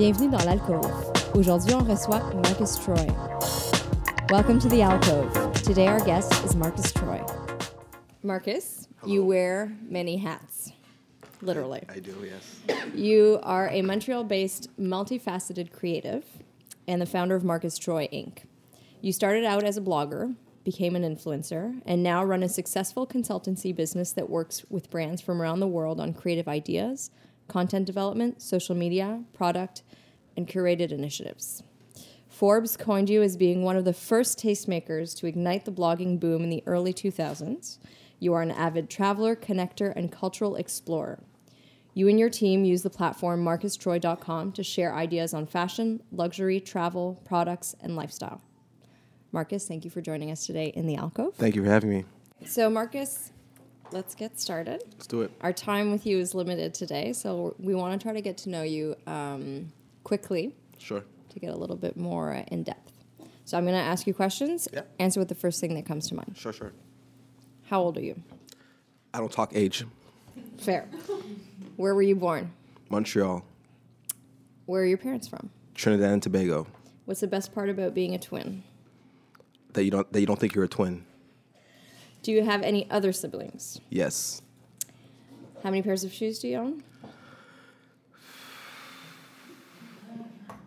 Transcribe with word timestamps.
Bienvenue 0.00 0.30
dans 0.30 0.46
l'alcôve. 0.46 0.90
Aujourd'hui, 1.34 1.74
on 1.74 1.84
reçoit 1.84 2.22
Marcus 2.36 2.74
Troy. 2.78 3.06
Welcome 4.30 4.58
to 4.58 4.66
the 4.66 4.80
alcove. 4.80 5.30
Today, 5.62 5.88
our 5.88 6.02
guest 6.02 6.32
is 6.42 6.56
Marcus 6.56 6.90
Troy. 6.90 7.22
Marcus, 8.22 8.88
you 9.04 9.22
wear 9.22 9.76
many 9.82 10.16
hats, 10.16 10.72
literally. 11.42 11.82
I 11.90 11.98
do, 11.98 12.14
yes. 12.24 12.86
You 12.94 13.40
are 13.42 13.68
a 13.68 13.82
Montreal 13.82 14.24
based, 14.24 14.70
multifaceted 14.80 15.70
creative 15.70 16.24
and 16.88 17.02
the 17.02 17.04
founder 17.04 17.34
of 17.34 17.44
Marcus 17.44 17.76
Troy 17.76 18.08
Inc. 18.10 18.44
You 19.02 19.12
started 19.12 19.44
out 19.44 19.64
as 19.64 19.76
a 19.76 19.82
blogger, 19.82 20.34
became 20.64 20.96
an 20.96 21.02
influencer, 21.02 21.78
and 21.84 22.02
now 22.02 22.24
run 22.24 22.42
a 22.42 22.48
successful 22.48 23.06
consultancy 23.06 23.76
business 23.76 24.12
that 24.14 24.30
works 24.30 24.64
with 24.70 24.88
brands 24.88 25.20
from 25.20 25.42
around 25.42 25.60
the 25.60 25.68
world 25.68 26.00
on 26.00 26.14
creative 26.14 26.48
ideas, 26.48 27.10
content 27.50 27.84
development, 27.84 28.40
social 28.40 28.74
media, 28.74 29.22
product, 29.34 29.82
and 30.36 30.48
curated 30.48 30.92
initiatives. 30.92 31.62
Forbes 32.28 32.76
coined 32.76 33.10
you 33.10 33.22
as 33.22 33.36
being 33.36 33.62
one 33.62 33.76
of 33.76 33.84
the 33.84 33.92
first 33.92 34.38
tastemakers 34.38 35.14
to 35.18 35.26
ignite 35.26 35.66
the 35.66 35.72
blogging 35.72 36.18
boom 36.18 36.42
in 36.42 36.48
the 36.48 36.62
early 36.64 36.94
2000s. 36.94 37.76
You 38.18 38.32
are 38.32 38.40
an 38.40 38.50
avid 38.50 38.88
traveler, 38.88 39.36
connector, 39.36 39.92
and 39.94 40.10
cultural 40.10 40.56
explorer. 40.56 41.22
You 41.92 42.08
and 42.08 42.18
your 42.18 42.30
team 42.30 42.64
use 42.64 42.82
the 42.82 42.90
platform 42.90 43.44
marcustroy.com 43.44 44.52
to 44.52 44.62
share 44.62 44.94
ideas 44.94 45.34
on 45.34 45.46
fashion, 45.46 46.02
luxury, 46.12 46.60
travel, 46.60 47.20
products, 47.24 47.74
and 47.80 47.96
lifestyle. 47.96 48.40
Marcus, 49.32 49.66
thank 49.66 49.84
you 49.84 49.90
for 49.90 50.00
joining 50.00 50.30
us 50.30 50.46
today 50.46 50.68
in 50.68 50.86
the 50.86 50.96
alcove. 50.96 51.34
Thank 51.34 51.56
you 51.56 51.64
for 51.64 51.70
having 51.70 51.90
me. 51.90 52.04
So, 52.46 52.70
Marcus, 52.70 53.32
let's 53.92 54.14
get 54.14 54.38
started. 54.40 54.82
Let's 54.92 55.06
do 55.06 55.22
it. 55.22 55.30
Our 55.40 55.52
time 55.52 55.90
with 55.90 56.06
you 56.06 56.18
is 56.18 56.34
limited 56.34 56.74
today, 56.74 57.12
so 57.12 57.54
we 57.58 57.74
want 57.74 57.98
to 58.00 58.04
try 58.04 58.12
to 58.12 58.20
get 58.20 58.36
to 58.38 58.50
know 58.50 58.62
you 58.62 58.96
um, 59.06 59.72
quickly 60.04 60.54
Sure. 60.78 61.02
to 61.30 61.38
get 61.40 61.50
a 61.50 61.56
little 61.56 61.76
bit 61.76 61.96
more 61.96 62.32
uh, 62.34 62.42
in 62.48 62.62
depth. 62.62 62.92
So, 63.44 63.58
I'm 63.58 63.64
going 63.64 63.74
to 63.76 63.82
ask 63.82 64.06
you 64.06 64.14
questions. 64.14 64.68
Yeah. 64.72 64.82
Answer 65.00 65.18
with 65.20 65.28
the 65.28 65.34
first 65.34 65.60
thing 65.60 65.74
that 65.74 65.84
comes 65.84 66.08
to 66.08 66.14
mind. 66.14 66.36
Sure, 66.36 66.52
sure. 66.52 66.72
How 67.64 67.80
old 67.80 67.96
are 67.98 68.02
you? 68.02 68.20
I 69.12 69.18
don't 69.18 69.32
talk 69.32 69.52
age. 69.54 69.84
Fair. 70.58 70.88
Where 71.76 71.94
were 71.94 72.02
you 72.02 72.14
born? 72.14 72.52
Montreal, 72.90 73.44
Where 74.66 74.82
are 74.82 74.86
your 74.86 74.98
parents 74.98 75.26
from? 75.28 75.50
Trinidad 75.74 76.10
and 76.10 76.22
Tobago. 76.22 76.66
What's 77.06 77.20
the 77.20 77.26
best 77.26 77.54
part 77.54 77.68
about 77.70 77.94
being 77.94 78.14
a 78.14 78.18
twin? 78.18 78.62
That 79.72 79.84
you 79.84 79.90
don't 79.90 80.12
that 80.12 80.20
you 80.20 80.26
don't 80.26 80.38
think 80.38 80.54
you're 80.54 80.64
a 80.64 80.68
twin. 80.68 81.06
Do 82.22 82.32
you 82.32 82.44
have 82.44 82.62
any 82.62 82.90
other 82.90 83.12
siblings? 83.12 83.80
Yes. 83.88 84.42
How 85.62 85.70
many 85.70 85.82
pairs 85.82 86.04
of 86.04 86.12
shoes 86.12 86.38
do 86.38 86.48
you 86.48 86.56
own? 86.58 86.82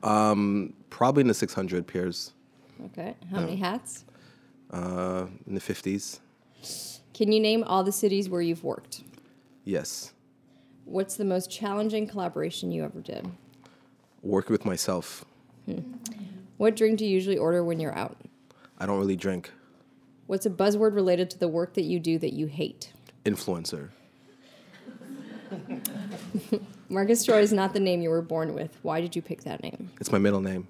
Um, 0.03 0.73
Probably 0.89 1.21
in 1.21 1.27
the 1.27 1.33
600 1.33 1.87
pairs. 1.87 2.33
Okay. 2.85 3.15
How 3.31 3.39
many 3.39 3.55
hats? 3.55 4.05
Uh, 4.71 5.25
in 5.47 5.55
the 5.55 5.61
50s. 5.61 6.19
Can 7.13 7.31
you 7.31 7.39
name 7.39 7.63
all 7.63 7.83
the 7.83 7.91
cities 7.91 8.29
where 8.29 8.41
you've 8.41 8.63
worked? 8.63 9.01
Yes. 9.65 10.13
What's 10.85 11.15
the 11.15 11.25
most 11.25 11.49
challenging 11.49 12.07
collaboration 12.07 12.71
you 12.71 12.83
ever 12.83 12.99
did? 13.01 13.29
Work 14.21 14.49
with 14.49 14.65
myself. 14.65 15.25
What 16.57 16.75
drink 16.75 16.99
do 16.99 17.05
you 17.05 17.11
usually 17.11 17.37
order 17.37 17.63
when 17.63 17.79
you're 17.79 17.95
out? 17.97 18.17
I 18.79 18.85
don't 18.85 18.99
really 18.99 19.15
drink. 19.15 19.51
What's 20.27 20.45
a 20.45 20.49
buzzword 20.49 20.95
related 20.95 21.29
to 21.31 21.39
the 21.39 21.47
work 21.47 21.73
that 21.73 21.83
you 21.83 21.99
do 21.99 22.17
that 22.19 22.33
you 22.33 22.47
hate? 22.47 22.93
Influencer. 23.25 23.89
Marcus 26.89 27.25
Troy 27.25 27.39
is 27.39 27.51
not 27.53 27.73
the 27.73 27.79
name 27.79 28.01
you 28.01 28.09
were 28.09 28.21
born 28.21 28.53
with. 28.53 28.77
Why 28.81 29.01
did 29.01 29.15
you 29.15 29.21
pick 29.21 29.43
that 29.43 29.61
name? 29.61 29.91
It's 29.99 30.11
my 30.11 30.17
middle 30.17 30.41
name. 30.41 30.67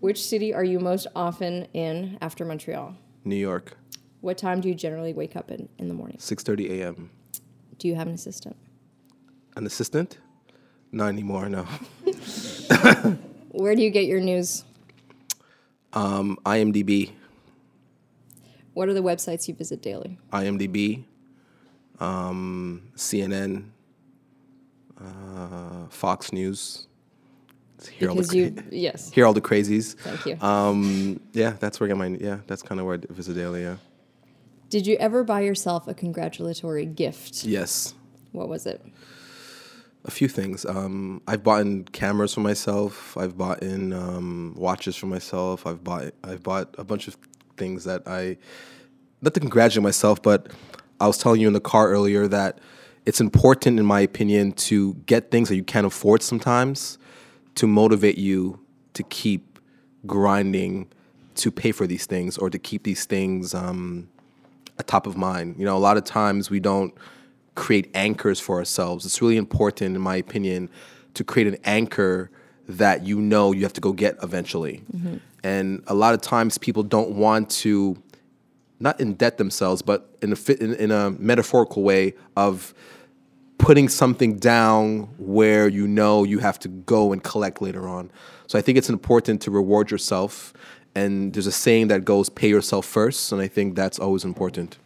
Which 0.00 0.22
city 0.22 0.54
are 0.54 0.64
you 0.64 0.78
most 0.78 1.06
often 1.16 1.66
in 1.72 2.18
after 2.20 2.44
Montreal? 2.44 2.94
New 3.24 3.36
York. 3.36 3.76
What 4.20 4.38
time 4.38 4.60
do 4.60 4.68
you 4.68 4.74
generally 4.74 5.12
wake 5.12 5.34
up 5.36 5.50
in 5.50 5.68
in 5.78 5.88
the 5.88 5.94
morning? 5.94 6.18
6:30 6.18 6.70
a.m. 6.80 7.10
Do 7.78 7.88
you 7.88 7.94
have 7.94 8.06
an 8.06 8.14
assistant? 8.14 8.56
An 9.56 9.66
assistant? 9.66 10.18
Not 10.92 11.08
anymore. 11.08 11.48
No. 11.48 11.64
Where 13.50 13.74
do 13.74 13.82
you 13.82 13.90
get 13.90 14.06
your 14.06 14.20
news? 14.20 14.64
Um, 15.92 16.38
IMDb. 16.44 17.12
What 18.78 18.88
are 18.88 18.94
the 18.94 19.02
websites 19.02 19.48
you 19.48 19.54
visit 19.54 19.82
daily? 19.82 20.18
IMDb. 20.32 21.02
Um, 21.98 22.92
CNN. 22.94 23.70
Uh, 24.96 25.88
Fox 25.90 26.32
News. 26.32 26.86
Hear 27.90 28.10
all 28.10 28.14
the 28.14 28.22
cra- 28.24 28.36
you, 28.36 28.54
yes, 28.70 29.10
hear 29.14 29.26
all 29.26 29.32
the 29.32 29.40
crazies. 29.40 29.96
thank 29.98 30.24
you. 30.26 30.36
Um, 30.40 31.18
yeah, 31.32 31.54
that's 31.58 31.80
where 31.80 31.88
I 31.88 31.88
get 31.88 31.96
my 31.96 32.06
yeah. 32.20 32.38
That's 32.46 32.62
kind 32.62 32.80
of 32.80 32.86
where 32.86 32.94
I 32.94 33.12
visit 33.12 33.34
daily. 33.34 33.62
Yeah. 33.62 33.78
Did 34.70 34.86
you 34.86 34.94
ever 35.00 35.24
buy 35.24 35.40
yourself 35.40 35.88
a 35.88 35.94
congratulatory 35.94 36.86
gift? 36.86 37.42
Yes, 37.44 37.94
What 38.30 38.48
was 38.48 38.64
it? 38.64 38.80
a 40.04 40.10
few 40.12 40.28
things. 40.28 40.64
Um, 40.64 41.20
I've 41.26 41.42
bought 41.42 41.62
in 41.62 41.82
cameras 41.86 42.32
for 42.32 42.40
myself. 42.42 43.16
I've 43.16 43.36
bought 43.36 43.60
in 43.60 43.92
um, 43.92 44.54
watches 44.56 44.94
for 44.94 45.06
myself. 45.06 45.66
I've 45.66 45.82
bought 45.82 46.12
I've 46.22 46.44
bought 46.44 46.72
a 46.78 46.84
bunch 46.84 47.08
of 47.08 47.16
things 47.58 47.84
that 47.84 48.02
I 48.06 48.36
not 49.20 49.34
to 49.34 49.40
congratulate 49.40 49.82
myself, 49.82 50.22
but 50.22 50.52
I 51.00 51.06
was 51.06 51.18
telling 51.18 51.40
you 51.40 51.48
in 51.48 51.52
the 51.52 51.60
car 51.60 51.88
earlier 51.88 52.28
that 52.28 52.60
it's 53.04 53.20
important, 53.20 53.78
in 53.78 53.86
my 53.86 54.00
opinion, 54.00 54.52
to 54.52 54.94
get 55.06 55.30
things 55.30 55.48
that 55.48 55.56
you 55.56 55.64
can't 55.64 55.86
afford 55.86 56.22
sometimes 56.22 56.98
to 57.56 57.66
motivate 57.66 58.18
you 58.18 58.60
to 58.94 59.02
keep 59.02 59.58
grinding 60.06 60.88
to 61.34 61.50
pay 61.50 61.72
for 61.72 61.86
these 61.86 62.06
things 62.06 62.36
or 62.38 62.50
to 62.50 62.58
keep 62.58 62.82
these 62.82 63.04
things 63.04 63.54
um, 63.54 64.08
top 64.86 65.06
of 65.06 65.16
mind. 65.16 65.56
You 65.58 65.64
know, 65.64 65.76
a 65.76 65.78
lot 65.78 65.96
of 65.96 66.04
times 66.04 66.50
we 66.50 66.60
don't 66.60 66.92
create 67.54 67.90
anchors 67.94 68.40
for 68.40 68.56
ourselves. 68.56 69.04
It's 69.06 69.20
really 69.22 69.36
important, 69.36 69.94
in 69.96 70.02
my 70.02 70.16
opinion, 70.16 70.68
to 71.14 71.24
create 71.24 71.48
an 71.48 71.58
anchor 71.64 72.30
that 72.68 73.06
you 73.06 73.20
know 73.20 73.52
you 73.52 73.62
have 73.62 73.72
to 73.74 73.80
go 73.80 73.92
get 73.92 74.16
eventually. 74.22 74.82
And 75.44 75.82
a 75.86 75.94
lot 75.94 76.14
of 76.14 76.20
times 76.20 76.58
people 76.58 76.82
don't 76.82 77.10
want 77.10 77.50
to 77.50 78.02
not 78.80 78.98
indebt 78.98 79.36
themselves, 79.36 79.82
but 79.82 80.16
in 80.22 80.32
a 80.32 80.36
fit, 80.36 80.60
in, 80.60 80.74
in 80.74 80.90
a 80.90 81.10
metaphorical 81.10 81.82
way 81.82 82.14
of 82.36 82.74
putting 83.58 83.88
something 83.88 84.36
down 84.36 85.08
where 85.18 85.66
you 85.68 85.86
know 85.86 86.24
you 86.24 86.38
have 86.38 86.58
to 86.60 86.68
go 86.68 87.12
and 87.12 87.22
collect 87.22 87.60
later 87.60 87.88
on. 87.88 88.10
So 88.46 88.58
I 88.58 88.62
think 88.62 88.78
it's 88.78 88.88
important 88.88 89.42
to 89.42 89.50
reward 89.50 89.90
yourself. 89.90 90.52
And 90.94 91.32
there's 91.32 91.46
a 91.46 91.52
saying 91.52 91.88
that 91.88 92.04
goes, 92.04 92.28
pay 92.28 92.48
yourself 92.48 92.86
first. 92.86 93.32
And 93.32 93.42
I 93.42 93.48
think 93.48 93.74
that's 93.74 93.98
always 93.98 94.24
important. 94.24 94.78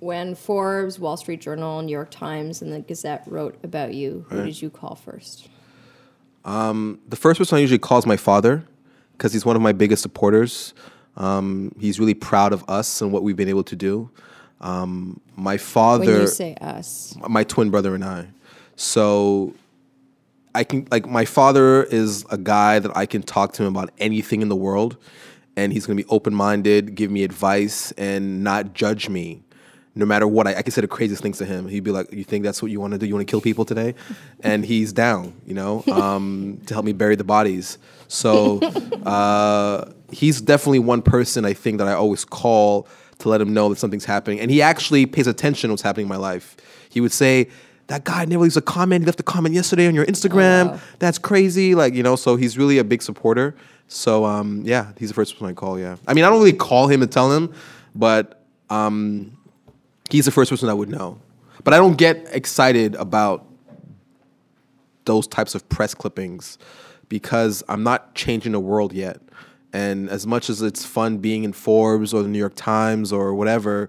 When 0.00 0.34
Forbes, 0.34 0.98
Wall 0.98 1.16
Street 1.16 1.40
Journal, 1.40 1.80
New 1.82 1.92
York 1.92 2.10
Times, 2.10 2.60
and 2.60 2.72
the 2.72 2.80
Gazette 2.80 3.22
wrote 3.26 3.56
about 3.62 3.94
you, 3.94 4.26
who 4.28 4.44
did 4.44 4.60
you 4.60 4.68
call 4.68 4.96
first? 4.96 5.48
Um, 6.44 7.00
the 7.08 7.14
first 7.14 7.38
person 7.38 7.56
I 7.56 7.60
usually 7.60 7.78
call 7.78 7.98
is 7.98 8.06
my 8.06 8.16
father 8.16 8.66
because 9.22 9.32
he's 9.32 9.46
one 9.46 9.54
of 9.54 9.62
my 9.62 9.70
biggest 9.70 10.02
supporters. 10.02 10.74
Um, 11.16 11.72
he's 11.78 12.00
really 12.00 12.12
proud 12.12 12.52
of 12.52 12.68
us 12.68 13.00
and 13.00 13.12
what 13.12 13.22
we've 13.22 13.36
been 13.36 13.48
able 13.48 13.62
to 13.62 13.76
do. 13.76 14.10
Um, 14.60 15.20
my 15.36 15.58
father. 15.58 16.10
When 16.10 16.20
you 16.22 16.26
say 16.26 16.56
us, 16.60 17.16
my 17.28 17.44
twin 17.44 17.70
brother 17.70 17.94
and 17.94 18.04
I. 18.04 18.26
So 18.74 19.54
I 20.56 20.64
can 20.64 20.88
like 20.90 21.06
my 21.06 21.24
father 21.24 21.84
is 21.84 22.24
a 22.30 22.36
guy 22.36 22.80
that 22.80 22.96
I 22.96 23.06
can 23.06 23.22
talk 23.22 23.52
to 23.52 23.62
him 23.62 23.68
about 23.68 23.92
anything 23.98 24.42
in 24.42 24.48
the 24.48 24.56
world 24.56 24.96
and 25.56 25.72
he's 25.72 25.86
going 25.86 25.96
to 25.96 26.02
be 26.02 26.08
open-minded, 26.08 26.96
give 26.96 27.12
me 27.12 27.22
advice 27.22 27.92
and 27.92 28.42
not 28.42 28.72
judge 28.74 29.08
me. 29.08 29.44
No 29.94 30.06
matter 30.06 30.26
what, 30.26 30.46
I, 30.46 30.54
I 30.54 30.62
can 30.62 30.72
say 30.72 30.80
the 30.80 30.88
craziest 30.88 31.22
things 31.22 31.38
to 31.38 31.44
him. 31.44 31.68
He'd 31.68 31.84
be 31.84 31.90
like, 31.90 32.12
"You 32.12 32.24
think 32.24 32.44
that's 32.44 32.62
what 32.62 32.70
you 32.70 32.80
want 32.80 32.92
to 32.92 32.98
do? 32.98 33.06
You 33.06 33.14
want 33.14 33.26
to 33.26 33.30
kill 33.30 33.40
people 33.40 33.64
today?" 33.64 33.94
And 34.40 34.64
he's 34.64 34.92
down, 34.92 35.34
you 35.46 35.54
know, 35.54 35.84
um, 35.92 36.60
to 36.66 36.74
help 36.74 36.84
me 36.84 36.92
bury 36.92 37.14
the 37.14 37.24
bodies. 37.24 37.78
So 38.08 38.58
uh, 39.06 39.90
he's 40.10 40.40
definitely 40.40 40.80
one 40.80 41.02
person 41.02 41.44
I 41.44 41.52
think 41.52 41.78
that 41.78 41.86
I 41.86 41.92
always 41.92 42.24
call 42.24 42.88
to 43.18 43.28
let 43.28 43.40
him 43.40 43.54
know 43.54 43.68
that 43.68 43.78
something's 43.78 44.04
happening. 44.04 44.40
And 44.40 44.50
he 44.50 44.60
actually 44.60 45.06
pays 45.06 45.26
attention 45.26 45.68
to 45.68 45.72
what's 45.72 45.82
happening 45.82 46.06
in 46.06 46.08
my 46.08 46.16
life. 46.16 46.56
He 46.88 47.00
would 47.00 47.12
say, 47.12 47.48
That 47.86 48.04
guy 48.04 48.24
never 48.24 48.42
leaves 48.42 48.56
a 48.56 48.62
comment. 48.62 49.02
He 49.02 49.06
left 49.06 49.20
a 49.20 49.24
comment 49.24 49.54
yesterday 49.54 49.86
on 49.86 49.94
your 49.94 50.06
Instagram. 50.06 50.72
wow. 50.72 50.80
That's 50.98 51.18
crazy. 51.18 51.74
Like, 51.74 51.94
you 51.94 52.02
know, 52.02 52.16
so 52.16 52.36
he's 52.36 52.58
really 52.58 52.78
a 52.78 52.84
big 52.84 53.02
supporter. 53.02 53.54
So 53.88 54.24
um, 54.24 54.62
yeah, 54.64 54.92
he's 54.98 55.08
the 55.08 55.14
first 55.14 55.34
person 55.34 55.46
I 55.46 55.52
call, 55.52 55.78
yeah. 55.78 55.96
I 56.06 56.14
mean, 56.14 56.24
I 56.24 56.30
don't 56.30 56.38
really 56.38 56.52
call 56.52 56.88
him 56.88 57.02
and 57.02 57.12
tell 57.12 57.30
him, 57.30 57.52
but 57.94 58.42
um, 58.70 59.36
he's 60.12 60.26
the 60.26 60.30
first 60.30 60.50
person 60.50 60.68
I 60.68 60.74
would 60.74 60.90
know. 60.90 61.18
But 61.64 61.74
I 61.74 61.78
don't 61.78 61.96
get 61.96 62.28
excited 62.32 62.94
about 62.96 63.46
those 65.04 65.26
types 65.26 65.54
of 65.54 65.68
press 65.68 65.94
clippings 65.94 66.58
because 67.08 67.62
I'm 67.68 67.82
not 67.82 68.14
changing 68.14 68.52
the 68.52 68.60
world 68.60 68.92
yet. 68.92 69.20
And 69.72 70.10
as 70.10 70.26
much 70.26 70.50
as 70.50 70.60
it's 70.60 70.84
fun 70.84 71.18
being 71.18 71.44
in 71.44 71.52
Forbes 71.52 72.12
or 72.12 72.22
the 72.22 72.28
New 72.28 72.38
York 72.38 72.52
Times 72.54 73.12
or 73.12 73.34
whatever, 73.34 73.88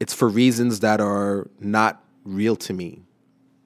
it's 0.00 0.12
for 0.12 0.28
reasons 0.28 0.80
that 0.80 1.00
are 1.00 1.48
not 1.60 2.02
real 2.24 2.56
to 2.56 2.74
me. 2.74 3.02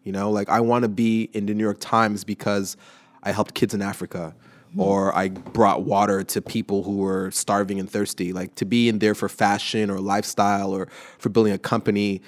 You 0.05 0.13
know, 0.13 0.31
like 0.31 0.49
I 0.49 0.61
want 0.61 0.85
to 0.85 0.89
be 0.89 1.29
in 1.33 1.47
the 1.47 1.55
New 1.55 1.65
York 1.65 1.79
Times 1.81 2.23
because 2.23 2.77
I 3.25 3.33
helped 3.33 3.55
kids 3.55 3.75
in 3.75 3.83
Africa. 3.83 4.35
Mm-hmm. 4.71 4.81
Or 4.81 5.17
I 5.17 5.29
brought 5.29 5.83
water 5.85 6.23
to 6.25 6.43
people 6.43 6.83
who 6.83 6.99
were 6.99 7.31
starving 7.31 7.81
and 7.81 7.91
thirsty. 7.91 8.33
Like 8.33 8.55
to 8.57 8.65
be 8.65 8.89
in 8.89 8.99
there 8.99 9.15
for 9.15 9.29
fashion 9.29 9.91
or 9.91 9.99
lifestyle 9.99 10.73
or 10.73 10.89
for 11.19 11.31
building 11.31 11.53
a 11.53 11.59
company 11.59 12.21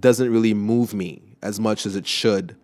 doesn't 0.00 0.30
really 0.30 0.54
move 0.54 0.92
me 0.92 1.22
as 1.42 1.58
much 1.60 1.86
as 1.86 1.96
it 1.96 2.06
should, 2.06 2.56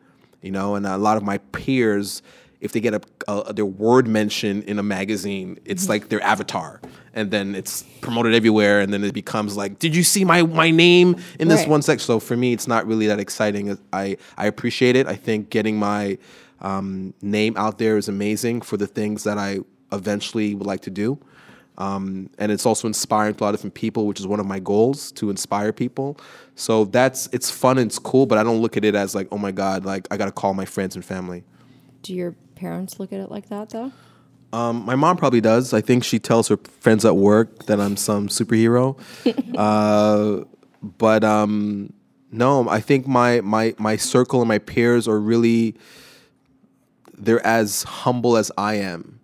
you 0.43 0.51
know. 0.51 0.75
And 0.75 0.87
a 0.87 0.99
lot 0.99 1.17
of 1.17 1.23
my 1.23 1.39
peers, 1.39 2.23
if 2.61 2.73
they 2.73 2.81
get 2.81 2.95
a, 2.95 3.01
a 3.29 3.53
their 3.53 3.67
word 3.67 4.07
mentioned 4.07 4.65
in 4.65 4.79
a 4.79 4.83
magazine, 4.83 5.59
it's 5.65 5.85
mm-hmm. 5.85 5.91
like 5.93 6.09
their 6.09 6.23
avatar, 6.23 6.81
and 7.15 7.31
then 7.31 7.55
it's 7.55 7.85
promoted 8.01 8.35
everywhere, 8.35 8.81
and 8.81 8.93
then 8.93 9.03
it 9.05 9.15
becomes 9.15 9.57
like, 9.57 9.79
did 9.79 9.95
you 9.97 10.03
see 10.03 10.25
my 10.25 10.43
my 10.43 10.71
name 10.71 11.17
in 11.39 11.49
this 11.49 11.61
Right. 11.61 11.69
one 11.69 11.83
section? 11.83 12.05
So 12.07 12.21
for 12.21 12.37
me, 12.37 12.53
it's 12.53 12.69
not 12.69 12.87
really 12.87 13.07
that 13.07 13.21
exciting. 13.21 13.79
I 13.93 14.17
I 14.37 14.47
appreciate 14.47 14.97
it. 14.97 15.07
I 15.07 15.15
think 15.17 15.51
getting 15.51 15.79
my 15.79 16.19
um, 16.63 17.13
name 17.21 17.55
out 17.57 17.79
there 17.79 17.97
is 17.97 18.09
amazing 18.09 18.63
for 18.63 18.77
the 18.77 18.87
things 18.87 19.25
that 19.25 19.37
I 19.37 19.59
eventually 19.93 20.55
would 20.55 20.67
like 20.67 20.81
to 20.83 20.91
do. 20.91 21.19
Um, 21.79 22.31
and 22.39 22.53
it's 22.53 22.67
also 22.67 22.87
inspiring 22.87 23.35
to 23.35 23.43
a 23.43 23.45
lot 23.45 23.51
of 23.51 23.57
different 23.57 23.75
people, 23.75 24.07
which 24.07 24.21
is 24.21 24.27
one 24.27 24.41
of 24.41 24.47
my 24.47 24.59
goals 24.59 25.11
to 25.13 25.31
inspire 25.31 25.73
people. 25.73 26.19
So 26.55 26.85
that's 26.85 27.29
it's 27.33 27.51
fun 27.51 27.79
and 27.79 27.89
it's 27.89 27.99
cool, 27.99 28.27
but 28.27 28.39
I 28.39 28.43
don't 28.43 28.61
look 28.61 28.77
at 28.77 28.85
it 28.85 28.95
as 28.95 29.15
like, 29.15 29.29
oh 29.33 29.39
my 29.39 29.53
god, 29.53 29.85
like 29.85 30.07
I 30.11 30.17
got 30.17 30.27
to 30.27 30.33
call 30.33 30.55
my 30.55 30.65
friends 30.65 30.95
and 30.95 31.05
family. 31.05 31.45
Do 32.03 32.15
your 32.15 32.33
parents 32.55 33.01
look 33.01 33.13
at 33.13 33.21
it 33.21 33.31
like 33.31 33.49
that 33.49 33.71
though? 33.71 33.91
Um, 34.53 34.85
my 34.85 34.95
mom 34.95 35.17
probably 35.17 35.41
does. 35.41 35.73
I 35.73 35.81
think 35.81 36.05
she 36.05 36.19
tells 36.19 36.49
her 36.49 36.59
friends 36.81 37.07
at 37.07 37.17
work 37.17 37.65
that 37.67 37.81
I'm 37.81 37.97
some 37.97 38.29
superhero. 38.29 38.99
uh, 39.57 40.45
but 40.83 41.25
um, 41.25 41.93
no, 42.31 42.69
I 42.69 42.81
think 42.81 43.07
my 43.07 43.41
my 43.41 43.75
my 43.79 43.97
circle 43.97 44.41
and 44.41 44.49
my 44.49 44.59
peers 44.59 45.09
are 45.09 45.19
really 45.19 45.75
they're 47.17 47.45
as 47.47 47.83
humble 47.85 48.37
as 48.37 48.51
I 48.57 48.75
am, 48.75 49.21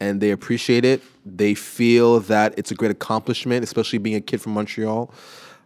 and 0.00 0.20
they 0.20 0.30
appreciate 0.30 0.84
it. 0.84 1.02
They 1.24 1.54
feel 1.54 2.20
that 2.20 2.54
it's 2.56 2.70
a 2.70 2.74
great 2.74 2.90
accomplishment, 2.90 3.64
especially 3.64 3.98
being 3.98 4.16
a 4.16 4.20
kid 4.20 4.40
from 4.40 4.52
Montreal. 4.52 5.12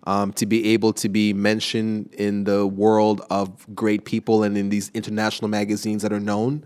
Um, 0.08 0.32
to 0.34 0.46
be 0.46 0.68
able 0.68 0.92
to 0.92 1.08
be 1.08 1.32
mentioned 1.32 2.14
in 2.14 2.44
the 2.44 2.64
world 2.64 3.22
of 3.28 3.66
great 3.74 4.04
people 4.04 4.44
and 4.44 4.56
in 4.56 4.68
these 4.68 4.88
international 4.94 5.48
magazines 5.48 6.02
that 6.02 6.12
are 6.12 6.20
known. 6.20 6.64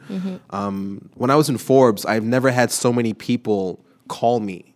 Um, 0.51 1.09
when 1.15 1.31
I 1.31 1.37
was 1.37 1.49
in 1.49 1.57
Forbes, 1.57 2.05
I've 2.05 2.23
never 2.23 2.51
had 2.51 2.71
so 2.71 2.93
many 2.93 3.15
people 3.15 3.83
call 4.09 4.41
me 4.41 4.75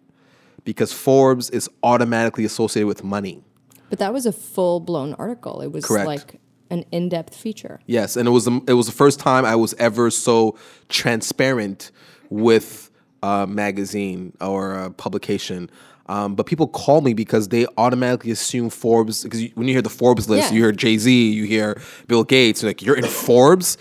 because 0.65 0.95
Forbes 0.95 1.51
is 1.51 1.69
automatically 1.83 2.47
associated 2.47 2.87
with 2.87 3.05
money. 3.05 3.45
But 3.91 3.99
that 3.99 4.15
was 4.15 4.25
a 4.25 4.33
full 4.33 4.81
blown 4.81 5.13
article. 5.15 5.61
It 5.61 5.71
was 5.71 5.85
Correct. 5.85 6.07
like 6.07 6.41
an 6.75 6.85
in 6.93 7.09
depth 7.09 7.35
feature. 7.35 7.81
Yes, 7.87 8.17
and 8.17 8.29
it 8.29 8.31
was 8.33 8.45
the, 8.45 8.61
it 8.69 8.75
was 8.75 8.87
the 8.87 8.93
first 9.05 9.19
time 9.21 9.45
I 9.47 9.57
was 9.57 9.73
ever 9.79 10.11
so 10.11 10.57
transparent 10.89 11.91
with 12.31 12.91
a 13.23 13.47
magazine 13.47 14.33
or 14.41 14.75
a 14.75 14.91
publication. 14.91 15.71
Um, 16.07 16.35
but 16.35 16.45
people 16.45 16.69
call 16.69 17.01
me 17.01 17.15
because 17.15 17.49
they 17.49 17.67
automatically 17.79 18.31
assume 18.31 18.69
Forbes. 18.69 19.23
Because 19.25 19.41
you, 19.43 19.51
when 19.55 19.67
you 19.69 19.73
hear 19.75 19.81
the 19.83 19.89
Forbes 19.89 20.29
list, 20.29 20.51
Yeah. 20.51 20.55
you 20.57 20.63
hear 20.65 20.73
Jay 20.73 20.99
Z, 20.99 21.31
you 21.33 21.45
hear 21.45 21.81
Bill 22.09 22.25
Gates. 22.25 22.63
Like 22.63 22.83
you're 22.83 22.97
in 22.99 23.07
Forbes. 23.07 23.79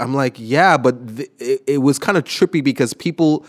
I'm 0.00 0.14
like, 0.14 0.36
yeah, 0.38 0.78
but 0.78 1.16
th- 1.18 1.30
it, 1.38 1.62
it 1.66 1.78
was 1.82 1.98
kind 1.98 2.16
of 2.16 2.24
trippy 2.24 2.64
because 2.64 2.94
people 2.94 3.44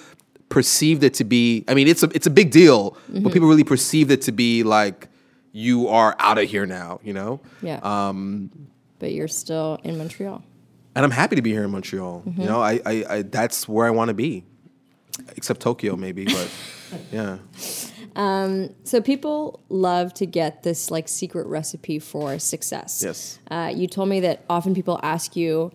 perceived 0.49 1.03
it 1.03 1.13
to 1.15 1.23
be. 1.23 1.63
I 1.69 1.73
mean, 1.73 1.87
it's 1.87 2.03
a 2.03 2.09
it's 2.13 2.27
a 2.27 2.29
big 2.29 2.51
deal, 2.51 2.97
but 3.07 3.31
people 3.31 3.47
really 3.47 3.63
perceived 3.63 4.11
it 4.11 4.21
to 4.23 4.33
be 4.33 4.63
like 4.63 5.07
you 5.51 5.87
are 5.87 6.15
out 6.19 6.37
of 6.37 6.49
here 6.49 6.65
now. 6.65 6.99
You 7.03 7.13
know. 7.13 7.41
Yeah. 7.61 7.79
Um, 7.83 8.51
but 8.99 9.11
you're 9.11 9.27
still 9.27 9.79
in 9.83 9.97
Montreal. 9.97 10.43
and 10.95 11.05
I'm 11.05 11.11
happy 11.11 11.35
to 11.35 11.41
be 11.41 11.51
here 11.51 11.63
in 11.63 11.71
Montreal. 11.71 12.23
You 12.25 12.45
know, 12.45 12.61
I, 12.61 12.79
I, 12.85 13.05
I 13.09 13.21
that's 13.21 13.67
where 13.67 13.85
I 13.85 13.91
want 13.91 14.09
to 14.09 14.13
be, 14.15 14.43
except 15.35 15.59
Tokyo 15.59 15.95
maybe, 15.95 16.25
but 16.25 16.49
yeah. 17.11 17.37
Um, 18.15 18.73
so 18.83 18.99
people 18.99 19.59
love 19.69 20.11
to 20.15 20.25
get 20.25 20.63
this 20.63 20.89
like 20.89 21.07
secret 21.07 21.45
recipe 21.45 21.99
for 21.99 22.39
success. 22.39 23.03
Yes. 23.05 23.37
Uh, 23.51 23.71
you 23.73 23.87
told 23.87 24.09
me 24.09 24.19
that 24.21 24.43
often 24.49 24.73
people 24.73 24.99
ask 25.03 25.35
you, 25.35 25.71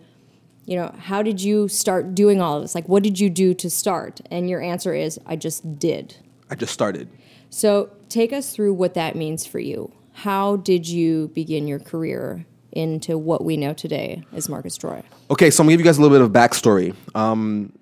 you 0.65 0.75
know, 0.75 0.93
how 0.99 1.21
did 1.23 1.41
you 1.41 1.69
start 1.69 2.13
doing 2.13 2.41
all 2.41 2.57
of 2.57 2.61
this? 2.61 2.75
Like, 2.75 2.89
what 2.89 3.01
did 3.03 3.17
you 3.17 3.29
do 3.29 3.53
to 3.53 3.69
start? 3.69 4.19
And 4.29 4.49
your 4.49 4.61
answer 4.61 4.93
is, 4.93 5.17
I 5.25 5.37
just 5.37 5.79
did. 5.79 6.17
I 6.49 6.55
just 6.55 6.73
started. 6.73 7.07
So 7.49 7.91
take 8.13 8.31
us 8.31 8.53
through 8.53 8.73
what 8.73 8.93
that 8.93 9.15
means 9.15 9.45
for 9.45 9.59
you. 9.59 9.91
How 10.13 10.57
did 10.57 10.87
you 10.87 11.29
begin 11.33 11.67
your 11.67 11.79
career 11.79 12.45
into 12.71 13.17
what 13.17 13.43
we 13.43 13.57
know 13.57 13.73
today 13.73 14.23
as 14.33 14.47
Marcus 14.47 14.77
Troy? 14.77 15.03
Okay, 15.31 15.49
so 15.49 15.61
I'm 15.61 15.67
gonna 15.67 15.73
give 15.73 15.81
you 15.81 15.85
guys 15.85 15.97
a 15.97 16.01
little 16.01 16.15
bit 16.15 16.23
of 16.23 16.31
backstory. 16.31 16.95
Um, 17.15 17.73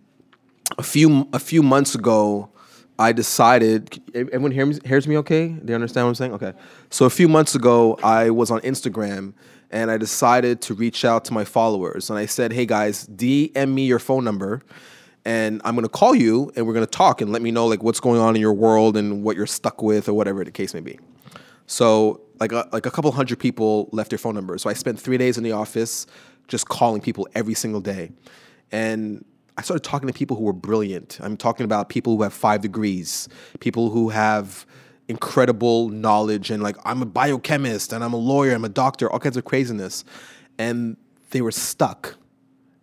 a 0.78 0.83
few 0.83 1.28
a 1.33 1.39
few 1.39 1.62
months 1.62 1.95
ago, 1.95 2.50
I 2.98 3.12
decided. 3.12 4.01
Everyone 4.16 4.51
hears 4.51 4.80
hears 4.86 5.07
me 5.07 5.18
okay? 5.18 5.48
You 5.66 5.75
understand 5.75 6.06
what 6.06 6.10
I'm 6.10 6.16
saying? 6.16 6.34
Okay. 6.34 6.54
So 6.89 7.06
a 7.06 7.10
few 7.10 7.27
months 7.27 7.54
ago, 7.54 8.00
I 8.01 8.30
was 8.30 8.51
on 8.51 8.62
Instagram 8.62 9.34
and 9.69 9.92
I 9.92 9.98
decided 9.98 10.62
to 10.62 10.74
reach 10.74 11.04
out 11.04 11.25
to 11.25 11.34
my 11.34 11.44
followers 11.44 12.10
and 12.10 12.18
I 12.18 12.25
said, 12.25 12.54
"Hey 12.54 12.66
guys, 12.66 13.06
DM 13.07 13.74
me 13.74 13.86
your 13.86 14.00
phone 14.00 14.24
number." 14.24 14.62
And 15.24 15.62
I'm 15.64 15.76
gonna 15.76 15.90
call 15.90 16.16
you, 16.16 16.52
and 16.56 16.66
we're 16.66 16.74
gonna 16.74 16.88
talk, 16.88 17.22
and 17.22 17.32
let 17.32 17.42
me 17.42 17.52
know 17.52 17.68
like 17.68 17.84
what's 17.84 18.00
going 18.00 18.20
on 18.20 18.36
in 18.36 18.42
your 18.42 18.54
world 18.54 18.98
and 18.98 19.24
what 19.24 19.36
you're 19.36 19.46
stuck 19.46 19.82
with, 19.82 20.10
or 20.10 20.14
whatever 20.14 20.44
the 20.44 20.52
case 20.52 20.74
may 20.74 20.80
be. 20.80 21.00
So 21.68 22.22
like 22.40 22.52
a, 22.52 22.68
like 22.72 22.86
a 22.86 22.92
couple 22.92 23.12
hundred 23.12 23.40
people 23.40 23.88
left 23.92 24.10
their 24.10 24.20
phone 24.20 24.36
numbers. 24.36 24.64
So 24.64 24.70
I 24.70 24.74
spent 24.74 25.00
three 25.00 25.18
days 25.18 25.38
in 25.38 25.44
the 25.44 25.52
office 25.52 26.08
just 26.48 26.68
calling 26.68 27.02
people 27.02 27.28
every 27.36 27.54
single 27.54 27.82
day, 27.82 28.12
and 28.72 29.24
I 29.58 29.62
started 29.62 29.84
talking 29.84 30.08
to 30.08 30.14
people 30.14 30.38
who 30.38 30.44
were 30.44 30.54
brilliant. 30.54 31.20
I'm 31.22 31.38
talking 31.38 31.66
about 31.66 31.90
people 31.90 32.18
who 32.18 32.24
have 32.24 32.34
five 32.34 32.62
degrees, 32.62 33.30
people 33.60 33.92
who 33.92 34.10
have 34.10 34.66
incredible 35.08 35.90
knowledge, 35.90 36.50
and 36.50 36.64
like 36.64 36.78
I'm 36.84 37.02
a 37.02 37.06
biochemist 37.06 37.94
and 37.94 38.04
I'm 38.04 38.14
a 38.14 38.18
lawyer, 38.18 38.56
I'm 38.56 38.66
a 38.66 38.70
doctor, 38.70 39.12
all 39.12 39.20
kinds 39.20 39.38
of 39.38 39.46
craziness, 39.46 40.04
and 40.58 40.98
they 41.30 41.42
were 41.42 41.52
stuck. 41.52 42.16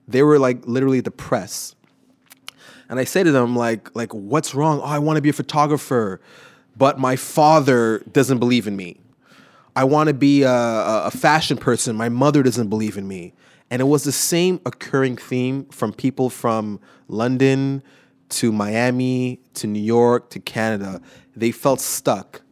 They 0.06 0.22
were 0.22 0.38
like 0.38 0.66
literally 0.66 1.02
depressed. 1.02 1.74
And 2.88 2.98
I 2.98 3.04
say 3.04 3.22
to 3.22 3.30
them, 3.30 3.54
like, 3.54 3.94
like, 3.94 4.12
what's 4.14 4.54
wrong? 4.54 4.80
Oh, 4.80 4.84
I 4.84 4.98
want 4.98 5.16
to 5.16 5.22
be 5.22 5.28
a 5.28 5.34
photographer, 5.34 6.20
but 6.76 6.98
my 6.98 7.16
father 7.16 8.02
doesn't 8.12 8.38
believe 8.38 8.66
in 8.66 8.76
me. 8.76 9.00
I 9.76 9.84
want 9.84 10.08
to 10.08 10.14
be 10.14 10.42
a, 10.42 10.50
a 10.50 11.10
fashion 11.10 11.56
person. 11.56 11.96
My 11.96 12.08
mother 12.08 12.42
doesn't 12.42 12.68
believe 12.68 12.96
in 12.96 13.06
me. 13.06 13.34
And 13.70 13.82
it 13.82 13.84
was 13.84 14.04
the 14.04 14.12
same 14.12 14.60
occurring 14.64 15.16
theme 15.16 15.66
from 15.66 15.92
people 15.92 16.30
from 16.30 16.80
London 17.06 17.82
to 18.30 18.50
Miami 18.50 19.40
to 19.54 19.66
New 19.66 19.80
York 19.82 20.30
to 20.30 20.40
Canada. 20.40 21.00
They 21.36 21.52
felt 21.52 21.80
stuck. 21.80 22.42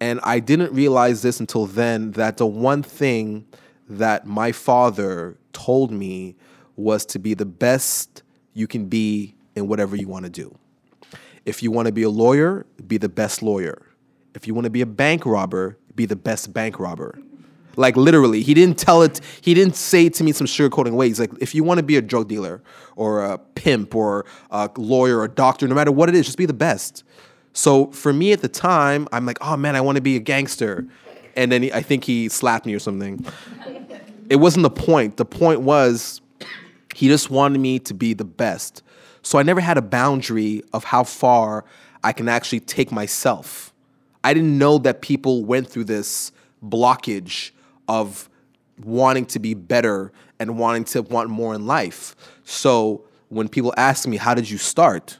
And 0.00 0.20
I 0.22 0.40
didn't 0.40 0.72
realize 0.72 1.22
this 1.22 1.40
until 1.40 1.66
then 1.66 2.12
that 2.12 2.38
the 2.38 2.46
one 2.46 2.82
thing 2.82 3.46
that 3.88 4.26
my 4.26 4.52
father 4.52 5.38
told 5.52 5.92
me 5.92 6.36
was 6.76 7.06
to 7.06 7.18
be 7.18 7.34
the 7.34 7.46
best 7.46 8.22
you 8.52 8.66
can 8.66 8.86
be 8.86 9.34
in 9.54 9.68
whatever 9.68 9.96
you 9.96 10.08
want 10.08 10.24
to 10.24 10.30
do. 10.30 10.56
If 11.44 11.62
you 11.62 11.70
want 11.70 11.86
to 11.86 11.92
be 11.92 12.02
a 12.02 12.10
lawyer, 12.10 12.66
be 12.86 12.96
the 12.96 13.08
best 13.08 13.42
lawyer. 13.42 13.86
If 14.34 14.46
you 14.46 14.54
want 14.54 14.64
to 14.64 14.70
be 14.70 14.80
a 14.80 14.86
bank 14.86 15.26
robber, 15.26 15.78
be 15.94 16.06
the 16.06 16.16
best 16.16 16.52
bank 16.52 16.78
robber. 16.78 17.18
Like 17.76 17.96
literally, 17.96 18.42
he 18.42 18.54
didn't 18.54 18.78
tell 18.78 19.02
it. 19.02 19.20
He 19.40 19.52
didn't 19.52 19.76
say 19.76 20.06
it 20.06 20.14
to 20.14 20.24
me 20.24 20.32
some 20.32 20.46
sugarcoating 20.46 20.94
ways. 20.94 21.18
Like 21.18 21.30
if 21.40 21.54
you 21.54 21.64
want 21.64 21.78
to 21.78 21.82
be 21.82 21.96
a 21.96 22.02
drug 22.02 22.28
dealer 22.28 22.62
or 22.96 23.24
a 23.24 23.38
pimp 23.38 23.94
or 23.94 24.26
a 24.50 24.70
lawyer 24.76 25.18
or 25.18 25.24
a 25.24 25.28
doctor, 25.28 25.66
no 25.66 25.74
matter 25.74 25.92
what 25.92 26.08
it 26.08 26.14
is, 26.14 26.26
just 26.26 26.38
be 26.38 26.46
the 26.46 26.52
best. 26.52 27.04
So 27.52 27.86
for 27.92 28.12
me 28.12 28.32
at 28.32 28.42
the 28.42 28.48
time, 28.48 29.08
I'm 29.12 29.26
like, 29.26 29.38
oh 29.40 29.56
man, 29.56 29.76
I 29.76 29.80
want 29.80 29.96
to 29.96 30.02
be 30.02 30.16
a 30.16 30.20
gangster, 30.20 30.86
and 31.36 31.50
then 31.52 31.62
he, 31.62 31.72
I 31.72 31.82
think 31.82 32.04
he 32.04 32.28
slapped 32.28 32.66
me 32.66 32.74
or 32.74 32.80
something. 32.80 33.24
It 34.28 34.36
wasn't 34.36 34.64
the 34.64 34.70
point. 34.70 35.16
The 35.16 35.24
point 35.24 35.60
was 35.60 36.20
he 36.94 37.08
just 37.08 37.30
wanted 37.30 37.58
me 37.58 37.78
to 37.80 37.94
be 37.94 38.14
the 38.14 38.24
best. 38.24 38.82
So 39.24 39.38
I 39.38 39.42
never 39.42 39.60
had 39.60 39.78
a 39.78 39.82
boundary 39.82 40.62
of 40.72 40.84
how 40.84 41.02
far 41.02 41.64
I 42.04 42.12
can 42.12 42.28
actually 42.28 42.60
take 42.60 42.92
myself. 42.92 43.72
I 44.22 44.34
didn't 44.34 44.56
know 44.56 44.78
that 44.78 45.00
people 45.00 45.44
went 45.44 45.68
through 45.68 45.84
this 45.84 46.30
blockage 46.62 47.50
of 47.88 48.28
wanting 48.84 49.24
to 49.26 49.38
be 49.38 49.54
better 49.54 50.12
and 50.38 50.58
wanting 50.58 50.84
to 50.84 51.02
want 51.02 51.30
more 51.30 51.54
in 51.54 51.66
life. 51.66 52.14
So 52.44 53.04
when 53.30 53.48
people 53.48 53.72
ask 53.76 54.06
me, 54.06 54.18
How 54.18 54.34
did 54.34 54.48
you 54.48 54.58
start? 54.58 55.18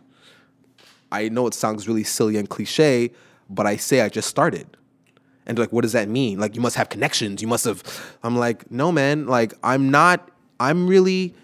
I 1.11 1.29
know 1.31 1.47
it 1.47 1.55
sounds 1.55 1.89
really 1.89 2.05
silly 2.05 2.37
and 2.37 2.49
cliche, 2.49 3.11
but 3.49 3.67
I 3.67 3.77
say 3.77 4.03
I 4.03 4.09
just 4.09 4.29
started. 4.29 4.67
And 5.47 5.59
like, 5.59 5.73
what 5.73 5.83
does 5.83 5.93
that 5.93 6.09
mean? 6.09 6.39
Like, 6.39 6.55
you 6.57 6.61
must 6.61 6.77
have 6.77 6.89
connections. 6.89 7.41
You 7.41 7.49
must 7.49 7.65
have. 7.65 7.83
I'm 8.23 8.37
like, 8.37 8.71
no, 8.71 8.91
man. 8.91 9.27
Like, 9.27 9.55
I'm 9.63 9.91
not. 9.91 10.31
I'm 10.59 10.87
really. 10.87 11.35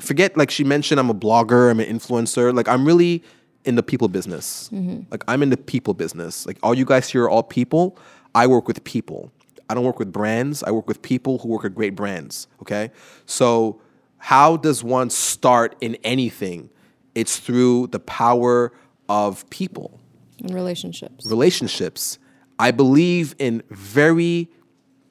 Forget 0.00 0.36
like 0.36 0.50
she 0.50 0.64
mentioned. 0.64 0.98
I'm 1.00 1.10
a 1.10 1.14
blogger. 1.14 1.70
I'm 1.70 1.80
an 1.80 1.86
influencer. 1.86 2.54
Like, 2.54 2.68
I'm 2.68 2.84
really 2.86 3.22
in 3.64 3.74
the 3.74 3.82
people 3.82 4.08
business. 4.08 4.70
Mm-hmm. 4.72 5.02
Like, 5.10 5.22
I'm 5.28 5.42
in 5.42 5.50
the 5.50 5.56
people 5.56 5.94
business. 5.94 6.46
Like, 6.46 6.58
all 6.62 6.74
you 6.74 6.84
guys 6.84 7.08
here 7.10 7.24
are 7.24 7.30
all 7.30 7.42
people. 7.42 7.98
I 8.34 8.46
work 8.46 8.66
with 8.68 8.82
people. 8.84 9.30
I 9.68 9.74
don't 9.74 9.84
work 9.84 9.98
with 9.98 10.12
brands. 10.12 10.62
I 10.62 10.70
work 10.72 10.88
with 10.88 11.00
people 11.02 11.38
who 11.38 11.48
work 11.48 11.64
at 11.64 11.74
great 11.74 11.94
brands. 11.94 12.48
Okay, 12.62 12.90
so 13.26 13.80
how 14.18 14.56
does 14.56 14.82
one 14.82 15.10
start 15.10 15.76
in 15.80 15.94
anything? 16.02 16.70
It's 17.14 17.38
through 17.38 17.88
the 17.88 18.00
power 18.00 18.72
of 19.08 19.48
people, 19.50 20.00
In 20.38 20.54
relationships. 20.54 21.26
relationships. 21.26 22.18
I 22.58 22.70
believe 22.72 23.34
in 23.38 23.62
very 23.70 24.48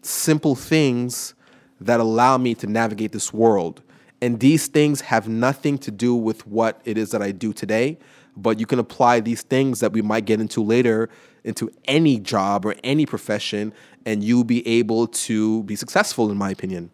simple 0.01 0.55
things 0.55 1.33
that 1.81 1.99
allow 1.99 2.37
me 2.37 2.53
to 2.55 2.67
navigate 2.67 3.11
this 3.11 3.33
world. 3.33 3.81
And 4.21 4.39
these 4.39 4.67
things 4.67 5.01
have 5.01 5.27
nothing 5.27 5.77
to 5.79 5.91
do 5.91 6.13
with 6.13 6.45
what 6.45 6.81
it 6.85 6.97
is 6.97 7.11
that 7.11 7.21
I 7.21 7.31
do 7.31 7.53
today, 7.53 7.97
but 8.35 8.59
you 8.59 8.65
can 8.65 8.79
apply 8.79 9.21
these 9.21 9.41
things 9.41 9.79
that 9.79 9.93
we 9.93 10.01
might 10.01 10.25
get 10.25 10.41
into 10.41 10.63
later 10.63 11.09
into 11.43 11.71
any 11.85 12.19
job 12.19 12.65
or 12.65 12.75
any 12.83 13.05
profession, 13.05 13.73
and 14.05 14.23
you'll 14.23 14.43
be 14.43 14.65
able 14.67 15.07
to 15.07 15.63
be 15.63 15.75
successful, 15.75 16.31
in 16.31 16.37
my 16.37 16.49
opinion. 16.49 16.91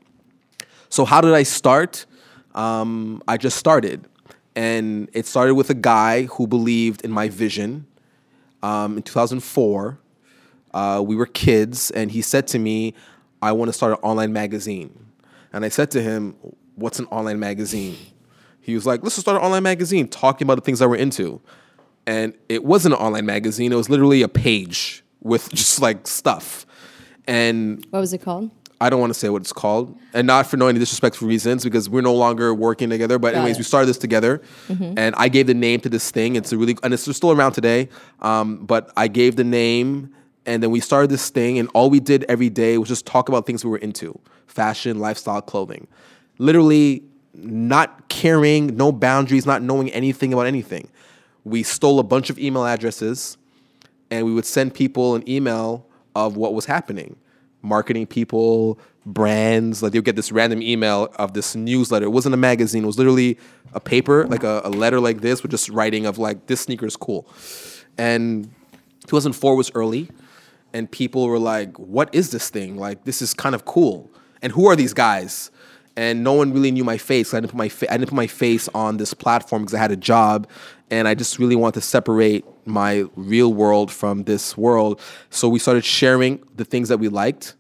So, 0.89 1.05
how 1.05 1.21
did 1.21 1.33
I 1.33 1.43
start? 1.43 2.05
Um, 2.53 3.21
I 3.27 3.37
just 3.37 3.57
started. 3.57 4.05
And 4.55 5.09
it 5.11 5.25
started 5.25 5.55
with 5.55 5.69
a 5.69 5.73
guy 5.73 6.23
who 6.23 6.47
believed 6.47 7.03
in 7.03 7.11
my 7.11 7.27
vision. 7.27 7.85
Um, 8.63 8.97
in 8.97 9.03
2004, 9.03 9.99
uh, 10.73 11.03
we 11.05 11.15
were 11.15 11.25
kids, 11.25 11.91
and 11.91 12.09
he 12.09 12.21
said 12.21 12.47
to 12.47 12.59
me, 12.59 12.93
I 13.41 13.51
want 13.51 13.69
to 13.69 13.73
start 13.73 13.91
an 13.91 13.99
online 14.01 14.31
magazine. 14.31 15.07
And 15.51 15.65
I 15.65 15.69
said 15.69 15.91
to 15.91 16.01
him, 16.01 16.35
What's 16.75 16.99
an 16.99 17.05
online 17.07 17.39
magazine? 17.39 17.97
He 18.61 18.73
was 18.75 18.85
like, 18.85 19.03
Let's 19.03 19.15
just 19.15 19.25
start 19.25 19.37
an 19.37 19.43
online 19.43 19.63
magazine 19.63 20.07
talking 20.07 20.45
about 20.45 20.55
the 20.55 20.61
things 20.61 20.79
that 20.79 20.89
we're 20.89 20.95
into. 20.97 21.41
And 22.07 22.33
it 22.49 22.63
wasn't 22.63 22.95
an 22.95 22.99
online 23.01 23.25
magazine, 23.25 23.71
it 23.71 23.75
was 23.75 23.89
literally 23.89 24.21
a 24.21 24.27
page 24.27 25.03
with 25.21 25.49
just 25.53 25.81
like 25.81 26.07
stuff. 26.07 26.65
And 27.27 27.85
What 27.89 27.99
was 27.99 28.13
it 28.13 28.21
called? 28.21 28.51
I 28.81 28.89
don't 28.89 28.99
want 28.99 29.13
to 29.13 29.17
say 29.17 29.29
what 29.29 29.41
it's 29.41 29.53
called, 29.53 29.97
and 30.13 30.27
not 30.27 30.47
for 30.47 30.57
no 30.57 30.67
any 30.67 30.77
disrespectful 30.79 31.29
reasons, 31.29 31.63
because 31.63 31.89
we're 31.89 32.01
no 32.01 32.13
longer 32.13 32.53
working 32.53 32.89
together. 32.89 33.17
But 33.17 33.31
Got 33.31 33.37
anyways, 33.39 33.55
it. 33.55 33.59
we 33.59 33.63
started 33.63 33.87
this 33.87 33.97
together, 33.97 34.41
and 34.67 35.15
I 35.15 35.29
gave 35.29 35.47
the 35.47 35.53
name 35.53 35.79
to 35.79 35.89
this 35.89 36.11
thing. 36.11 36.35
It's 36.35 36.51
a 36.51 36.57
really 36.57 36.75
and 36.83 36.93
it's 36.93 37.09
still 37.15 37.31
around 37.31 37.53
today. 37.53 37.87
Um, 38.21 38.65
but 38.65 38.91
I 38.97 39.07
gave 39.07 39.37
the 39.37 39.45
name, 39.45 40.13
and 40.45 40.61
then 40.61 40.71
we 40.71 40.81
started 40.81 41.09
this 41.09 41.29
thing, 41.29 41.57
and 41.57 41.69
all 41.73 41.89
we 41.89 42.01
did 42.01 42.25
every 42.27 42.49
day 42.49 42.77
was 42.77 42.89
just 42.89 43.05
talk 43.05 43.29
about 43.29 43.45
things 43.47 43.63
we 43.63 43.71
were 43.71 43.77
into: 43.77 44.19
fashion, 44.45 44.99
lifestyle, 44.99 45.41
clothing. 45.41 45.87
Literally, 46.37 47.03
not 47.33 48.09
caring, 48.09 48.75
no 48.77 48.91
boundaries, 48.91 49.45
not 49.45 49.61
knowing 49.61 49.89
anything 49.91 50.33
about 50.33 50.47
anything. 50.47 50.89
We 51.43 51.63
stole 51.63 51.99
a 51.99 52.03
bunch 52.03 52.29
of 52.29 52.39
email 52.39 52.65
addresses 52.65 53.37
and 54.09 54.25
we 54.25 54.33
would 54.33 54.45
send 54.45 54.73
people 54.73 55.15
an 55.15 55.27
email 55.29 55.85
of 56.15 56.37
what 56.37 56.53
was 56.53 56.65
happening. 56.65 57.17
Marketing 57.61 58.05
people 58.05 58.79
brands 59.05 59.83
like 59.83 59.91
they 59.91 60.01
get 60.01 60.15
this 60.15 60.31
random 60.31 60.61
email 60.61 61.09
of 61.17 61.33
this 61.33 61.55
newsletter. 61.55 62.05
It 62.05 62.09
wasn't 62.09 62.33
a 62.33 62.37
magazine. 62.37 62.83
It 62.83 62.87
was 62.87 62.97
literally 62.97 63.37
a 63.73 63.79
paper 63.79 64.25
like 64.27 64.43
a, 64.43 64.61
a 64.63 64.69
letter 64.69 64.99
like 64.99 65.21
this 65.21 65.43
with 65.43 65.51
just 65.51 65.69
writing 65.69 66.05
of 66.05 66.17
like 66.17 66.47
this 66.47 66.61
sneaker 66.61 66.85
is 66.85 66.95
cool. 66.95 67.27
And 67.97 68.45
2004 69.07 69.55
was 69.55 69.71
early 69.75 70.09
and 70.73 70.89
people 70.89 71.27
were 71.27 71.39
like 71.39 71.77
what 71.77 72.13
is 72.13 72.31
this 72.31 72.49
thing? 72.49 72.77
Like 72.77 73.03
this 73.03 73.21
is 73.21 73.33
kind 73.33 73.53
of 73.53 73.65
cool. 73.65 74.09
And 74.41 74.51
who 74.51 74.67
are 74.67 74.75
these 74.75 74.93
guys 74.93 75.51
and 75.97 76.23
no 76.23 76.33
one 76.33 76.51
really 76.53 76.71
knew 76.71 76.83
my 76.83 76.97
face. 76.97 77.33
I 77.33 77.39
didn't 77.39 77.51
put 77.51 77.57
my 77.57 77.69
fa- 77.69 77.91
I 77.91 77.97
didn't 77.97 78.09
put 78.09 78.15
my 78.15 78.27
face 78.27 78.67
on 78.73 78.97
this 78.97 79.13
platform 79.13 79.63
because 79.63 79.73
I 79.73 79.79
had 79.79 79.91
a 79.91 79.97
job, 79.97 80.47
and 80.91 81.07
I 81.07 81.15
just 81.15 81.39
really 81.39 81.55
wanted 81.55 81.75
to 81.75 81.81
separate 81.81 82.45
my 82.65 83.05
real 83.15 83.53
world 83.53 83.91
from 83.91 84.23
this 84.23 84.57
world. 84.57 84.99
So 85.29 85.47
we 85.47 85.59
started 85.59 85.85
sharing 85.85 86.43
the 86.55 86.65
things 86.65 86.89
that 86.89 86.97
we 86.97 87.07
liked, 87.07 87.55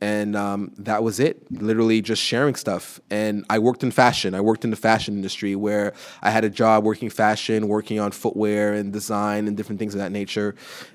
and 0.00 0.34
um, 0.34 0.72
that 0.78 1.02
was 1.02 1.20
it. 1.20 1.50
Literally 1.50 2.00
just 2.00 2.22
sharing 2.22 2.54
stuff. 2.54 3.00
And 3.10 3.44
I 3.50 3.58
worked 3.58 3.82
in 3.82 3.90
fashion. 3.90 4.34
I 4.34 4.40
worked 4.40 4.64
in 4.64 4.70
the 4.70 4.76
fashion 4.76 5.14
industry 5.14 5.54
where 5.54 5.92
I 6.22 6.30
had 6.30 6.44
a 6.44 6.50
job 6.50 6.84
working 6.84 7.10
fashion, 7.10 7.68
working 7.68 8.00
on 8.00 8.12
footwear 8.12 8.72
and 8.72 8.92
design 8.92 9.46
and 9.46 9.56
different 9.56 9.78
things 9.78 9.94
of 9.94 10.00
that 10.00 10.12
nature. 10.12 10.54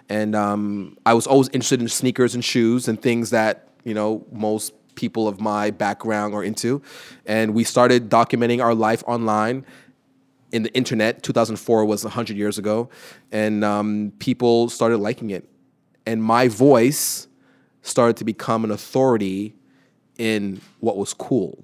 And 0.10 0.36
um, 0.36 0.98
I 1.05 1.13
was 1.13 1.27
always 1.27 1.50
interested 1.50 1.81
in 1.81 1.88
sneakers 1.88 2.34
and 2.34 2.43
shoes 2.43 2.88
and 2.88 3.01
things 3.01 3.29
that 3.29 3.67
you 3.84 3.93
know 3.93 4.25
most 4.31 4.74
people 5.00 5.29
of 5.29 5.39
my 5.39 5.72
background 5.72 6.36
are 6.36 6.44
into. 6.44 6.82
And 7.25 7.53
we 7.53 7.63
started 7.63 8.10
documenting 8.10 8.62
our 8.62 8.75
life 8.75 9.01
online 9.08 9.65
in 10.51 10.63
the 10.63 10.74
internet. 10.74 11.24
2004 11.24 11.86
was 11.86 12.03
100 12.03 12.36
years 12.36 12.58
ago. 12.58 12.89
And 13.32 13.63
um, 13.63 14.12
people 14.20 14.68
started 14.68 14.98
liking 14.98 15.29
it. 15.29 15.48
And 16.06 16.22
my 16.22 16.50
voice 16.50 17.29
started 17.82 18.18
to 18.18 18.25
become 18.25 18.65
an 18.65 18.72
authority 18.72 19.56
in 20.18 20.60
what 20.82 20.98
was 20.98 21.13
cool 21.13 21.63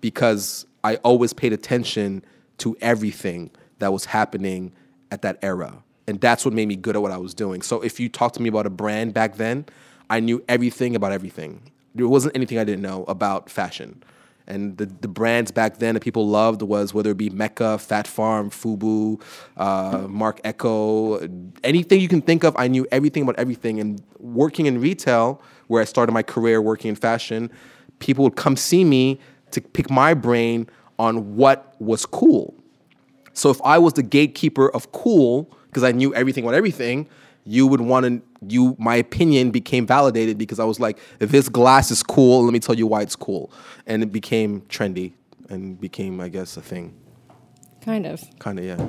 because 0.00 0.64
I 0.84 0.96
always 0.96 1.32
paid 1.32 1.52
attention 1.52 2.24
to 2.58 2.76
everything 2.80 3.50
that 3.80 3.92
was 3.92 4.04
happening 4.04 4.72
at 5.10 5.22
that 5.22 5.40
era. 5.42 5.82
And 6.06 6.20
that's 6.20 6.44
what 6.44 6.54
made 6.54 6.68
me 6.68 6.76
good 6.76 6.94
at 6.94 7.02
what 7.02 7.10
I 7.10 7.16
was 7.16 7.34
doing. 7.34 7.62
So 7.62 7.80
if 7.80 7.98
you 7.98 8.08
talked 8.08 8.36
to 8.36 8.42
me 8.42 8.48
about 8.48 8.66
a 8.66 8.70
brand 8.70 9.12
back 9.12 9.36
then, 9.36 9.66
I 10.08 10.20
knew 10.20 10.44
everything 10.48 10.94
about 10.94 11.10
everything. 11.10 11.72
There 11.94 12.08
wasn't 12.08 12.36
anything 12.36 12.58
I 12.58 12.64
didn't 12.64 12.82
know 12.82 13.04
about 13.08 13.50
fashion. 13.50 14.02
And 14.46 14.76
the, 14.78 14.86
the 14.86 15.06
brands 15.06 15.52
back 15.52 15.78
then 15.78 15.94
that 15.94 16.00
people 16.00 16.26
loved 16.28 16.62
was 16.62 16.92
whether 16.92 17.10
it 17.10 17.16
be 17.16 17.30
Mecca, 17.30 17.78
Phat 17.78 18.08
Farm, 18.08 18.50
Fubu, 18.50 19.22
uh, 19.56 20.06
Marc 20.08 20.40
Ecko, 20.42 21.20
anything 21.62 22.00
you 22.00 22.08
can 22.08 22.20
think 22.20 22.42
of. 22.42 22.56
I 22.56 22.66
knew 22.66 22.86
everything 22.90 23.22
about 23.22 23.36
everything. 23.36 23.78
And 23.78 24.02
working 24.18 24.66
in 24.66 24.80
retail, 24.80 25.40
where 25.68 25.80
I 25.80 25.84
started 25.84 26.12
my 26.12 26.24
career 26.24 26.60
working 26.60 26.88
in 26.88 26.96
fashion, 26.96 27.48
people 28.00 28.24
would 28.24 28.34
come 28.34 28.56
see 28.56 28.84
me 28.84 29.20
to 29.52 29.60
pick 29.60 29.88
my 29.88 30.14
brain 30.14 30.68
on 30.98 31.36
what 31.36 31.76
was 31.80 32.04
cool. 32.04 32.54
So 33.32 33.50
if 33.50 33.60
I 33.62 33.78
was 33.78 33.92
the 33.92 34.02
gatekeeper 34.02 34.68
of 34.70 34.90
cool, 34.90 35.56
because 35.68 35.84
I 35.84 35.92
knew 35.92 36.12
everything 36.14 36.44
about 36.44 36.54
everything, 36.54 37.08
you 37.44 37.66
would 37.66 37.80
want 37.80 38.06
to 38.06 38.22
you 38.46 38.76
my 38.78 38.96
opinion 38.96 39.50
became 39.50 39.86
validated 39.86 40.38
because 40.38 40.58
I 40.58 40.64
was 40.64 40.80
like, 40.80 40.98
if 41.20 41.30
this 41.30 41.48
glass 41.48 41.90
is 41.90 42.02
cool, 42.02 42.44
let 42.44 42.52
me 42.52 42.58
tell 42.58 42.74
you 42.74 42.86
why 42.86 43.02
it's 43.02 43.16
cool. 43.16 43.52
And 43.86 44.02
it 44.02 44.12
became 44.12 44.62
trendy 44.62 45.12
and 45.48 45.80
became, 45.80 46.20
I 46.20 46.28
guess, 46.28 46.56
a 46.56 46.62
thing. 46.62 46.94
Kind 47.82 48.06
of. 48.06 48.22
Kind 48.38 48.58
of, 48.58 48.64
yeah. 48.64 48.88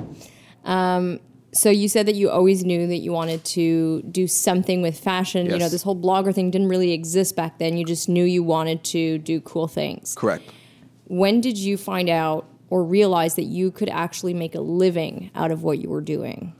Um, 0.64 1.20
so 1.52 1.68
you 1.68 1.88
said 1.88 2.06
that 2.06 2.14
you 2.14 2.30
always 2.30 2.64
knew 2.64 2.86
that 2.86 2.98
you 2.98 3.12
wanted 3.12 3.44
to 3.44 4.02
do 4.02 4.26
something 4.26 4.80
with 4.80 4.98
fashion. 4.98 5.46
You 5.46 5.58
know, 5.58 5.68
this 5.68 5.82
whole 5.82 5.96
blogger 5.96 6.34
thing 6.34 6.50
didn't 6.50 6.68
really 6.68 6.92
exist 6.92 7.36
back 7.36 7.58
then. 7.58 7.76
You 7.76 7.84
just 7.84 8.08
knew 8.08 8.24
you 8.24 8.42
wanted 8.42 8.84
to 8.84 9.18
do 9.18 9.40
cool 9.42 9.68
things. 9.68 10.14
Correct. 10.14 10.44
When 11.04 11.42
did 11.42 11.58
you 11.58 11.76
find 11.76 12.08
out 12.08 12.48
or 12.70 12.82
realize 12.82 13.34
that 13.34 13.44
you 13.44 13.70
could 13.70 13.90
actually 13.90 14.32
make 14.32 14.54
a 14.54 14.60
living 14.60 15.30
out 15.34 15.50
of 15.50 15.62
what 15.62 15.78
you 15.78 15.90
were 15.90 16.00
doing? 16.00 16.54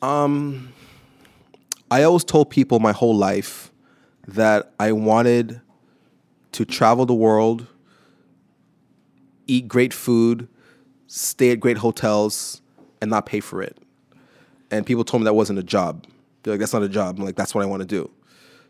Um, 0.00 0.72
I 1.94 2.02
always 2.02 2.24
told 2.24 2.50
people 2.50 2.80
my 2.80 2.90
whole 2.90 3.14
life 3.14 3.72
that 4.26 4.72
I 4.80 4.90
wanted 4.90 5.60
to 6.50 6.64
travel 6.64 7.06
the 7.06 7.14
world, 7.14 7.68
eat 9.46 9.68
great 9.68 9.94
food, 9.94 10.48
stay 11.06 11.52
at 11.52 11.60
great 11.60 11.78
hotels, 11.78 12.62
and 13.00 13.12
not 13.12 13.26
pay 13.26 13.38
for 13.38 13.62
it. 13.62 13.78
And 14.72 14.84
people 14.84 15.04
told 15.04 15.20
me 15.20 15.26
that 15.26 15.34
wasn't 15.34 15.60
a 15.60 15.62
job. 15.62 16.04
They're 16.42 16.54
like, 16.54 16.58
that's 16.58 16.72
not 16.72 16.82
a 16.82 16.88
job. 16.88 17.16
I'm 17.20 17.24
like, 17.24 17.36
that's 17.36 17.54
what 17.54 17.62
I 17.62 17.66
want 17.66 17.82
to 17.82 17.86
do. 17.86 18.10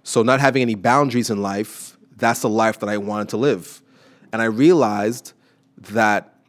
So, 0.02 0.22
not 0.22 0.40
having 0.40 0.60
any 0.60 0.74
boundaries 0.74 1.30
in 1.30 1.40
life, 1.40 1.96
that's 2.14 2.42
the 2.42 2.50
life 2.50 2.80
that 2.80 2.90
I 2.90 2.98
wanted 2.98 3.30
to 3.30 3.38
live. 3.38 3.80
And 4.34 4.42
I 4.42 4.46
realized 4.46 5.32
that 5.78 6.40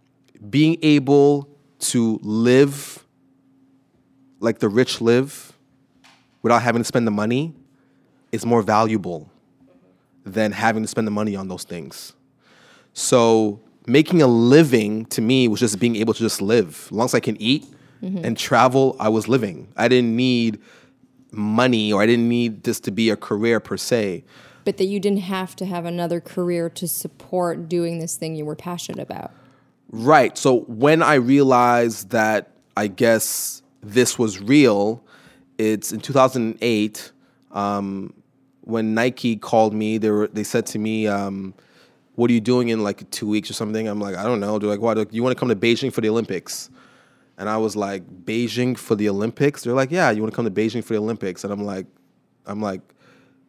being 0.49 0.77
able 0.81 1.47
to 1.91 2.19
live 2.21 3.05
like 4.41 4.59
the 4.59 4.67
rich 4.67 4.99
live 4.99 5.44
without 6.45 6.61
having 6.61 6.79
to 6.79 6.85
spend 6.85 7.07
the 7.07 7.11
money 7.11 7.51
is 8.31 8.45
more 8.45 8.61
valuable 8.61 9.27
than 10.25 10.51
having 10.51 10.83
to 10.83 10.87
spend 10.87 11.07
the 11.07 11.11
money 11.11 11.35
on 11.35 11.47
those 11.47 11.63
things. 11.63 12.13
So 12.93 13.59
making 13.87 14.21
a 14.21 14.27
living 14.27 15.05
to 15.05 15.21
me 15.21 15.47
was 15.47 15.59
just 15.59 15.79
being 15.79 15.95
able 15.95 16.13
to 16.13 16.19
just 16.19 16.43
live. 16.43 16.83
As 16.85 16.91
long 16.91 17.05
as 17.05 17.15
I 17.15 17.19
can 17.19 17.35
eat 17.41 17.65
mm-hmm. 17.99 18.23
and 18.23 18.37
travel, 18.37 18.95
I 18.99 19.09
was 19.09 19.27
living. 19.27 19.69
I 19.75 19.87
didn't 19.87 20.15
need 20.15 20.61
money 21.31 21.91
or 21.91 22.03
I 22.03 22.05
didn't 22.05 22.29
need 22.29 22.63
this 22.63 22.79
to 22.81 22.91
be 22.91 23.09
a 23.09 23.15
career 23.15 23.59
per 23.59 23.75
se. 23.75 24.23
But 24.65 24.77
that 24.77 24.85
you 24.85 24.99
didn't 24.99 25.21
have 25.21 25.55
to 25.55 25.65
have 25.65 25.85
another 25.85 26.21
career 26.21 26.69
to 26.69 26.87
support 26.87 27.67
doing 27.67 27.97
this 27.97 28.17
thing 28.17 28.35
you 28.35 28.45
were 28.45 28.55
passionate 28.55 29.01
about. 29.01 29.31
Right. 29.89 30.37
So 30.37 30.59
when 30.67 31.01
I 31.01 31.15
realized 31.15 32.11
that 32.11 32.51
I 32.77 32.85
guess 32.85 33.63
this 33.81 34.19
was 34.19 34.39
real, 34.39 35.01
it's 35.57 35.91
in 35.91 35.99
2008 35.99 37.11
um, 37.51 38.13
when 38.61 38.93
Nike 38.93 39.35
called 39.35 39.73
me. 39.73 39.97
They 39.97 40.09
were 40.09 40.27
they 40.27 40.43
said 40.43 40.65
to 40.67 40.79
me, 40.79 41.07
um, 41.07 41.53
"What 42.15 42.29
are 42.29 42.33
you 42.33 42.41
doing 42.41 42.69
in 42.69 42.83
like 42.83 43.09
two 43.11 43.27
weeks 43.27 43.49
or 43.49 43.53
something?" 43.53 43.87
I'm 43.87 43.99
like, 43.99 44.15
"I 44.15 44.23
don't 44.23 44.39
know." 44.39 44.59
They're 44.59 44.69
like, 44.69 44.81
"What? 44.81 45.13
You 45.13 45.23
want 45.23 45.35
to 45.35 45.39
come 45.39 45.49
to 45.49 45.55
Beijing 45.55 45.91
for 45.93 46.01
the 46.01 46.09
Olympics?" 46.09 46.69
And 47.37 47.49
I 47.49 47.57
was 47.57 47.75
like, 47.75 48.03
"Beijing 48.25 48.77
for 48.77 48.95
the 48.95 49.09
Olympics?" 49.09 49.63
They're 49.63 49.73
like, 49.73 49.91
"Yeah, 49.91 50.11
you 50.11 50.21
want 50.21 50.33
to 50.33 50.35
come 50.35 50.45
to 50.45 50.51
Beijing 50.51 50.83
for 50.83 50.93
the 50.93 50.99
Olympics?" 50.99 51.43
And 51.43 51.51
I'm 51.53 51.63
like, 51.63 51.85
"I'm 52.45 52.61
like, 52.61 52.81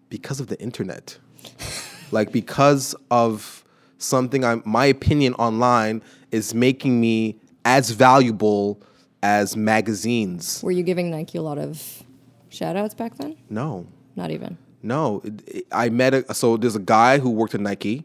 because 0.08 0.40
of 0.40 0.46
the 0.48 0.60
internet." 0.60 1.18
like 2.12 2.32
because 2.32 2.94
of 3.10 3.64
something 3.98 4.44
I'm 4.44 4.62
my 4.64 4.86
opinion 4.86 5.34
online 5.34 6.02
is 6.30 6.54
making 6.54 7.00
me 7.00 7.40
as 7.64 7.90
valuable 7.90 8.80
as 9.22 9.56
magazines. 9.56 10.62
Were 10.62 10.70
you 10.70 10.82
giving 10.82 11.10
Nike 11.10 11.38
a 11.38 11.42
lot 11.42 11.58
of 11.58 12.02
shout 12.48 12.76
outs 12.76 12.94
back 12.94 13.16
then? 13.16 13.36
No. 13.50 13.86
Not 14.16 14.30
even. 14.30 14.56
No, 14.82 15.22
I 15.72 15.88
met 15.88 16.14
a 16.14 16.34
so 16.34 16.56
there's 16.56 16.76
a 16.76 16.80
guy 16.80 17.18
who 17.18 17.30
worked 17.30 17.54
at 17.54 17.60
Nike, 17.60 18.04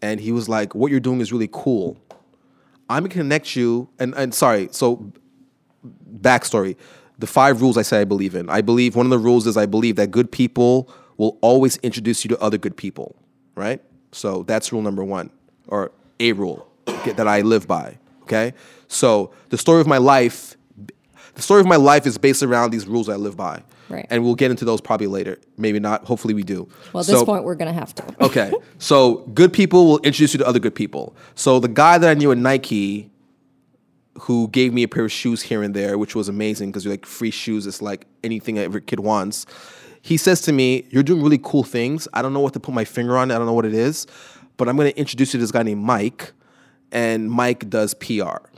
and 0.00 0.20
he 0.20 0.32
was 0.32 0.48
like, 0.48 0.74
"What 0.74 0.90
you're 0.90 1.00
doing 1.00 1.20
is 1.20 1.32
really 1.32 1.48
cool. 1.52 1.96
I'm 2.88 3.02
gonna 3.02 3.14
connect 3.14 3.54
you." 3.56 3.88
And 3.98 4.14
and 4.14 4.34
sorry, 4.34 4.68
so 4.72 5.12
backstory: 6.20 6.76
the 7.18 7.26
five 7.26 7.60
rules 7.60 7.76
I 7.76 7.82
say 7.82 8.00
I 8.00 8.04
believe 8.04 8.34
in. 8.34 8.48
I 8.48 8.62
believe 8.62 8.96
one 8.96 9.06
of 9.06 9.10
the 9.10 9.18
rules 9.18 9.46
is 9.46 9.56
I 9.56 9.66
believe 9.66 9.96
that 9.96 10.10
good 10.10 10.32
people 10.32 10.88
will 11.16 11.38
always 11.40 11.76
introduce 11.78 12.24
you 12.24 12.28
to 12.30 12.40
other 12.40 12.58
good 12.58 12.76
people. 12.76 13.14
Right. 13.54 13.82
So 14.12 14.44
that's 14.44 14.72
rule 14.72 14.82
number 14.82 15.04
one, 15.04 15.30
or 15.68 15.92
a 16.20 16.32
rule 16.32 16.66
that 16.86 17.28
I 17.28 17.42
live 17.42 17.68
by. 17.68 17.98
Okay. 18.22 18.54
So 18.94 19.32
the 19.50 19.58
story 19.58 19.80
of 19.80 19.86
my 19.86 19.98
life, 19.98 20.56
the 21.34 21.42
story 21.42 21.60
of 21.60 21.66
my 21.66 21.76
life 21.76 22.06
is 22.06 22.16
based 22.16 22.42
around 22.42 22.70
these 22.70 22.86
rules 22.86 23.08
I 23.08 23.16
live 23.16 23.36
by. 23.36 23.62
Right. 23.88 24.06
And 24.08 24.24
we'll 24.24 24.34
get 24.34 24.50
into 24.50 24.64
those 24.64 24.80
probably 24.80 25.08
later. 25.08 25.38
Maybe 25.58 25.78
not. 25.78 26.04
Hopefully 26.04 26.32
we 26.32 26.42
do. 26.42 26.68
Well, 26.92 27.02
at 27.02 27.06
this 27.06 27.22
point, 27.22 27.44
we're 27.44 27.54
going 27.54 27.72
to 27.72 27.78
have 27.78 27.94
to. 27.96 28.04
okay. 28.24 28.52
So 28.78 29.16
good 29.34 29.52
people 29.52 29.86
will 29.86 29.98
introduce 29.98 30.32
you 30.32 30.38
to 30.38 30.46
other 30.46 30.58
good 30.58 30.74
people. 30.74 31.14
So 31.34 31.60
the 31.60 31.68
guy 31.68 31.98
that 31.98 32.08
I 32.08 32.14
knew 32.14 32.32
at 32.32 32.38
Nike, 32.38 33.10
who 34.20 34.48
gave 34.48 34.72
me 34.72 34.84
a 34.84 34.88
pair 34.88 35.04
of 35.04 35.12
shoes 35.12 35.42
here 35.42 35.62
and 35.62 35.74
there, 35.74 35.98
which 35.98 36.14
was 36.14 36.28
amazing 36.28 36.70
because 36.70 36.84
you're 36.84 36.94
like 36.94 37.04
free 37.04 37.30
shoes. 37.30 37.66
It's 37.66 37.82
like 37.82 38.06
anything 38.22 38.58
every 38.58 38.80
kid 38.80 39.00
wants. 39.00 39.44
He 40.02 40.16
says 40.16 40.40
to 40.42 40.52
me, 40.52 40.86
"You're 40.90 41.02
doing 41.02 41.22
really 41.22 41.40
cool 41.42 41.64
things. 41.64 42.06
I 42.12 42.22
don't 42.22 42.32
know 42.32 42.40
what 42.40 42.52
to 42.52 42.60
put 42.60 42.74
my 42.74 42.84
finger 42.84 43.18
on. 43.18 43.30
I 43.30 43.38
don't 43.38 43.46
know 43.46 43.54
what 43.54 43.66
it 43.66 43.74
is, 43.74 44.06
but 44.56 44.68
I'm 44.68 44.76
going 44.76 44.90
to 44.90 44.98
introduce 44.98 45.34
you 45.34 45.38
to 45.38 45.42
this 45.42 45.50
guy 45.50 45.62
named 45.62 45.82
Mike, 45.82 46.32
and 46.92 47.30
Mike 47.30 47.68
does 47.68 47.94
PR." 47.94 48.53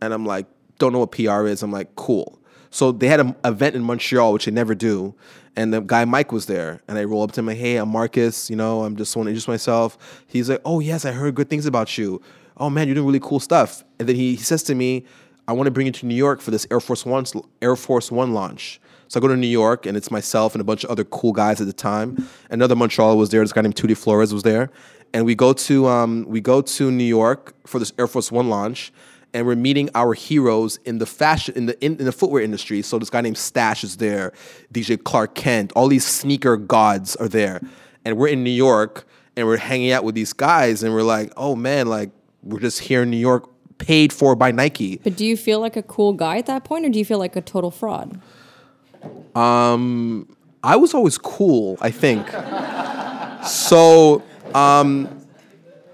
And 0.00 0.12
I'm 0.12 0.26
like, 0.26 0.46
don't 0.78 0.92
know 0.92 1.00
what 1.00 1.12
PR 1.12 1.46
is. 1.46 1.62
I'm 1.62 1.72
like, 1.72 1.94
cool. 1.96 2.38
So 2.70 2.90
they 2.90 3.06
had 3.06 3.20
an 3.20 3.36
event 3.44 3.76
in 3.76 3.82
Montreal, 3.82 4.32
which 4.32 4.46
they 4.46 4.50
never 4.50 4.74
do. 4.74 5.14
And 5.56 5.72
the 5.72 5.80
guy 5.80 6.04
Mike 6.04 6.32
was 6.32 6.46
there. 6.46 6.82
And 6.88 6.98
I 6.98 7.04
roll 7.04 7.22
up 7.22 7.32
to 7.32 7.40
him 7.40 7.46
like, 7.46 7.58
hey, 7.58 7.76
I'm 7.76 7.88
Marcus. 7.88 8.50
You 8.50 8.56
know, 8.56 8.82
I'm 8.82 8.96
just 8.96 9.14
want 9.14 9.26
to 9.26 9.30
introduce 9.30 9.46
myself. 9.46 10.24
He's 10.26 10.50
like, 10.50 10.60
oh, 10.64 10.80
yes, 10.80 11.04
I 11.04 11.12
heard 11.12 11.36
good 11.36 11.48
things 11.48 11.66
about 11.66 11.96
you. 11.96 12.20
Oh, 12.56 12.68
man, 12.68 12.88
you're 12.88 12.96
doing 12.96 13.06
really 13.06 13.20
cool 13.20 13.38
stuff. 13.38 13.84
And 13.98 14.08
then 14.08 14.16
he, 14.16 14.34
he 14.34 14.42
says 14.42 14.64
to 14.64 14.74
me, 14.74 15.04
I 15.46 15.52
want 15.52 15.66
to 15.66 15.70
bring 15.70 15.86
you 15.86 15.92
to 15.92 16.06
New 16.06 16.14
York 16.14 16.40
for 16.40 16.50
this 16.50 16.66
Air 16.70 16.80
Force 16.80 17.04
One 17.04 17.24
Air 17.60 17.76
Force 17.76 18.10
One 18.10 18.32
launch. 18.32 18.80
So 19.08 19.20
I 19.20 19.22
go 19.22 19.28
to 19.28 19.36
New 19.36 19.46
York, 19.46 19.86
and 19.86 19.96
it's 19.96 20.10
myself 20.10 20.54
and 20.54 20.60
a 20.60 20.64
bunch 20.64 20.82
of 20.82 20.90
other 20.90 21.04
cool 21.04 21.32
guys 21.32 21.60
at 21.60 21.66
the 21.66 21.72
time. 21.72 22.26
Another 22.50 22.74
Montreal 22.74 23.18
was 23.18 23.30
there. 23.30 23.42
This 23.42 23.52
guy 23.52 23.60
named 23.60 23.76
Tutti 23.76 23.94
Flores 23.94 24.32
was 24.32 24.42
there, 24.42 24.70
and 25.12 25.26
we 25.26 25.34
go 25.34 25.52
to 25.52 25.86
um, 25.86 26.24
we 26.26 26.40
go 26.40 26.62
to 26.62 26.90
New 26.90 27.04
York 27.04 27.54
for 27.66 27.78
this 27.78 27.92
Air 27.98 28.06
Force 28.06 28.32
One 28.32 28.48
launch 28.48 28.92
and 29.34 29.46
we're 29.46 29.56
meeting 29.56 29.90
our 29.94 30.14
heroes 30.14 30.78
in 30.84 30.98
the 30.98 31.06
fashion 31.06 31.54
in 31.56 31.66
the 31.66 31.84
in, 31.84 31.98
in 31.98 32.04
the 32.04 32.12
footwear 32.12 32.42
industry. 32.42 32.80
So 32.80 32.98
this 32.98 33.10
guy 33.10 33.20
named 33.20 33.36
Stash 33.36 33.84
is 33.84 33.98
there, 33.98 34.32
DJ 34.72 35.02
Clark 35.02 35.34
Kent, 35.34 35.72
all 35.74 35.88
these 35.88 36.06
sneaker 36.06 36.56
gods 36.56 37.16
are 37.16 37.28
there, 37.28 37.60
and 38.04 38.16
we're 38.16 38.28
in 38.28 38.44
New 38.44 38.50
York 38.50 39.06
and 39.36 39.46
we're 39.46 39.56
hanging 39.56 39.90
out 39.90 40.04
with 40.04 40.14
these 40.14 40.32
guys, 40.32 40.84
and 40.84 40.94
we're 40.94 41.02
like, 41.02 41.32
oh 41.36 41.56
man, 41.56 41.88
like 41.88 42.10
we're 42.44 42.60
just 42.60 42.78
here 42.80 43.02
in 43.02 43.10
New 43.10 43.16
York, 43.16 43.48
paid 43.78 44.12
for 44.12 44.36
by 44.36 44.52
Nike. 44.52 44.98
But 44.98 45.16
do 45.16 45.26
you 45.26 45.36
feel 45.36 45.58
like 45.58 45.76
a 45.76 45.82
cool 45.82 46.12
guy 46.12 46.38
at 46.38 46.46
that 46.46 46.64
point, 46.64 46.86
or 46.86 46.88
do 46.88 46.98
you 46.98 47.04
feel 47.04 47.18
like 47.18 47.34
a 47.34 47.40
total 47.40 47.72
fraud? 47.72 48.20
Um, 49.34 50.36
I 50.62 50.76
was 50.76 50.94
always 50.94 51.18
cool, 51.18 51.76
I 51.80 51.90
think. 51.90 52.28
so 53.44 54.22
um, 54.54 55.26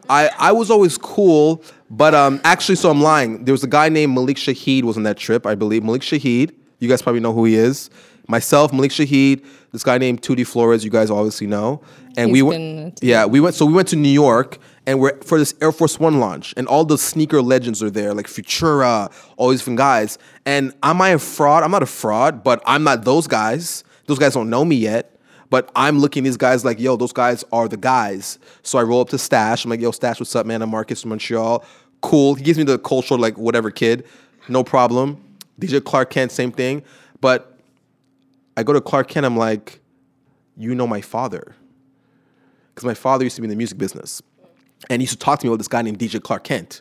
I 0.09 0.29
I 0.39 0.53
was 0.53 0.71
always 0.71 0.99
cool, 0.99 1.63
but 1.91 2.15
um, 2.15 2.41
actually, 2.45 2.77
so 2.77 2.91
I'm 2.91 3.03
lying. 3.03 3.45
There 3.45 3.53
was 3.53 3.65
a 3.65 3.69
guy 3.69 3.89
named 3.89 4.15
Malik 4.15 4.37
Shahid 4.37 4.85
was 4.85 4.97
on 4.97 5.03
that 5.03 5.17
trip, 5.17 5.45
I 5.45 5.55
believe. 5.57 5.83
Malik 5.83 6.03
Shahid, 6.03 6.55
you 6.79 6.89
guys 6.89 7.03
probably 7.03 7.21
know 7.21 7.33
who 7.33 7.45
he 7.45 7.57
is. 7.57 7.91
Myself, 8.29 8.73
Malik 8.73 8.93
Shahid, 8.93 9.45
this 9.73 9.83
guy 9.83 9.99
named 9.99 10.23
Tutti 10.23 10.45
Flores, 10.45 10.85
you 10.85 10.91
guys 10.91 11.11
obviously 11.11 11.49
know, 11.49 11.83
and 12.17 12.31
we 12.31 12.43
went. 12.43 13.01
Yeah, 13.03 13.27
we 13.27 13.41
went. 13.41 13.57
So 13.57 13.67
we 13.67 13.73
went 13.73 13.89
to 13.89 13.97
New 13.97 14.09
York, 14.09 14.59
and 14.87 15.01
we're 15.01 15.21
for 15.23 15.37
this 15.37 15.53
Air 15.61 15.73
Force 15.73 15.99
One 15.99 16.21
launch, 16.21 16.55
and 16.57 16.69
all 16.69 16.85
the 16.85 16.97
sneaker 16.97 17.43
legends 17.43 17.83
are 17.83 17.91
there, 17.91 18.15
like 18.15 18.27
Futura, 18.27 19.13
all 19.37 19.49
these 19.49 19.59
different 19.59 19.79
guys. 19.79 20.17
And 20.47 20.73
am 20.85 21.03
I 21.03 21.09
a 21.11 21.19
fraud? 21.19 21.65
I'm 21.65 21.73
not 21.73 21.83
a 21.83 21.87
fraud, 21.87 22.45
but 22.45 22.63
I'm 22.67 22.85
not 22.85 23.05
those 23.05 23.27
guys. 23.27 23.83
Those 24.07 24.21
guys 24.21 24.35
don't 24.35 24.49
know 24.49 24.65
me 24.65 24.77
yet. 24.77 25.17
But 25.51 25.69
I'm 25.75 25.99
looking 25.99 26.23
at 26.23 26.27
these 26.27 26.37
guys 26.37 26.65
like, 26.65 26.79
yo, 26.79 26.97
those 26.97 27.13
guys 27.13 27.45
are 27.53 27.67
the 27.67 27.77
guys. 27.77 28.39
So 28.63 28.79
I 28.79 28.83
roll 28.83 29.01
up 29.01 29.09
to 29.09 29.19
Stash. 29.19 29.65
I'm 29.65 29.71
like, 29.71 29.81
yo, 29.81 29.91
Stash, 29.91 30.21
what's 30.21 30.35
up, 30.37 30.47
man? 30.47 30.63
I'm 30.63 30.71
Marcus 30.71 31.03
from 31.03 31.09
Montreal. 31.09 31.65
Cool. 32.01 32.35
He 32.35 32.45
gives 32.45 32.59
me 32.59 32.65
the 32.65 32.79
cultural, 32.79 33.21
like, 33.21 33.37
whatever 33.37 33.71
kid. 33.71 34.07
No 34.49 34.65
problem. 34.65 35.23
DJ 35.61 35.85
Clark 35.85 36.11
Kent, 36.11 36.33
same 36.33 36.53
thing. 36.53 36.83
But 37.21 37.59
I 38.57 38.63
go 38.63 38.73
to 38.73 38.81
Clark 38.81 39.09
Kent, 39.09 39.27
I'm 39.27 39.37
like, 39.37 39.81
you 40.57 40.75
know 40.75 40.87
my 40.87 41.01
father. 41.01 41.55
Because 42.75 42.85
my 42.87 42.95
father 42.95 43.25
used 43.25 43.37
to 43.37 43.43
be 43.43 43.47
in 43.47 43.51
the 43.51 43.57
music 43.57 43.79
business. 43.79 44.23
And 44.89 45.03
he 45.03 45.05
used 45.05 45.13
to 45.13 45.19
talk 45.19 45.41
to 45.41 45.47
me 45.47 45.51
about 45.51 45.59
this 45.59 45.69
guy 45.69 45.83
named 45.83 45.99
DJ 45.99 46.23
Clark 46.23 46.45
Kent. 46.45 46.81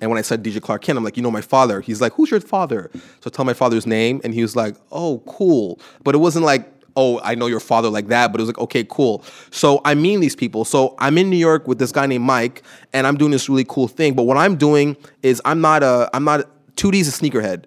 And 0.00 0.08
when 0.08 0.18
I 0.18 0.22
said 0.22 0.42
DJ 0.42 0.62
Clark 0.62 0.82
Kent, 0.82 0.96
I'm 0.96 1.04
like, 1.04 1.16
you 1.16 1.22
know 1.22 1.30
my 1.30 1.40
father. 1.40 1.80
He's 1.80 2.00
like, 2.00 2.14
who's 2.14 2.30
your 2.30 2.40
father? 2.40 2.90
So 2.94 3.26
I 3.26 3.30
tell 3.30 3.44
my 3.44 3.52
father's 3.52 3.86
name, 3.86 4.20
and 4.24 4.32
he 4.32 4.42
was 4.42 4.56
like, 4.56 4.76
oh, 4.90 5.22
cool. 5.26 5.78
But 6.04 6.14
it 6.14 6.18
wasn't 6.18 6.44
like, 6.44 6.72
oh, 7.00 7.20
I 7.22 7.34
know 7.34 7.46
your 7.46 7.60
father 7.60 7.88
like 7.88 8.08
that. 8.08 8.30
But 8.30 8.40
it 8.40 8.42
was 8.42 8.48
like, 8.48 8.58
okay, 8.58 8.84
cool. 8.88 9.24
So 9.50 9.80
I 9.84 9.94
mean 9.94 10.20
these 10.20 10.36
people. 10.36 10.64
So 10.64 10.94
I'm 10.98 11.16
in 11.18 11.30
New 11.30 11.36
York 11.36 11.66
with 11.66 11.78
this 11.78 11.92
guy 11.92 12.06
named 12.06 12.24
Mike, 12.24 12.62
and 12.92 13.06
I'm 13.06 13.16
doing 13.16 13.30
this 13.30 13.48
really 13.48 13.64
cool 13.64 13.88
thing. 13.88 14.14
But 14.14 14.24
what 14.24 14.36
I'm 14.36 14.56
doing 14.56 14.96
is 15.22 15.40
I'm 15.44 15.60
not 15.60 15.82
a, 15.82 16.10
I'm 16.12 16.24
not, 16.24 16.48
2D's 16.76 17.08
a 17.08 17.12
sneakerhead 17.12 17.64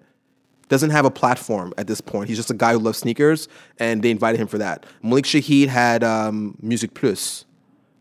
doesn't 0.68 0.90
have 0.90 1.04
a 1.04 1.10
platform 1.10 1.74
at 1.76 1.86
this 1.86 2.00
point. 2.00 2.26
He's 2.28 2.38
just 2.38 2.50
a 2.50 2.54
guy 2.54 2.72
who 2.72 2.78
loves 2.78 2.98
sneakers, 2.98 3.48
and 3.78 4.02
they 4.02 4.10
invited 4.10 4.40
him 4.40 4.46
for 4.46 4.58
that. 4.58 4.86
Malik 5.02 5.24
Shahid 5.24 5.68
had 5.68 6.02
um, 6.02 6.56
MusiquePlus, 6.64 7.44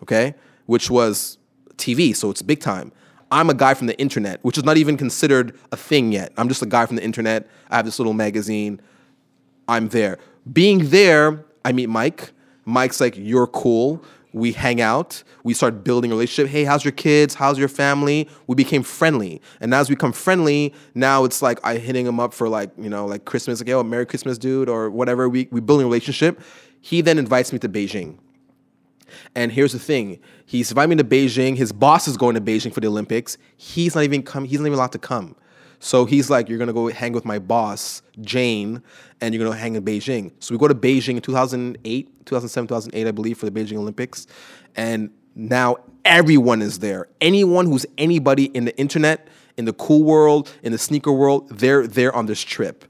okay, 0.01 0.33
which 0.65 0.89
was 0.89 1.37
TV, 1.75 2.15
so 2.15 2.31
it's 2.31 2.41
big 2.41 2.61
time. 2.61 2.91
I'm 3.31 3.49
a 3.49 3.53
guy 3.53 3.73
from 3.73 3.87
the 3.87 3.99
internet, 3.99 4.43
which 4.43 4.57
is 4.57 4.63
not 4.63 4.77
even 4.77 4.95
considered 4.95 5.57
a 5.71 5.77
thing 5.77 6.11
yet. 6.11 6.31
I'm 6.37 6.47
just 6.47 6.61
a 6.61 6.65
guy 6.65 6.85
from 6.85 6.95
the 6.95 7.03
internet. 7.03 7.47
I 7.69 7.77
have 7.77 7.85
this 7.85 7.99
little 7.99 8.13
magazine. 8.13 8.79
I'm 9.67 9.89
there. 9.89 10.19
Being 10.51 10.89
there, 10.89 11.45
I 11.63 11.71
meet 11.71 11.87
Mike. 11.89 12.31
Mike's 12.65 12.99
like, 12.99 13.15
"You're 13.17 13.47
cool." 13.47 14.03
We 14.33 14.51
hang 14.51 14.81
out. 14.81 15.23
We 15.43 15.53
start 15.53 15.83
building 15.83 16.11
a 16.11 16.15
relationship. 16.15 16.51
Hey, 16.51 16.63
how's 16.63 16.83
your 16.83 16.91
kids? 16.91 17.35
How's 17.35 17.59
your 17.59 17.67
family? 17.67 18.27
We 18.47 18.55
became 18.55 18.81
friendly, 18.81 19.41
and 19.61 19.73
as 19.75 19.89
we 19.89 19.95
become 19.95 20.11
friendly, 20.11 20.73
now 20.95 21.23
it's 21.23 21.43
like 21.43 21.59
I 21.63 21.77
hitting 21.77 22.07
him 22.07 22.19
up 22.19 22.33
for 22.33 22.49
like 22.49 22.71
you 22.77 22.89
know 22.89 23.05
like 23.05 23.25
Christmas, 23.25 23.59
like 23.59 23.67
yo, 23.69 23.83
Merry 23.83 24.05
Christmas, 24.05 24.37
dude, 24.37 24.69
or 24.69 24.89
whatever. 24.89 25.29
We 25.29 25.47
we 25.51 25.61
building 25.61 25.85
a 25.85 25.87
relationship. 25.87 26.41
He 26.81 27.01
then 27.01 27.19
invites 27.19 27.53
me 27.53 27.59
to 27.59 27.69
Beijing. 27.69 28.17
And 29.35 29.51
here's 29.51 29.71
the 29.71 29.79
thing: 29.79 30.19
he's 30.45 30.71
inviting 30.71 30.89
me 30.89 30.95
to 30.97 31.03
Beijing. 31.03 31.55
His 31.55 31.71
boss 31.71 32.07
is 32.07 32.17
going 32.17 32.35
to 32.35 32.41
Beijing 32.41 32.73
for 32.73 32.79
the 32.79 32.87
Olympics. 32.87 33.37
He's 33.55 33.93
not 33.95 34.03
even 34.03 34.23
come. 34.23 34.45
He's 34.45 34.59
not 34.59 34.65
even 34.65 34.77
allowed 34.77 34.93
to 34.93 34.99
come. 34.99 35.35
So 35.83 36.05
he's 36.05 36.29
like, 36.29 36.47
"You're 36.47 36.59
gonna 36.59 36.71
go 36.71 36.87
hang 36.87 37.11
with 37.11 37.25
my 37.25 37.39
boss, 37.39 38.01
Jane, 38.21 38.81
and 39.19 39.35
you're 39.35 39.43
gonna 39.43 39.59
hang 39.59 39.75
in 39.75 39.83
Beijing." 39.83 40.31
So 40.39 40.55
we 40.55 40.57
go 40.57 40.69
to 40.69 40.73
Beijing 40.73 41.15
in 41.15 41.21
2008, 41.21 42.25
2007, 42.25 42.67
2008, 42.67 43.05
I 43.05 43.11
believe, 43.11 43.37
for 43.37 43.49
the 43.49 43.51
Beijing 43.51 43.75
Olympics, 43.75 44.25
and 44.77 45.09
now 45.35 45.75
everyone 46.05 46.61
is 46.61 46.79
there. 46.79 47.09
Anyone 47.19 47.65
who's 47.65 47.85
anybody 47.97 48.45
in 48.45 48.63
the 48.63 48.75
internet, 48.77 49.27
in 49.57 49.65
the 49.65 49.73
cool 49.73 50.03
world, 50.03 50.49
in 50.63 50.71
the 50.71 50.77
sneaker 50.77 51.11
world, 51.11 51.49
they're 51.49 51.85
there 51.85 52.15
on 52.15 52.27
this 52.27 52.39
trip, 52.39 52.85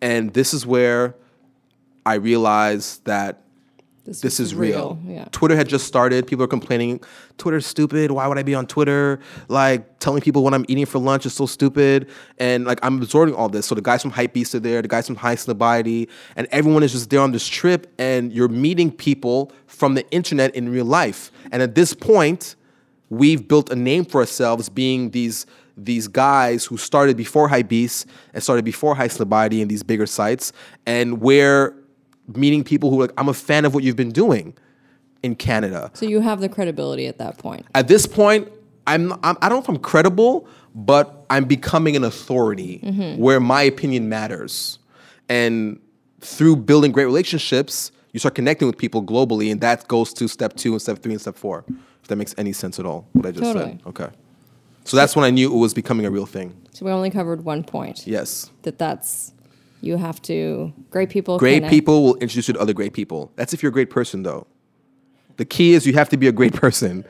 and 0.00 0.32
this 0.32 0.54
is 0.54 0.64
where 0.64 1.16
I 2.06 2.14
realized 2.14 3.04
that 3.04 3.42
this 4.08 4.22
was 4.22 4.40
is 4.40 4.54
real. 4.54 4.98
Yeah. 5.06 5.26
Twitter 5.32 5.56
had 5.56 5.68
just 5.68 5.86
started. 5.86 6.26
People 6.26 6.44
are 6.44 6.48
complaining, 6.48 7.00
Twitter's 7.36 7.66
stupid. 7.66 8.10
Why 8.10 8.26
would 8.26 8.38
I 8.38 8.42
be 8.42 8.54
on 8.54 8.66
Twitter? 8.66 9.20
Like 9.48 9.98
telling 9.98 10.22
people 10.22 10.42
what 10.42 10.54
I'm 10.54 10.64
eating 10.68 10.86
for 10.86 10.98
lunch 10.98 11.26
is 11.26 11.34
so 11.34 11.46
stupid. 11.46 12.08
And 12.38 12.64
like 12.64 12.78
I'm 12.82 12.98
absorbing 12.98 13.34
all 13.34 13.48
this. 13.48 13.66
So 13.66 13.74
the 13.74 13.82
guys 13.82 14.02
from 14.02 14.12
Hypebeast 14.12 14.54
are 14.54 14.60
there, 14.60 14.82
the 14.82 14.88
guys 14.88 15.06
from 15.06 15.16
Highsnobiety, 15.16 16.08
and 16.36 16.46
everyone 16.50 16.82
is 16.82 16.92
just 16.92 17.10
there 17.10 17.20
on 17.20 17.32
this 17.32 17.46
trip. 17.46 17.92
And 17.98 18.32
you're 18.32 18.48
meeting 18.48 18.90
people 18.90 19.52
from 19.66 19.94
the 19.94 20.08
internet 20.10 20.54
in 20.54 20.70
real 20.70 20.86
life. 20.86 21.30
And 21.52 21.62
at 21.62 21.74
this 21.74 21.94
point, 21.94 22.56
we've 23.10 23.46
built 23.46 23.70
a 23.70 23.76
name 23.76 24.04
for 24.04 24.20
ourselves 24.20 24.68
being 24.68 25.10
these 25.10 25.46
these 25.78 26.08
guys 26.08 26.64
who 26.64 26.76
started 26.76 27.16
before 27.16 27.48
Hypebeast 27.48 28.06
and 28.34 28.42
started 28.42 28.64
before 28.64 28.96
Highsnobiety 28.96 29.62
and 29.62 29.70
these 29.70 29.84
bigger 29.84 30.06
sites. 30.06 30.52
And 30.86 31.20
we're 31.20 31.72
meeting 32.36 32.64
people 32.64 32.90
who 32.90 32.98
are 32.98 33.06
like, 33.06 33.14
I'm 33.16 33.28
a 33.28 33.34
fan 33.34 33.64
of 33.64 33.74
what 33.74 33.84
you've 33.84 33.96
been 33.96 34.12
doing 34.12 34.54
in 35.22 35.34
Canada. 35.34 35.90
So 35.94 36.06
you 36.06 36.20
have 36.20 36.40
the 36.40 36.48
credibility 36.48 37.06
at 37.06 37.18
that 37.18 37.38
point. 37.38 37.66
At 37.74 37.88
this 37.88 38.06
point, 38.06 38.50
I'm, 38.86 39.12
I'm 39.22 39.36
I 39.42 39.48
don't 39.48 39.58
know 39.58 39.62
if 39.62 39.68
I'm 39.68 39.78
credible, 39.78 40.48
but 40.74 41.26
I'm 41.30 41.44
becoming 41.44 41.96
an 41.96 42.04
authority 42.04 42.80
mm-hmm. 42.82 43.20
where 43.20 43.40
my 43.40 43.62
opinion 43.62 44.08
matters. 44.08 44.78
And 45.28 45.80
through 46.20 46.56
building 46.56 46.92
great 46.92 47.04
relationships, 47.04 47.92
you 48.12 48.20
start 48.20 48.34
connecting 48.34 48.66
with 48.66 48.78
people 48.78 49.02
globally, 49.02 49.52
and 49.52 49.60
that 49.60 49.86
goes 49.88 50.12
to 50.14 50.28
step 50.28 50.56
two 50.56 50.72
and 50.72 50.80
step 50.80 51.00
three 51.00 51.12
and 51.12 51.20
step 51.20 51.36
four 51.36 51.64
If 52.02 52.08
that 52.08 52.16
makes 52.16 52.34
any 52.38 52.52
sense 52.52 52.78
at 52.78 52.86
all, 52.86 53.06
what 53.12 53.26
I 53.26 53.30
just 53.30 53.42
Totally. 53.42 53.72
said. 53.72 53.82
Okay. 53.86 54.08
So 54.84 54.96
that's 54.96 55.14
when 55.14 55.24
I 55.24 55.30
knew 55.30 55.52
it 55.52 55.58
was 55.58 55.74
becoming 55.74 56.06
a 56.06 56.10
real 56.10 56.24
thing. 56.24 56.56
So 56.72 56.86
we 56.86 56.92
only 56.92 57.10
covered 57.10 57.44
one 57.44 57.62
point. 57.62 58.06
Yes. 58.06 58.50
That 58.62 58.78
that's 58.78 59.34
you 59.80 59.96
have 59.96 60.20
to 60.22 60.72
great 60.90 61.10
people. 61.10 61.38
Great 61.38 61.56
connect. 61.58 61.70
people 61.70 62.02
will 62.04 62.14
introduce 62.16 62.48
you 62.48 62.54
to 62.54 62.60
other 62.60 62.72
great 62.72 62.92
people. 62.92 63.32
That's 63.36 63.52
if 63.54 63.62
you're 63.62 63.70
a 63.70 63.72
great 63.72 63.90
person, 63.90 64.22
though. 64.22 64.46
The 65.36 65.44
key 65.44 65.74
is 65.74 65.86
you 65.86 65.92
have 65.94 66.08
to 66.10 66.16
be 66.16 66.26
a 66.26 66.32
great 66.32 66.52
person. 66.64 67.04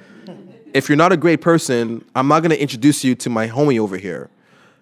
If 0.75 0.89
you're 0.89 0.97
not 0.99 1.13
a 1.13 1.17
great 1.17 1.41
person, 1.41 2.05
I'm 2.15 2.29
not 2.29 2.41
going 2.41 2.51
to 2.51 2.61
introduce 2.61 3.03
you 3.03 3.15
to 3.17 3.31
my 3.31 3.49
homie 3.49 3.79
over 3.79 3.97
here, 3.97 4.29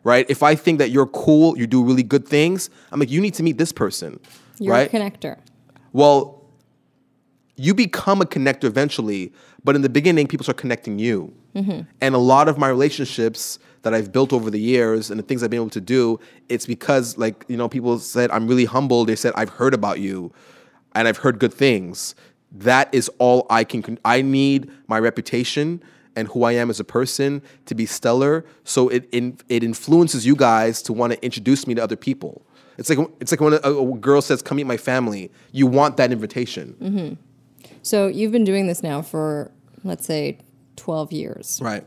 right? 0.02 0.26
If 0.28 0.42
I 0.42 0.56
think 0.56 0.78
that 0.80 0.90
you're 0.90 1.06
cool, 1.06 1.56
you 1.56 1.66
do 1.68 1.84
really 1.84 2.02
good 2.02 2.26
things, 2.26 2.70
I'm 2.90 2.98
like, 2.98 3.10
you 3.10 3.20
need 3.20 3.34
to 3.34 3.44
meet 3.44 3.56
this 3.56 3.70
person, 3.70 4.18
You're 4.58 4.72
right? 4.74 4.92
a 4.92 4.96
connector. 4.96 5.38
well, 5.92 6.42
you 7.58 7.72
become 7.72 8.20
a 8.20 8.24
connector 8.26 8.64
eventually, 8.64 9.32
but 9.64 9.76
in 9.76 9.82
the 9.82 9.88
beginning, 9.88 10.26
people 10.26 10.44
start 10.44 10.58
connecting 10.58 10.98
you. 10.98 11.32
Mm-hmm. 11.54 11.82
And 12.02 12.14
a 12.14 12.18
lot 12.18 12.48
of 12.48 12.58
my 12.58 12.68
relationships 12.68 13.58
that 13.82 13.94
I've 13.94 14.12
built 14.12 14.32
over 14.32 14.50
the 14.50 14.60
years 14.60 15.10
and 15.10 15.18
the 15.18 15.22
things 15.22 15.42
I've 15.42 15.50
been 15.50 15.60
able 15.60 15.70
to 15.70 15.80
do, 15.80 16.18
it's 16.48 16.66
because, 16.66 17.16
like, 17.18 17.44
you 17.48 17.56
know, 17.56 17.68
people 17.68 17.98
said, 17.98 18.30
I'm 18.30 18.46
really 18.46 18.64
humble. 18.64 19.04
They 19.04 19.16
said, 19.16 19.32
I've 19.36 19.50
heard 19.50 19.74
about 19.74 20.00
you 20.00 20.32
and 20.94 21.06
I've 21.06 21.18
heard 21.18 21.38
good 21.38 21.54
things. 21.54 22.14
That 22.52 22.88
is 22.92 23.10
all 23.18 23.46
I 23.50 23.64
can, 23.64 23.98
I 24.04 24.22
need 24.22 24.70
my 24.86 24.98
reputation 24.98 25.82
and 26.14 26.28
who 26.28 26.44
I 26.44 26.52
am 26.52 26.70
as 26.70 26.80
a 26.80 26.84
person 26.84 27.42
to 27.66 27.74
be 27.74 27.86
stellar. 27.86 28.44
So 28.64 28.88
it, 28.88 29.08
in, 29.12 29.38
it 29.48 29.62
influences 29.62 30.24
you 30.24 30.34
guys 30.34 30.80
to 30.82 30.92
want 30.92 31.12
to 31.12 31.24
introduce 31.24 31.66
me 31.66 31.74
to 31.74 31.82
other 31.82 31.96
people. 31.96 32.46
It's 32.78 32.90
like, 32.90 32.98
it's 33.20 33.30
like 33.30 33.40
when 33.40 33.54
a, 33.54 33.56
a 33.56 33.94
girl 33.98 34.22
says, 34.22 34.42
come 34.42 34.56
meet 34.56 34.66
my 34.66 34.76
family, 34.76 35.30
you 35.52 35.66
want 35.66 35.96
that 35.98 36.12
invitation. 36.12 36.76
Mm-hmm. 36.80 37.70
So 37.82 38.06
you've 38.06 38.32
been 38.32 38.44
doing 38.44 38.66
this 38.66 38.82
now 38.82 39.02
for 39.02 39.50
let's 39.84 40.04
say 40.04 40.38
12 40.76 41.12
years. 41.12 41.60
Right. 41.62 41.84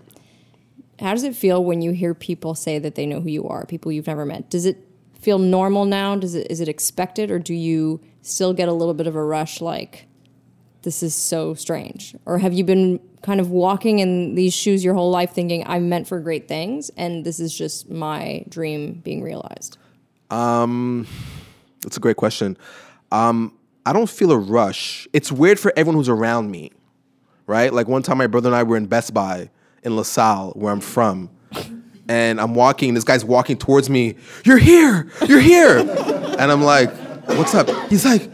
How 0.99 1.13
does 1.13 1.23
it 1.23 1.35
feel 1.35 1.63
when 1.63 1.81
you 1.81 1.91
hear 1.91 2.13
people 2.13 2.55
say 2.55 2.77
that 2.79 2.95
they 2.95 3.05
know 3.05 3.21
who 3.21 3.29
you 3.29 3.47
are, 3.47 3.65
people 3.65 3.91
you've 3.91 4.07
never 4.07 4.25
met? 4.25 4.49
Does 4.49 4.65
it 4.65 4.85
feel 5.19 5.39
normal 5.39 5.85
now? 5.85 6.15
Does 6.15 6.35
it 6.35 6.47
is 6.49 6.59
it 6.59 6.67
expected 6.67 7.31
or 7.31 7.39
do 7.39 7.53
you 7.53 8.01
still 8.21 8.53
get 8.53 8.67
a 8.67 8.73
little 8.73 8.93
bit 8.93 9.07
of 9.07 9.15
a 9.15 9.23
rush 9.23 9.61
like 9.61 10.07
this 10.81 11.01
is 11.01 11.15
so 11.15 11.53
strange? 11.53 12.15
Or 12.25 12.37
have 12.39 12.53
you 12.53 12.63
been 12.63 12.99
kind 13.21 13.39
of 13.39 13.49
walking 13.49 13.99
in 13.99 14.35
these 14.35 14.53
shoes 14.53 14.83
your 14.83 14.93
whole 14.93 15.09
life 15.09 15.31
thinking 15.31 15.63
I'm 15.67 15.87
meant 15.89 16.07
for 16.07 16.19
great 16.19 16.47
things 16.47 16.89
and 16.97 17.25
this 17.25 17.39
is 17.39 17.57
just 17.57 17.89
my 17.89 18.43
dream 18.49 19.01
being 19.03 19.21
realized? 19.21 19.77
Um, 20.29 21.07
That's 21.81 21.97
a 21.97 22.01
great 22.01 22.17
question. 22.17 22.57
Um, 23.11 23.57
I 23.85 23.93
don't 23.93 24.09
feel 24.09 24.31
a 24.31 24.37
rush. 24.37 25.07
It's 25.13 25.31
weird 25.31 25.59
for 25.59 25.71
everyone 25.75 25.95
who's 25.95 26.09
around 26.09 26.51
me, 26.51 26.71
right? 27.47 27.73
Like 27.73 27.87
one 27.87 28.03
time, 28.03 28.17
my 28.17 28.27
brother 28.27 28.49
and 28.49 28.55
I 28.55 28.63
were 28.63 28.77
in 28.77 28.85
Best 28.85 29.13
Buy 29.13 29.49
in 29.83 29.95
LaSalle, 29.95 30.51
where 30.51 30.71
I'm 30.71 30.81
from, 30.81 31.29
and 32.07 32.41
I'm 32.41 32.55
walking. 32.55 32.93
This 32.93 33.03
guy's 33.03 33.23
walking 33.23 33.57
towards 33.57 33.89
me. 33.89 34.15
You're 34.43 34.57
here. 34.57 35.09
You're 35.27 35.39
here. 35.39 35.77
and 36.39 36.51
I'm 36.51 36.63
like, 36.63 36.91
"What's 37.27 37.53
up?" 37.53 37.69
He's 37.89 38.05
like, 38.05 38.29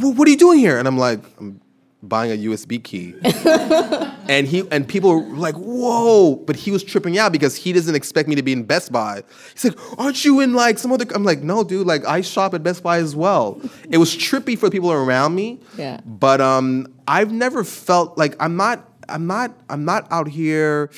"What 0.00 0.26
are 0.26 0.30
you 0.30 0.36
doing 0.36 0.58
here?" 0.58 0.78
And 0.78 0.88
I'm 0.88 0.98
like, 0.98 1.20
"I'm 1.38 1.60
buying 2.02 2.32
a 2.32 2.48
USB 2.48 2.82
key." 2.82 3.14
and 4.28 4.46
he 4.46 4.66
and 4.70 4.88
people 4.88 5.10
were 5.14 5.36
like, 5.36 5.54
"Whoa!" 5.56 6.36
But 6.36 6.56
he 6.56 6.70
was 6.70 6.82
tripping 6.82 7.18
out 7.18 7.32
because 7.32 7.54
he 7.54 7.72
doesn't 7.72 7.94
expect 7.94 8.28
me 8.28 8.34
to 8.34 8.42
be 8.42 8.52
in 8.52 8.64
Best 8.64 8.90
Buy. 8.90 9.22
He's 9.52 9.64
like, 9.64 9.98
"Aren't 9.98 10.24
you 10.24 10.40
in 10.40 10.54
like 10.54 10.78
some 10.78 10.92
other?" 10.92 11.04
I'm 11.14 11.24
like, 11.24 11.42
"No, 11.42 11.64
dude. 11.64 11.86
Like 11.86 12.04
I 12.06 12.22
shop 12.22 12.54
at 12.54 12.62
Best 12.62 12.82
Buy 12.82 12.98
as 12.98 13.14
well." 13.14 13.60
it 13.90 13.98
was 13.98 14.16
trippy 14.16 14.58
for 14.58 14.66
the 14.66 14.72
people 14.72 14.90
around 14.90 15.34
me. 15.34 15.60
Yeah. 15.76 16.00
But 16.04 16.40
um, 16.40 16.86
I've 17.06 17.32
never 17.32 17.64
felt 17.64 18.16
like 18.16 18.36
I'm 18.40 18.56
not. 18.56 18.92
I'm 19.08 19.26
not. 19.26 19.52
I'm 19.68 19.84
not 19.84 20.06
out 20.10 20.28
here 20.28 20.90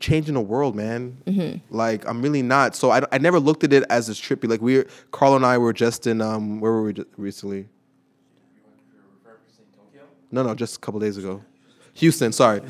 changing 0.00 0.34
the 0.34 0.40
world, 0.40 0.74
man. 0.74 1.18
Like 1.70 2.06
I'm 2.08 2.22
really 2.22 2.42
not. 2.42 2.74
So 2.74 2.90
I, 2.90 3.02
I 3.12 3.18
never 3.18 3.38
looked 3.38 3.64
at 3.64 3.72
it 3.72 3.84
as 3.90 4.06
this 4.06 4.20
trippy. 4.20 4.48
Like 4.48 4.62
we, 4.62 4.84
Carl 5.10 5.36
and 5.36 5.44
I 5.44 5.58
were 5.58 5.72
just 5.72 6.06
in 6.06 6.20
um, 6.22 6.60
where 6.60 6.72
were 6.72 6.82
we 6.84 6.94
recently? 7.16 7.68
No, 10.32 10.42
no, 10.42 10.54
just 10.54 10.76
a 10.76 10.78
couple 10.80 11.00
days 11.00 11.16
ago. 11.16 11.42
Houston, 11.94 12.32
sorry. 12.32 12.62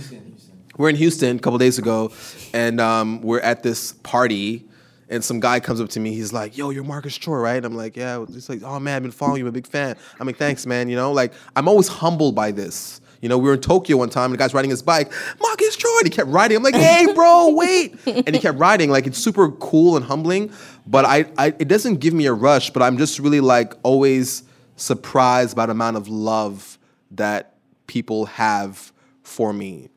We're 0.76 0.88
in 0.88 0.96
Houston 0.96 1.36
a 1.36 1.38
couple 1.38 1.58
days 1.58 1.78
ago, 1.78 2.10
and 2.54 2.80
um, 2.80 3.20
we're 3.20 3.40
at 3.40 3.62
this 3.62 3.92
party, 3.92 4.66
and 5.10 5.22
some 5.22 5.38
guy 5.38 5.60
comes 5.60 5.78
up 5.80 5.90
to 5.90 6.00
me. 6.00 6.14
He's 6.14 6.32
like, 6.32 6.56
"Yo, 6.56 6.70
you're 6.70 6.84
Marcus 6.84 7.16
Troy, 7.16 7.36
right?" 7.36 7.56
And 7.56 7.66
I'm 7.66 7.76
like, 7.76 7.96
"Yeah." 7.96 8.24
He's 8.26 8.48
like, 8.48 8.62
"Oh 8.62 8.80
man, 8.80 8.96
I've 8.96 9.02
been 9.02 9.10
following 9.10 9.40
you. 9.40 9.44
I'm 9.44 9.48
a 9.48 9.52
big 9.52 9.66
fan." 9.66 9.96
I'm 10.18 10.26
like, 10.26 10.38
"Thanks, 10.38 10.64
man." 10.64 10.88
You 10.88 10.96
know, 10.96 11.12
like 11.12 11.34
I'm 11.54 11.68
always 11.68 11.86
humbled 11.88 12.34
by 12.34 12.50
this. 12.50 12.99
You 13.20 13.28
know, 13.28 13.36
we 13.38 13.48
were 13.48 13.54
in 13.54 13.60
Tokyo 13.60 13.98
one 13.98 14.08
time, 14.08 14.26
and 14.26 14.34
the 14.34 14.38
guy's 14.38 14.54
riding 14.54 14.70
his 14.70 14.82
bike. 14.82 15.12
Marcus 15.42 15.76
Troy, 15.76 15.90
and 16.00 16.06
he 16.06 16.10
kept 16.10 16.30
riding. 16.30 16.56
I'm 16.56 16.62
like, 16.62 16.74
"Hey, 16.74 17.12
bro, 17.12 17.50
wait!" 17.54 17.96
And 18.06 18.34
he 18.34 18.40
kept 18.40 18.58
riding. 18.58 18.90
Like 18.90 19.06
it's 19.06 19.18
super 19.18 19.50
cool 19.52 19.96
and 19.96 20.04
humbling, 20.04 20.50
but 20.86 21.04
I, 21.04 21.26
I, 21.36 21.48
it 21.58 21.68
doesn't 21.68 21.96
give 21.96 22.14
me 22.14 22.26
a 22.26 22.32
rush. 22.32 22.70
But 22.70 22.82
I'm 22.82 22.96
just 22.96 23.18
really 23.18 23.40
like 23.40 23.74
always 23.82 24.42
surprised 24.76 25.54
by 25.54 25.66
the 25.66 25.72
amount 25.72 25.96
of 25.98 26.08
love 26.08 26.78
that 27.10 27.54
people 27.86 28.24
have 28.26 28.92
for 29.22 29.52
me. 29.52 29.90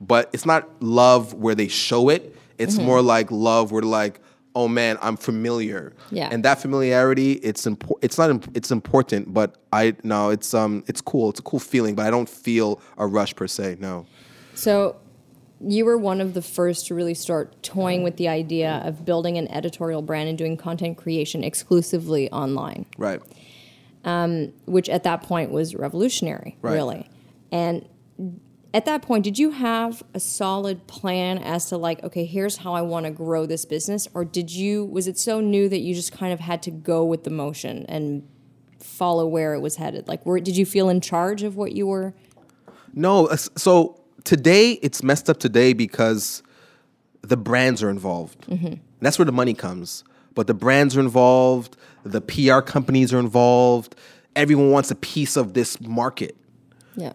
But 0.00 0.30
it's 0.32 0.46
not 0.46 0.68
love 0.80 1.34
where 1.34 1.56
they 1.56 1.66
show 1.68 2.08
it. 2.08 2.36
It's 2.58 2.76
Mm-hmm. 2.76 2.84
more 2.86 3.02
like 3.02 3.30
love 3.32 3.72
where 3.72 3.82
like, 3.82 4.20
oh 4.58 4.66
man, 4.66 4.98
I'm 5.00 5.16
familiar. 5.16 5.92
Yeah. 6.10 6.28
And 6.32 6.44
that 6.44 6.60
familiarity, 6.60 7.34
it's 7.34 7.64
important. 7.64 8.04
It's 8.04 8.18
not. 8.18 8.28
Imp- 8.28 8.56
it's 8.56 8.72
important, 8.72 9.32
but 9.32 9.56
I 9.72 9.94
no, 10.02 10.30
it's 10.30 10.52
um, 10.52 10.82
it's 10.88 11.00
cool. 11.00 11.30
It's 11.30 11.38
a 11.38 11.44
cool 11.44 11.60
feeling, 11.60 11.94
but 11.94 12.04
I 12.06 12.10
don't 12.10 12.28
feel 12.28 12.80
a 12.96 13.06
rush 13.06 13.36
per 13.36 13.46
se. 13.46 13.76
No. 13.78 14.04
So 14.54 14.96
you 15.60 15.84
were 15.84 15.96
one 15.96 16.20
of 16.20 16.34
the 16.34 16.42
first 16.42 16.88
to 16.88 16.94
really 16.94 17.14
start 17.14 17.62
toying 17.62 18.02
with 18.02 18.16
the 18.16 18.26
idea 18.28 18.82
of 18.84 19.04
building 19.04 19.38
an 19.38 19.46
editorial 19.48 20.02
brand 20.02 20.28
and 20.28 20.36
doing 20.38 20.56
content 20.56 20.96
creation 20.96 21.42
exclusively 21.44 22.30
online, 22.30 22.86
Right. 22.96 23.20
Um, 24.04 24.52
which 24.66 24.88
at 24.88 25.02
that 25.02 25.22
point 25.22 25.50
was 25.50 25.74
revolutionary, 25.74 26.56
Right. 26.62 26.74
really. 26.74 27.08
And 27.50 27.84
at 28.74 28.84
that 28.84 29.02
point, 29.02 29.24
did 29.24 29.38
you 29.38 29.50
have 29.50 30.02
a 30.12 30.20
solid 30.20 30.86
plan 30.86 31.38
as 31.38 31.66
to 31.70 31.76
like, 31.76 32.02
okay, 32.04 32.26
here's 32.26 32.58
how 32.58 32.74
I 32.74 32.82
want 32.82 33.06
to 33.06 33.10
grow 33.10 33.46
this 33.46 33.64
business, 33.64 34.06
or 34.12 34.24
did 34.24 34.50
you 34.50 34.84
was 34.84 35.08
it 35.08 35.18
so 35.18 35.40
new 35.40 35.68
that 35.68 35.80
you 35.80 35.94
just 35.94 36.12
kind 36.12 36.32
of 36.32 36.40
had 36.40 36.62
to 36.64 36.70
go 36.70 37.04
with 37.04 37.24
the 37.24 37.30
motion 37.30 37.86
and 37.88 38.28
follow 38.80 39.26
where 39.26 39.54
it 39.54 39.60
was 39.60 39.76
headed? 39.76 40.06
Like, 40.06 40.24
were 40.26 40.38
did 40.40 40.56
you 40.56 40.66
feel 40.66 40.88
in 40.88 41.00
charge 41.00 41.42
of 41.42 41.56
what 41.56 41.72
you 41.72 41.86
were? 41.86 42.14
No, 42.92 43.26
uh, 43.26 43.36
so 43.36 44.00
today 44.24 44.72
it's 44.82 45.02
messed 45.02 45.30
up 45.30 45.38
today 45.38 45.72
because 45.72 46.42
the 47.22 47.36
brands 47.36 47.82
are 47.82 47.90
involved. 47.90 48.46
And 48.66 48.80
that's 49.00 49.18
where 49.18 49.26
the 49.26 49.32
money 49.32 49.54
comes. 49.54 50.04
But 50.34 50.46
the 50.46 50.54
brands 50.54 50.96
are 50.96 51.00
involved, 51.00 51.76
the 52.04 52.20
PR 52.20 52.60
companies 52.60 53.12
are 53.12 53.18
involved. 53.18 53.96
Everyone 54.36 54.70
wants 54.70 54.90
a 54.90 54.94
piece 54.94 55.36
of 55.36 55.54
this 55.54 55.80
market. 55.80 56.36
Yeah. 56.96 57.14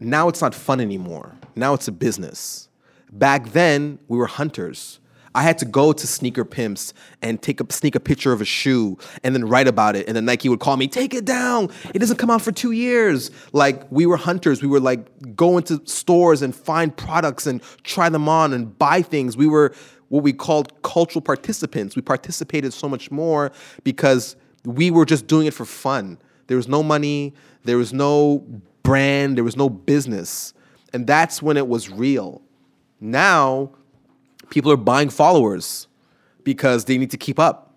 Now 0.00 0.28
it's 0.28 0.40
not 0.40 0.54
fun 0.54 0.80
anymore. 0.80 1.34
Now 1.54 1.74
it's 1.74 1.88
a 1.88 1.92
business. 1.92 2.68
Back 3.12 3.52
then, 3.52 3.98
we 4.08 4.18
were 4.18 4.26
hunters. 4.26 5.00
I 5.36 5.42
had 5.42 5.58
to 5.58 5.66
go 5.66 5.92
to 5.92 6.06
sneaker 6.06 6.46
pimps 6.46 6.94
and 7.20 7.40
take 7.42 7.60
a 7.60 7.70
sneak 7.70 7.94
a 7.94 8.00
picture 8.00 8.32
of 8.32 8.40
a 8.40 8.46
shoe 8.46 8.96
and 9.22 9.34
then 9.34 9.46
write 9.46 9.68
about 9.68 9.94
it. 9.94 10.08
And 10.08 10.16
then 10.16 10.24
Nike 10.24 10.48
would 10.48 10.60
call 10.60 10.78
me, 10.78 10.88
take 10.88 11.12
it 11.12 11.26
down. 11.26 11.70
It 11.94 11.98
doesn't 11.98 12.16
come 12.16 12.30
out 12.30 12.40
for 12.40 12.52
two 12.52 12.72
years. 12.72 13.30
Like 13.52 13.90
we 13.92 14.06
were 14.06 14.16
hunters. 14.16 14.62
We 14.62 14.68
were 14.68 14.80
like 14.80 15.36
going 15.36 15.64
to 15.64 15.82
stores 15.84 16.40
and 16.40 16.56
find 16.56 16.96
products 16.96 17.46
and 17.46 17.62
try 17.82 18.08
them 18.08 18.30
on 18.30 18.54
and 18.54 18.78
buy 18.78 19.02
things. 19.02 19.36
We 19.36 19.46
were 19.46 19.74
what 20.08 20.22
we 20.22 20.32
called 20.32 20.82
cultural 20.82 21.20
participants. 21.20 21.96
We 21.96 22.02
participated 22.02 22.72
so 22.72 22.88
much 22.88 23.10
more 23.10 23.52
because 23.84 24.36
we 24.64 24.90
were 24.90 25.04
just 25.04 25.26
doing 25.26 25.46
it 25.46 25.52
for 25.52 25.66
fun. 25.66 26.18
There 26.46 26.56
was 26.56 26.68
no 26.68 26.82
money, 26.82 27.34
there 27.64 27.76
was 27.76 27.92
no 27.92 28.42
brand, 28.86 29.36
there 29.36 29.44
was 29.44 29.56
no 29.56 29.68
business. 29.68 30.54
And 30.92 31.06
that's 31.06 31.42
when 31.42 31.56
it 31.56 31.66
was 31.66 31.90
real. 31.90 32.40
Now, 33.00 33.70
people 34.48 34.70
are 34.70 34.76
buying 34.76 35.10
followers 35.10 35.88
because 36.44 36.84
they 36.84 36.96
need 36.96 37.10
to 37.10 37.16
keep 37.16 37.38
up. 37.38 37.74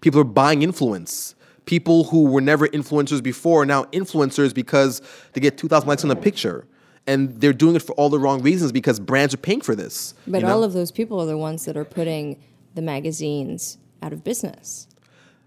People 0.00 0.20
are 0.20 0.24
buying 0.24 0.62
influence. 0.62 1.36
People 1.64 2.04
who 2.04 2.24
were 2.24 2.40
never 2.40 2.66
influencers 2.68 3.22
before 3.22 3.62
are 3.62 3.66
now 3.66 3.84
influencers 3.84 4.52
because 4.52 5.00
they 5.32 5.40
get 5.40 5.56
2,000 5.58 5.88
likes 5.88 6.04
on 6.04 6.10
a 6.10 6.16
picture. 6.16 6.66
And 7.06 7.40
they're 7.40 7.52
doing 7.52 7.76
it 7.76 7.82
for 7.82 7.92
all 7.92 8.10
the 8.10 8.18
wrong 8.18 8.42
reasons 8.42 8.72
because 8.72 8.98
brands 8.98 9.32
are 9.32 9.38
paying 9.38 9.60
for 9.60 9.74
this. 9.74 10.14
But 10.26 10.40
you 10.40 10.46
know? 10.46 10.54
all 10.54 10.64
of 10.64 10.72
those 10.72 10.90
people 10.90 11.20
are 11.20 11.26
the 11.26 11.38
ones 11.38 11.64
that 11.66 11.76
are 11.76 11.84
putting 11.84 12.42
the 12.74 12.82
magazines 12.82 13.78
out 14.02 14.12
of 14.12 14.24
business. 14.24 14.88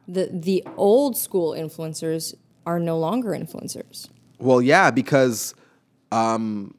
The 0.08 0.30
the 0.34 0.63
old 0.76 1.15
school 1.15 1.52
influencers 1.52 2.34
are 2.65 2.80
no 2.80 2.97
longer 2.97 3.30
influencers. 3.30 4.10
Well, 4.42 4.62
yeah, 4.62 4.90
because 4.90 5.54
um, 6.12 6.74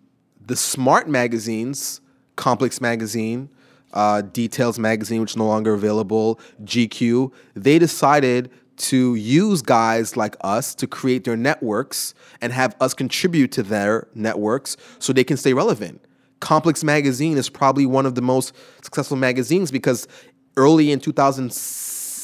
the 0.44 0.57
smart 0.57 1.09
magazines, 1.09 2.01
Complex 2.35 2.81
Magazine, 2.81 3.48
uh, 3.92 4.22
Details 4.22 4.81
Magazine, 4.81 5.20
which 5.20 5.33
is 5.33 5.37
no 5.37 5.46
longer 5.46 5.72
available, 5.72 6.40
GQ, 6.64 7.33
they 7.55 7.79
decided 7.79 8.51
to 8.79 9.14
use 9.14 9.62
guys 9.62 10.16
like 10.16 10.35
us 10.40 10.75
to 10.75 10.88
create 10.88 11.22
their 11.22 11.37
networks 11.37 12.14
and 12.40 12.53
have 12.53 12.75
us 12.81 12.94
contribute 12.94 13.53
to 13.53 13.62
their 13.62 14.09
networks 14.14 14.77
so 14.98 15.12
they 15.12 15.22
can 15.22 15.37
stay 15.37 15.53
relevant. 15.53 16.05
Complex 16.40 16.83
Magazine 16.83 17.38
is 17.38 17.48
probably 17.48 17.87
one 17.87 18.07
of 18.07 18.16
the 18.16 18.22
most 18.22 18.57
successful 18.83 19.16
magazines 19.16 19.70
because 19.70 20.09
early 20.57 20.90
in 20.90 20.98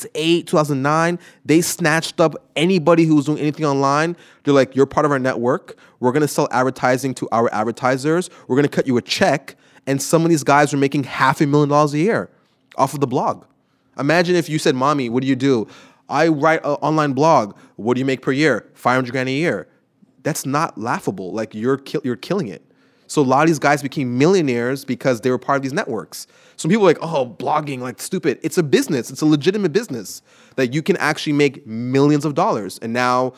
2008, 0.03 0.47
2009, 0.47 1.19
they 1.45 1.61
snatched 1.61 2.21
up 2.21 2.35
anybody 2.57 3.05
who 3.05 3.17
was 3.17 3.27
doing 3.27 3.39
anything 3.39 3.65
online. 3.65 4.17
They're 4.45 4.55
like, 4.55 4.75
you're 4.77 4.87
part 4.87 5.07
of 5.07 5.13
our 5.13 5.19
network. 5.19 5.79
We're 6.01 6.13
going 6.13 6.23
to 6.23 6.29
sell 6.29 6.49
advertising 6.51 7.15
to 7.15 7.29
our 7.33 7.53
advertisers. 7.53 8.31
We're 8.47 8.57
going 8.57 8.69
to 8.69 8.75
cut 8.75 8.87
you 8.87 8.97
a 8.97 9.03
check. 9.03 9.57
And 9.87 10.01
some 10.01 10.25
of 10.25 10.31
these 10.31 10.45
guys 10.45 10.73
were 10.73 10.79
making 10.79 11.05
half 11.05 11.41
a 11.41 11.47
million 11.47 11.69
dollars 11.69 11.95
a 11.95 11.99
year 11.99 12.31
off 12.77 12.95
of 12.95 13.01
the 13.01 13.07
blog. 13.07 13.45
Imagine 13.99 14.37
if 14.37 14.49
you 14.49 14.59
said, 14.59 14.75
Mommy, 14.75 15.09
what 15.09 15.23
do 15.23 15.27
you 15.27 15.37
do? 15.37 15.67
I 16.09 16.29
write 16.29 16.61
an 16.65 16.73
online 16.83 17.13
blog. 17.13 17.57
What 17.77 17.95
do 17.95 18.01
you 18.01 18.05
make 18.05 18.23
per 18.23 18.33
year? 18.33 18.71
500 18.75 19.11
grand 19.11 19.29
a 19.29 19.33
year. 19.33 19.69
That's 20.23 20.47
not 20.47 20.79
laughable. 20.79 21.33
Like 21.33 21.55
you're, 21.55 21.79
ki- 21.79 22.01
you're 22.05 22.17
killing 22.17 22.49
it. 22.49 22.63
So 23.07 23.23
a 23.23 23.25
lot 23.25 23.43
of 23.43 23.49
these 23.49 23.59
guys 23.59 23.83
became 23.83 24.19
millionaires 24.19 24.85
because 24.85 25.23
they 25.23 25.31
were 25.31 25.39
part 25.39 25.57
of 25.57 25.63
these 25.63 25.73
networks. 25.73 26.27
Some 26.59 26.71
people 26.71 26.85
are 26.85 26.89
like, 26.89 26.99
oh, 27.01 27.25
blogging, 27.39 27.79
like 27.79 28.03
stupid. 28.03 28.41
It's 28.43 28.59
a 28.59 28.65
business. 28.65 29.11
It's 29.11 29.21
a 29.23 29.27
legitimate 29.27 29.73
business 29.73 30.23
that 30.57 30.75
you 30.75 30.83
can 30.83 30.97
actually 30.97 31.33
make 31.35 31.65
millions 31.67 32.25
of 32.25 32.35
dollars. 32.35 32.79
And 32.83 32.93
now 32.93 33.35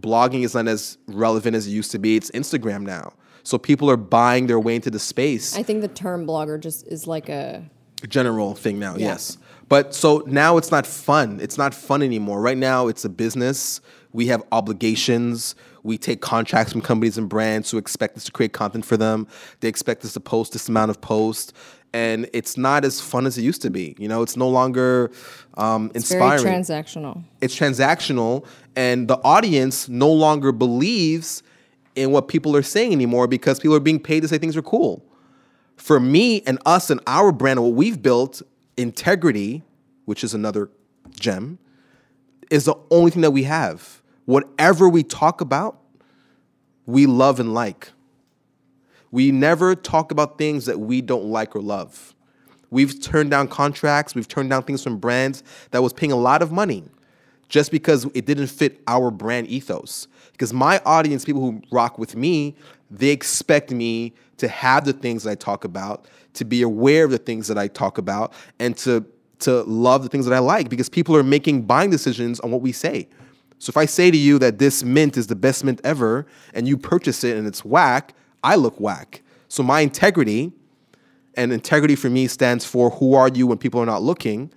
blogging 0.00 0.44
is 0.44 0.54
not 0.54 0.66
as 0.66 0.96
relevant 1.06 1.54
as 1.56 1.66
it 1.66 1.70
used 1.70 1.90
to 1.92 1.98
be. 1.98 2.16
It's 2.16 2.30
Instagram 2.30 2.82
now. 2.82 3.12
So 3.42 3.58
people 3.58 3.90
are 3.90 3.98
buying 3.98 4.46
their 4.46 4.58
way 4.58 4.74
into 4.76 4.90
the 4.90 4.98
space 4.98 5.54
I 5.54 5.62
think 5.62 5.82
the 5.82 5.88
term 5.88 6.26
blogger 6.26 6.58
just 6.58 6.88
is 6.88 7.06
like 7.06 7.28
a 7.28 7.62
general 8.08 8.54
thing 8.54 8.78
now, 8.78 8.96
Yeah. 8.96 9.08
yes. 9.08 9.36
But 9.68 9.94
so 9.94 10.22
now 10.26 10.56
it's 10.56 10.70
not 10.70 10.86
fun. 10.86 11.40
It's 11.42 11.58
not 11.58 11.74
fun 11.74 12.02
anymore. 12.02 12.40
Right 12.40 12.56
now 12.56 12.88
it's 12.88 13.04
a 13.04 13.08
business. 13.10 13.82
We 14.12 14.26
have 14.28 14.42
obligations. 14.52 15.54
We 15.82 15.98
take 15.98 16.22
contracts 16.22 16.72
from 16.72 16.80
companies 16.80 17.18
and 17.18 17.28
brands 17.28 17.70
who 17.70 17.76
expect 17.76 18.16
us 18.16 18.24
to 18.24 18.32
create 18.32 18.54
content 18.54 18.86
for 18.86 18.96
them. 18.96 19.26
They 19.60 19.68
expect 19.68 20.04
us 20.04 20.14
to 20.14 20.20
post 20.20 20.52
this 20.54 20.68
amount 20.68 20.90
of 20.90 21.00
posts. 21.02 21.52
And 21.94 22.28
it's 22.32 22.58
not 22.58 22.84
as 22.84 23.00
fun 23.00 23.24
as 23.24 23.38
it 23.38 23.42
used 23.42 23.62
to 23.62 23.70
be. 23.70 23.94
You 23.98 24.08
know, 24.08 24.22
it's 24.22 24.36
no 24.36 24.48
longer 24.48 25.12
um, 25.56 25.88
very 25.88 25.96
inspiring 25.98 26.44
transactional. 26.44 27.22
it's 27.40 27.56
transactional 27.56 28.44
and 28.76 29.06
the 29.08 29.18
audience 29.22 29.88
no 29.88 30.10
longer 30.10 30.50
believes 30.52 31.42
in 31.94 32.10
what 32.10 32.26
people 32.28 32.56
are 32.56 32.62
saying 32.62 32.92
anymore 32.92 33.28
because 33.28 33.60
people 33.60 33.76
are 33.76 33.80
being 33.80 34.00
paid 34.00 34.20
to 34.22 34.28
say 34.28 34.38
things 34.38 34.56
are 34.56 34.62
cool. 34.62 35.04
For 35.76 36.00
me 36.00 36.42
and 36.46 36.58
us 36.66 36.90
and 36.90 37.00
our 37.06 37.32
brand 37.32 37.58
and 37.58 37.66
what 37.66 37.76
we've 37.76 38.02
built, 38.02 38.42
integrity, 38.76 39.62
which 40.04 40.24
is 40.24 40.34
another 40.34 40.70
gem, 41.10 41.58
is 42.50 42.64
the 42.64 42.74
only 42.90 43.10
thing 43.10 43.22
that 43.22 43.30
we 43.30 43.44
have. 43.44 44.02
Whatever 44.24 44.88
we 44.88 45.02
talk 45.02 45.40
about, 45.40 45.78
we 46.86 47.06
love 47.06 47.40
and 47.40 47.54
like. 47.54 47.92
We 49.14 49.30
never 49.30 49.76
talk 49.76 50.10
about 50.10 50.38
things 50.38 50.66
that 50.66 50.80
we 50.80 51.00
don't 51.00 51.26
like 51.26 51.54
or 51.54 51.62
love. 51.62 52.16
We've 52.70 53.00
turned 53.00 53.30
down 53.30 53.46
contracts, 53.46 54.12
we've 54.12 54.26
turned 54.26 54.50
down 54.50 54.64
things 54.64 54.82
from 54.82 54.98
brands 54.98 55.44
that 55.70 55.84
was 55.84 55.92
paying 55.92 56.10
a 56.10 56.16
lot 56.16 56.42
of 56.42 56.50
money 56.50 56.82
just 57.48 57.70
because 57.70 58.06
it 58.06 58.26
didn't 58.26 58.48
fit 58.48 58.82
our 58.88 59.12
brand 59.12 59.46
ethos. 59.46 60.08
Because 60.32 60.52
my 60.52 60.80
audience, 60.84 61.24
people 61.24 61.42
who 61.42 61.62
rock 61.70 61.96
with 61.96 62.16
me, 62.16 62.56
they 62.90 63.10
expect 63.10 63.70
me 63.70 64.14
to 64.38 64.48
have 64.48 64.84
the 64.84 64.92
things 64.92 65.22
that 65.22 65.30
I 65.30 65.36
talk 65.36 65.62
about, 65.62 66.06
to 66.32 66.44
be 66.44 66.62
aware 66.62 67.04
of 67.04 67.12
the 67.12 67.18
things 67.18 67.46
that 67.46 67.56
I 67.56 67.68
talk 67.68 67.98
about, 67.98 68.32
and 68.58 68.76
to 68.78 69.06
to 69.40 69.62
love 69.62 70.02
the 70.02 70.08
things 70.08 70.26
that 70.26 70.34
I 70.34 70.40
like 70.40 70.68
because 70.68 70.88
people 70.88 71.14
are 71.14 71.22
making 71.22 71.66
buying 71.66 71.90
decisions 71.90 72.40
on 72.40 72.50
what 72.50 72.62
we 72.62 72.72
say. 72.72 73.08
So 73.60 73.70
if 73.70 73.76
I 73.76 73.84
say 73.84 74.10
to 74.10 74.16
you 74.16 74.40
that 74.40 74.58
this 74.58 74.82
mint 74.82 75.16
is 75.16 75.28
the 75.28 75.36
best 75.36 75.62
mint 75.62 75.80
ever 75.84 76.26
and 76.52 76.66
you 76.66 76.76
purchase 76.76 77.22
it 77.22 77.36
and 77.36 77.46
it's 77.46 77.64
whack, 77.64 78.14
I 78.44 78.54
look 78.56 78.78
whack. 78.78 79.22
So 79.48 79.62
my 79.62 79.80
integrity, 79.80 80.52
and 81.36 81.52
integrity 81.52 81.96
for 81.96 82.10
me 82.10 82.28
stands 82.28 82.64
for 82.64 82.90
who 82.90 83.14
are 83.14 83.28
you 83.28 83.46
when 83.46 83.58
people 83.58 83.80
are 83.80 83.86
not 83.86 84.02
looking. 84.02 84.52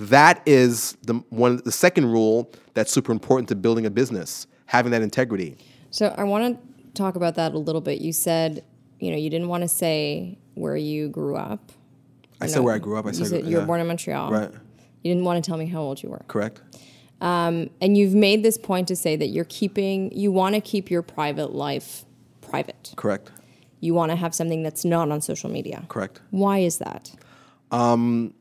That 0.00 0.42
is 0.46 0.96
the 1.02 1.14
one 1.28 1.60
the 1.64 1.72
second 1.72 2.06
rule 2.06 2.50
that's 2.72 2.90
super 2.90 3.12
important 3.12 3.48
to 3.50 3.54
building 3.54 3.86
a 3.86 3.90
business, 3.90 4.46
having 4.66 4.90
that 4.92 5.02
integrity. 5.02 5.56
So 5.90 6.14
I 6.16 6.24
want 6.24 6.58
to 6.58 6.92
talk 6.94 7.16
about 7.16 7.34
that 7.36 7.54
a 7.54 7.58
little 7.58 7.80
bit. 7.80 8.00
You 8.00 8.12
said, 8.12 8.64
you 8.98 9.10
know, 9.10 9.16
you 9.16 9.30
didn't 9.30 9.48
want 9.48 9.62
to 9.62 9.68
say 9.68 10.38
where 10.54 10.76
you 10.76 11.08
grew 11.08 11.36
up. 11.36 11.72
I 12.40 12.46
You 12.46 12.50
said 12.50 12.62
where 12.64 12.74
I 12.74 12.78
grew 12.78 12.96
up. 12.96 13.06
I 13.06 13.10
you 13.10 13.14
said, 13.14 13.26
said 13.28 13.44
you 13.44 13.56
were 13.56 13.62
yeah. 13.62 13.66
born 13.66 13.80
in 13.80 13.86
Montreal. 13.86 14.32
Right. 14.32 14.50
You 15.02 15.12
didn't 15.12 15.24
want 15.24 15.44
to 15.44 15.48
tell 15.48 15.58
me 15.58 15.66
how 15.66 15.80
old 15.80 16.02
you 16.02 16.08
were. 16.08 16.24
Correct. 16.26 16.60
Um, 17.20 17.70
and 17.80 17.96
you've 17.96 18.14
made 18.14 18.42
this 18.42 18.58
point 18.58 18.88
to 18.88 18.96
say 18.96 19.16
that 19.16 19.28
you're 19.28 19.44
keeping, 19.44 20.10
you 20.12 20.32
want 20.32 20.54
to 20.54 20.60
keep 20.60 20.90
your 20.90 21.02
private 21.02 21.54
life 21.54 22.03
private. 22.54 22.92
Correct. 22.94 23.32
You 23.80 23.94
want 23.94 24.10
to 24.10 24.16
have 24.16 24.32
something 24.32 24.62
that's 24.62 24.84
not 24.84 25.10
on 25.10 25.20
social 25.20 25.50
media. 25.50 25.84
Correct. 25.88 26.20
Why 26.30 26.58
is 26.58 26.78
that? 26.78 27.10
Um, 27.72 28.32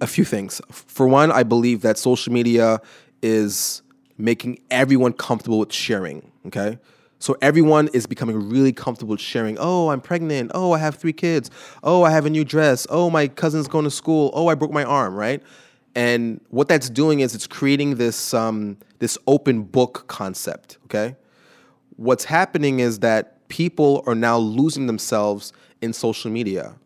a 0.00 0.06
few 0.06 0.24
things. 0.24 0.60
For 0.70 1.08
one, 1.08 1.32
I 1.32 1.42
believe 1.42 1.82
that 1.82 1.98
social 1.98 2.32
media 2.32 2.80
is 3.20 3.82
making 4.16 4.60
everyone 4.70 5.12
comfortable 5.12 5.58
with 5.58 5.72
sharing. 5.72 6.30
Okay. 6.46 6.78
So 7.18 7.36
everyone 7.42 7.88
is 7.88 8.06
becoming 8.06 8.48
really 8.48 8.72
comfortable 8.72 9.12
with 9.12 9.20
sharing. 9.20 9.56
Oh, 9.58 9.88
I'm 9.88 10.00
pregnant. 10.00 10.52
Oh, 10.54 10.70
I 10.72 10.78
have 10.78 10.94
three 10.94 11.14
kids. 11.14 11.50
Oh, 11.82 12.04
I 12.04 12.10
have 12.10 12.26
a 12.26 12.30
new 12.30 12.44
dress. 12.44 12.86
Oh, 12.90 13.10
my 13.10 13.26
cousin's 13.26 13.66
going 13.66 13.84
to 13.84 13.90
school. 13.90 14.30
Oh, 14.34 14.46
I 14.46 14.54
broke 14.54 14.70
my 14.70 14.84
arm. 14.84 15.16
Right. 15.16 15.42
And 15.96 16.40
what 16.50 16.68
that's 16.68 16.88
doing 16.88 17.20
is 17.20 17.34
it's 17.34 17.48
creating 17.48 17.96
this 17.96 18.32
um, 18.32 18.78
this 19.00 19.18
open 19.26 19.64
book 19.64 20.04
concept. 20.06 20.78
Okay. 20.84 21.16
What's 21.96 22.24
happening 22.24 22.78
is 22.80 23.00
that 23.00 23.48
people 23.48 24.04
are 24.06 24.14
now 24.14 24.38
losing 24.38 24.86
themselves 24.86 25.52
in 25.80 25.92
social 25.92 26.30
media 26.30 26.76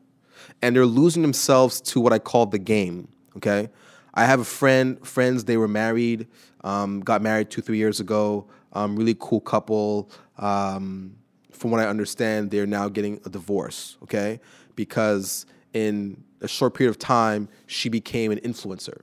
and 0.62 0.74
they're 0.74 0.86
losing 0.86 1.22
themselves 1.22 1.80
to 1.80 2.00
what 2.00 2.12
I 2.12 2.18
call 2.18 2.46
the 2.46 2.58
game. 2.58 3.08
Okay, 3.36 3.68
I 4.14 4.24
have 4.24 4.40
a 4.40 4.44
friend, 4.44 5.04
friends. 5.06 5.44
They 5.44 5.56
were 5.56 5.68
married, 5.68 6.26
um, 6.62 7.00
got 7.00 7.22
married 7.22 7.50
two, 7.50 7.62
three 7.62 7.78
years 7.78 8.00
ago. 8.00 8.46
Um, 8.72 8.96
really 8.96 9.16
cool 9.18 9.40
couple. 9.40 10.10
Um, 10.38 11.16
from 11.52 11.70
what 11.70 11.80
I 11.80 11.86
understand, 11.86 12.50
they're 12.50 12.66
now 12.66 12.88
getting 12.88 13.20
a 13.24 13.30
divorce. 13.30 13.96
Okay, 14.02 14.40
because 14.76 15.46
in 15.72 16.22
a 16.40 16.48
short 16.48 16.74
period 16.74 16.90
of 16.90 16.98
time, 16.98 17.48
she 17.66 17.88
became 17.88 18.30
an 18.30 18.38
influencer. 18.40 19.02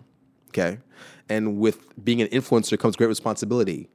Okay, 0.49 0.79
and 1.29 1.59
with 1.59 1.93
being 2.03 2.21
an 2.21 2.27
influencer 2.29 2.79
comes 2.79 2.95
great 2.95 3.07
responsibility. 3.07 3.89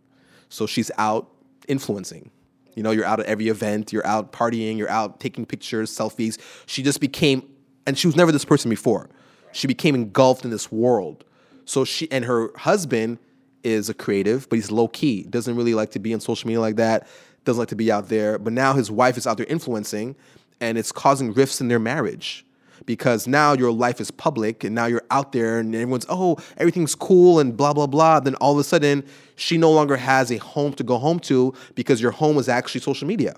So 0.49 0.67
she's 0.67 0.91
out 0.99 1.31
influencing. 1.69 2.31
You 2.75 2.83
know, 2.83 2.91
you're 2.91 3.05
out 3.05 3.21
at 3.21 3.27
every 3.27 3.49
event, 3.49 3.93
you're 3.93 4.07
out 4.07 4.33
partying, 4.33 4.79
you're 4.79 4.91
out 4.91 5.21
taking 5.21 5.45
pictures, 5.45 5.91
selfies. 5.91 6.39
She 6.67 6.83
just 6.83 7.01
became, 7.01 7.43
and 7.87 7.99
she 7.99 8.07
was 8.07 8.17
never 8.17 8.33
this 8.33 8.45
person 8.45 8.71
before. 8.71 9.11
She 9.53 9.67
became 9.67 9.95
engulfed 9.95 10.45
in 10.45 10.51
this 10.51 10.73
world. 10.73 11.25
So 11.65 11.85
she 11.85 12.11
and 12.11 12.25
her 12.25 12.51
husband 12.57 13.19
is 13.63 13.89
a 13.89 13.95
creative, 13.95 14.49
but 14.49 14.57
he's 14.57 14.71
low 14.71 14.89
key. 14.89 15.25
Doesn't 15.25 15.55
really 15.55 15.75
like 15.75 15.91
to 15.93 15.99
be 15.99 16.15
on 16.15 16.21
social 16.21 16.49
media 16.49 16.61
like 16.61 16.77
that. 16.77 17.07
Doesn't 17.45 17.59
like 17.59 17.69
to 17.69 17.77
be 17.77 17.93
out 17.93 18.09
there. 18.09 18.39
But 18.39 18.53
now 18.53 18.73
his 18.73 18.91
wife 18.91 19.17
is 19.17 19.27
out 19.27 19.37
there 19.37 19.47
influencing, 19.47 20.17
and 20.61 20.79
it's 20.79 20.93
causing 20.93 21.33
rifts 21.33 21.61
in 21.61 21.69
their 21.69 21.79
marriage 21.79 22.47
because 22.87 23.27
now 23.27 23.53
your 23.53 23.73
life 23.73 24.01
is 24.01 24.11
public 24.11 24.65
and 24.65 24.75
now 24.75 24.87
you're 24.87 25.05
out 25.11 25.33
there 25.33 25.59
and 25.59 25.75
everyone's 25.75 26.07
oh 26.09 26.37
everything's 26.57 26.95
cool 26.95 27.39
and 27.39 27.57
blah 27.57 27.73
blah 27.73 27.87
blah 27.87 28.19
then 28.21 28.35
all 28.37 28.53
of 28.53 28.59
a 28.59 28.65
sudden 28.65 29.05
she 29.37 29.57
no 29.57 29.71
longer 29.71 29.97
has 29.97 30.31
a 30.31 30.37
home 30.39 30.73
to 30.73 30.83
go 30.83 30.99
home 30.99 31.19
to 31.21 31.53
because 31.75 32.01
your 32.01 32.11
home 32.11 32.35
was 32.37 32.49
actually 32.49 32.81
social 32.81 33.07
media 33.07 33.35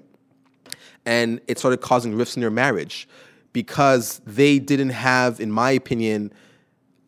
and 1.06 1.40
it 1.48 1.58
started 1.58 1.80
causing 1.80 2.14
rifts 2.16 2.36
in 2.36 2.40
their 2.40 2.50
marriage 2.50 3.08
because 3.52 4.20
they 4.26 4.58
didn't 4.58 4.90
have 4.90 5.40
in 5.40 5.50
my 5.50 5.70
opinion 5.70 6.32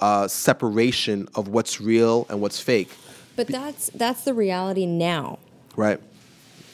uh, 0.00 0.28
separation 0.28 1.26
of 1.34 1.48
what's 1.48 1.80
real 1.80 2.26
and 2.28 2.40
what's 2.40 2.60
fake 2.60 2.90
But 3.34 3.46
that's 3.48 3.90
that's 3.94 4.24
the 4.24 4.34
reality 4.34 4.84
now. 4.86 5.38
right 5.76 6.00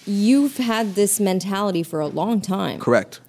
You've 0.05 0.57
had 0.57 0.96
this 0.96 1.20
mentality 1.20 1.85
for 1.85 2.01
a 2.01 2.09
long 2.09 2.40
time. 2.40 2.81
correct 2.81 3.20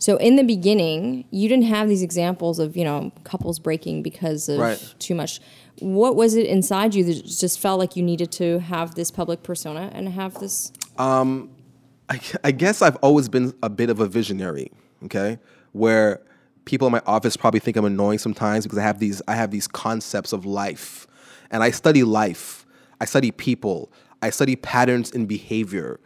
So 0.00 0.16
in 0.16 0.36
the 0.36 0.42
beginning, 0.42 1.26
you 1.30 1.48
didn't 1.48 1.66
have 1.66 1.88
these 1.88 2.02
examples 2.02 2.58
of, 2.58 2.76
you 2.76 2.84
know, 2.84 3.12
couples 3.24 3.58
breaking 3.58 4.02
because 4.02 4.48
of 4.48 4.58
Right. 4.58 4.94
too 4.98 5.14
much. 5.14 5.40
What 5.78 6.16
was 6.16 6.34
it 6.34 6.46
inside 6.46 6.94
you 6.94 7.04
that 7.04 7.24
just 7.24 7.60
felt 7.60 7.78
like 7.78 7.96
you 7.96 8.02
needed 8.02 8.32
to 8.32 8.58
have 8.60 8.94
this 8.94 9.10
public 9.10 9.42
persona 9.42 9.90
and 9.94 10.08
have 10.08 10.34
this 10.40 10.72
um, 10.98 11.50
I, 12.08 12.20
I 12.42 12.50
guess 12.50 12.82
I've 12.82 12.96
always 12.96 13.28
been 13.28 13.54
a 13.62 13.70
bit 13.70 13.88
of 13.88 14.00
a 14.00 14.06
visionary, 14.06 14.72
okay? 15.04 15.38
Where 15.72 16.20
people 16.64 16.86
in 16.88 16.92
my 16.92 17.02
office 17.06 17.36
probably 17.36 17.60
think 17.60 17.76
I'm 17.76 17.84
annoying 17.84 18.18
sometimes 18.18 18.64
because 18.64 18.78
I 18.78 18.82
have 18.82 18.98
these 18.98 19.22
I 19.28 19.34
have 19.34 19.50
these 19.50 19.68
concepts 19.68 20.32
of 20.32 20.44
life. 20.44 21.06
And 21.50 21.62
I 21.62 21.70
study 21.70 22.02
life. 22.04 22.64
I 23.00 23.04
study 23.04 23.30
people. 23.30 23.92
I 24.22 24.30
study 24.30 24.56
patterns 24.56 25.10
in 25.10 25.26
behavior. 25.26 26.00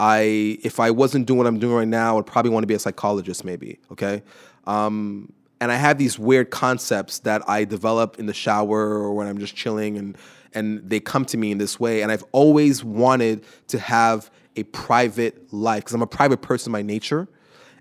I 0.00 0.58
if 0.62 0.80
I 0.80 0.90
wasn't 0.90 1.26
doing 1.26 1.36
what 1.36 1.46
I'm 1.46 1.58
doing 1.58 1.74
right 1.74 1.86
now, 1.86 2.18
I'd 2.18 2.26
probably 2.26 2.50
want 2.50 2.62
to 2.62 2.66
be 2.66 2.72
a 2.72 2.78
psychologist 2.78 3.44
maybe, 3.44 3.78
okay? 3.92 4.22
Um, 4.66 5.30
and 5.60 5.70
I 5.70 5.74
have 5.74 5.98
these 5.98 6.18
weird 6.18 6.50
concepts 6.50 7.18
that 7.20 7.46
I 7.46 7.64
develop 7.64 8.18
in 8.18 8.24
the 8.24 8.32
shower 8.32 8.78
or 8.78 9.12
when 9.12 9.26
I'm 9.26 9.38
just 9.38 9.54
chilling 9.54 9.98
and 9.98 10.16
and 10.54 10.88
they 10.88 11.00
come 11.00 11.26
to 11.26 11.36
me 11.36 11.52
in 11.52 11.58
this 11.58 11.78
way 11.78 12.00
and 12.00 12.10
I've 12.10 12.24
always 12.32 12.82
wanted 12.82 13.44
to 13.68 13.78
have 13.78 14.30
a 14.56 14.62
private 14.64 15.52
life 15.52 15.84
because 15.84 15.94
I'm 15.94 16.02
a 16.02 16.06
private 16.06 16.40
person 16.40 16.72
by 16.72 16.80
nature 16.80 17.28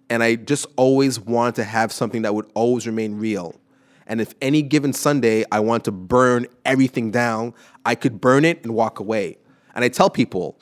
and 0.10 0.21
I 0.21 0.36
just 0.36 0.67
always 0.75 1.21
wanted 1.21 1.55
to 1.55 1.63
have 1.63 1.93
something 1.93 2.23
that 2.23 2.36
would 2.36 2.51
always 2.53 2.86
remain 2.86 3.15
real. 3.15 3.55
And 4.08 4.19
if 4.19 4.36
any 4.41 4.62
given 4.62 4.91
Sunday 4.91 5.45
I 5.53 5.62
want 5.62 5.86
to 5.86 5.93
burn 5.93 6.47
everything 6.65 7.12
down, 7.12 7.53
I 7.86 7.95
could 7.95 8.19
burn 8.19 8.43
it 8.43 8.62
and 8.63 8.75
walk 8.75 8.99
away. 8.99 9.38
And 9.73 9.86
I 9.86 9.88
tell 9.88 10.10
people, 10.10 10.60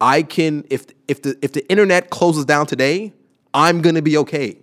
I 0.00 0.22
can 0.22 0.64
if 0.70 0.86
if 1.08 1.22
the 1.22 1.38
if 1.42 1.52
the 1.52 1.68
internet 1.70 2.10
closes 2.10 2.44
down 2.44 2.66
today, 2.66 3.12
I'm 3.52 3.82
going 3.82 3.94
to 3.94 4.02
be 4.02 4.16
okay 4.18 4.58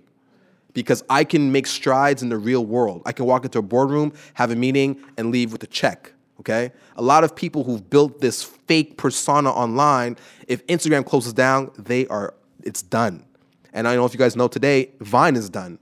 because 0.74 1.04
I 1.10 1.24
can 1.24 1.52
make 1.52 1.67
strides 1.67 2.24
in 2.24 2.30
the 2.30 2.38
real 2.38 2.65
world. 2.65 3.02
I 3.06 3.12
can 3.12 3.26
walk 3.26 3.44
into 3.46 3.60
a 3.60 3.62
boardroom, 3.62 4.13
have 4.36 4.52
a 4.52 4.56
meeting, 4.56 5.02
and 5.17 5.32
leave 5.32 5.52
with 5.52 5.63
a 5.63 5.67
check. 5.67 6.13
Okay? 6.39 6.72
A 6.96 7.02
lot 7.02 7.24
of 7.24 7.36
people 7.36 7.63
who've 7.63 7.88
built 7.89 8.20
this 8.20 8.44
fake 8.44 8.98
persona 8.98 9.52
online, 9.52 10.17
if 10.48 10.65
Instagram 10.67 11.06
closes 11.06 11.34
down, 11.34 11.72
they 11.78 12.08
are, 12.08 12.34
it's 12.63 12.82
done. 12.82 13.26
And 13.74 13.88
I 13.88 13.91
don't 13.91 14.02
know 14.02 14.06
if 14.06 14.13
you 14.13 14.20
guys 14.20 14.36
know 14.36 14.48
today, 14.48 14.91
Vine 15.00 15.36
is 15.36 15.50
done. 15.50 15.78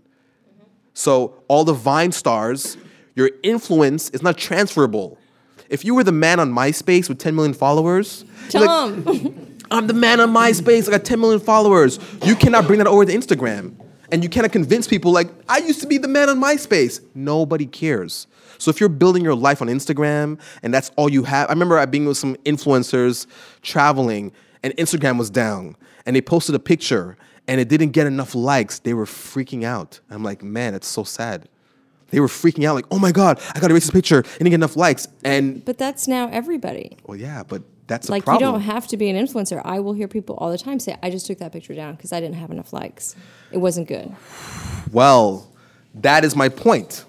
So 0.93 1.43
all 1.47 1.63
the 1.63 1.73
Vine 1.73 2.11
stars, 2.11 2.77
your 3.15 3.31
influence 3.43 4.09
is 4.09 4.21
not 4.21 4.37
transferable. 4.37 5.17
If 5.69 5.85
you 5.85 5.95
were 5.95 6.03
the 6.03 6.11
man 6.11 6.39
on 6.39 6.51
MySpace 6.51 7.07
with 7.09 7.19
10 7.19 7.35
million 7.35 7.53
followers, 7.53 8.25
like, 8.53 8.65
Tom, 8.65 9.55
I'm 9.71 9.87
the 9.87 9.93
man 9.93 10.19
on 10.19 10.33
MySpace. 10.33 10.87
I 10.87 10.91
got 10.91 11.05
10 11.05 11.19
million 11.19 11.39
followers. 11.39 11.99
You 12.25 12.35
cannot 12.35 12.65
bring 12.65 12.79
that 12.79 12.87
over 12.87 13.05
to 13.05 13.13
Instagram. 13.13 13.75
And 14.11 14.23
you 14.23 14.29
cannot 14.29 14.51
convince 14.51 14.87
people 14.87 15.11
like, 15.11 15.29
I 15.47 15.59
used 15.59 15.81
to 15.81 15.87
be 15.87 15.99
the 15.99 16.07
man 16.07 16.29
on 16.29 16.41
MySpace. 16.41 16.99
Nobody 17.13 17.67
cares. 17.67 18.25
So 18.57 18.69
if 18.71 18.79
you're 18.79 18.89
building 18.89 19.23
your 19.23 19.35
life 19.35 19.61
on 19.61 19.67
Instagram 19.67 20.39
and 20.63 20.73
that's 20.73 20.91
all 20.95 21.09
you 21.09 21.23
have, 21.23 21.47
I 21.49 21.53
remember 21.53 21.77
I 21.77 21.85
being 21.85 22.05
with 22.05 22.17
some 22.17 22.35
influencers 22.37 23.27
traveling 23.61 24.31
and 24.63 24.75
Instagram 24.77 25.17
was 25.17 25.29
down 25.29 25.75
and 26.05 26.15
they 26.15 26.21
posted 26.21 26.55
a 26.55 26.59
picture 26.59 27.15
and 27.47 27.61
it 27.61 27.69
didn't 27.69 27.91
get 27.91 28.07
enough 28.07 28.35
likes. 28.35 28.79
They 28.79 28.93
were 28.93 29.05
freaking 29.05 29.63
out. 29.63 29.99
I'm 30.09 30.23
like, 30.23 30.43
man, 30.43 30.73
it's 30.73 30.87
so 30.87 31.03
sad. 31.03 31.47
They 32.11 32.19
were 32.19 32.27
freaking 32.27 32.65
out 32.65 32.75
like, 32.75 32.85
oh 32.91 32.99
my 32.99 33.11
God, 33.11 33.39
I 33.55 33.59
gotta 33.59 33.73
erase 33.73 33.85
this 33.85 33.91
picture. 33.91 34.19
It 34.19 34.37
didn't 34.39 34.49
get 34.49 34.55
enough 34.55 34.75
likes. 34.75 35.07
And 35.23 35.63
but 35.65 35.77
that's 35.77 36.07
now 36.07 36.29
everybody. 36.29 36.97
well, 37.05 37.17
yeah, 37.17 37.43
but 37.43 37.63
that's 37.87 38.07
a 38.07 38.11
Like 38.11 38.23
problem. 38.23 38.45
you 38.47 38.51
don't 38.51 38.61
have 38.61 38.87
to 38.87 38.97
be 38.97 39.09
an 39.09 39.15
influencer. 39.15 39.61
I 39.65 39.79
will 39.79 39.93
hear 39.93 40.07
people 40.07 40.35
all 40.35 40.51
the 40.51 40.57
time 40.57 40.79
say, 40.79 40.95
"I 41.01 41.09
just 41.09 41.25
took 41.25 41.39
that 41.39 41.51
picture 41.51 41.73
down 41.73 41.95
because 41.95 42.13
I 42.13 42.19
didn't 42.19 42.35
have 42.35 42.51
enough 42.51 42.71
likes. 42.73 43.15
It 43.51 43.57
wasn't 43.57 43.87
good." 43.87 44.15
Well, 44.91 45.51
that 45.93 46.23
is 46.25 46.35
my 46.35 46.49
point. 46.49 47.05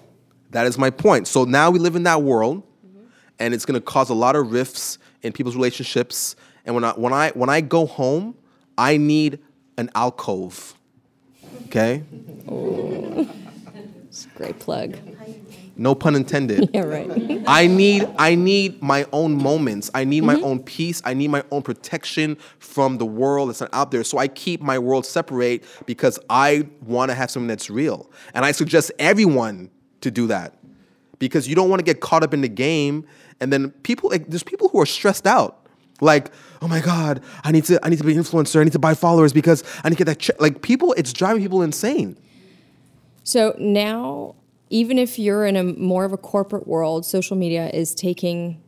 That 0.51 0.67
is 0.67 0.77
my 0.77 0.91
point. 0.91 1.27
So 1.27 1.45
now 1.45 1.71
we 1.71 1.79
live 1.79 1.95
in 1.95 2.03
that 2.03 2.21
world, 2.21 2.61
mm-hmm. 2.85 3.05
and 3.39 3.55
it's 3.55 3.65
going 3.65 3.79
to 3.79 3.81
cause 3.81 4.11
a 4.11 4.13
lot 4.13 4.35
of 4.35 4.51
rifts 4.51 4.99
in 5.23 5.33
people's 5.33 5.55
relationships. 5.55 6.35
And 6.65 6.75
when 6.75 6.83
I 6.83 6.91
when 6.91 7.11
I 7.13 7.29
when 7.31 7.49
I 7.49 7.61
go 7.61 7.87
home, 7.87 8.35
I 8.77 8.97
need 8.97 9.39
an 9.77 9.89
alcove. 9.95 10.75
Okay, 11.67 12.03
oh. 12.49 13.27
It's 14.11 14.25
a 14.25 14.37
great 14.37 14.59
plug. 14.59 14.97
no 15.77 15.95
pun 15.95 16.15
intended. 16.15 16.69
Yeah, 16.73 16.81
right. 16.81 17.09
I 17.47 17.65
need 17.67 18.09
I 18.19 18.35
need 18.35 18.81
my 18.83 19.05
own 19.13 19.41
moments. 19.41 19.89
I 19.93 20.03
need 20.03 20.25
my 20.25 20.35
mm-hmm. 20.35 20.43
own 20.43 20.63
peace. 20.63 21.01
I 21.05 21.13
need 21.13 21.29
my 21.29 21.45
own 21.49 21.61
protection 21.61 22.35
from 22.59 22.97
the 22.97 23.05
world 23.05 23.47
that's 23.47 23.61
not 23.61 23.69
out 23.71 23.91
there. 23.91 24.03
So 24.03 24.17
I 24.17 24.27
keep 24.27 24.61
my 24.61 24.77
world 24.77 25.05
separate 25.05 25.63
because 25.85 26.19
I 26.29 26.67
want 26.81 27.09
to 27.09 27.15
have 27.15 27.31
something 27.31 27.47
that's 27.47 27.69
real. 27.69 28.11
And 28.33 28.43
I 28.43 28.51
suggest 28.51 28.91
everyone 28.99 29.69
to 30.01 30.11
do 30.11 30.27
that. 30.27 30.57
Because 31.17 31.47
you 31.47 31.55
don't 31.55 31.69
want 31.69 31.79
to 31.79 31.85
get 31.85 32.01
caught 32.01 32.21
up 32.21 32.33
in 32.33 32.41
the 32.41 32.49
game 32.49 33.05
and 33.39 33.53
then 33.53 33.69
people 33.83 34.09
like 34.09 34.27
there's 34.27 34.43
people 34.43 34.67
who 34.67 34.81
are 34.81 34.85
stressed 34.85 35.25
out. 35.25 35.65
Like, 36.01 36.31
oh 36.61 36.67
my 36.67 36.81
God, 36.81 37.23
I 37.45 37.53
need 37.53 37.63
to 37.65 37.79
I 37.81 37.87
need 37.87 37.99
to 37.99 38.03
be 38.03 38.13
an 38.13 38.21
influencer, 38.21 38.59
I 38.59 38.65
need 38.65 38.73
to 38.73 38.79
buy 38.79 38.93
followers 38.93 39.31
because 39.31 39.63
I 39.85 39.89
need 39.89 39.95
to 39.95 40.03
get 40.03 40.07
that 40.07 40.19
check. 40.19 40.41
Like 40.41 40.61
people, 40.61 40.91
it's 40.97 41.13
driving 41.13 41.41
people 41.41 41.61
insane. 41.61 42.17
So 43.23 43.55
now, 43.59 44.35
even 44.69 44.97
if 44.97 45.19
you're 45.19 45.45
in 45.45 45.55
a 45.55 45.63
more 45.63 46.05
of 46.05 46.13
a 46.13 46.17
corporate 46.17 46.67
world, 46.67 47.05
social 47.05 47.37
media 47.37 47.69
is 47.69 47.93
taking 47.93 48.61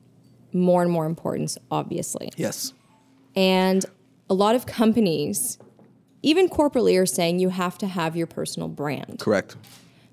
more 0.52 0.82
and 0.82 0.92
more 0.92 1.06
importance, 1.06 1.58
obviously. 1.72 2.30
Yes. 2.36 2.74
And 3.36 3.86
a 4.30 4.34
lot 4.34 4.56
of 4.56 4.66
companies, 4.66 5.58
even 6.22 6.48
corporately, 6.50 7.00
are 7.02 7.06
saying 7.06 7.40
you 7.40 7.50
have 7.50 7.78
to 7.80 7.88
have 7.88 8.16
your 8.16 8.28
personal 8.28 8.68
brand. 8.68 9.20
Correct. 9.20 9.56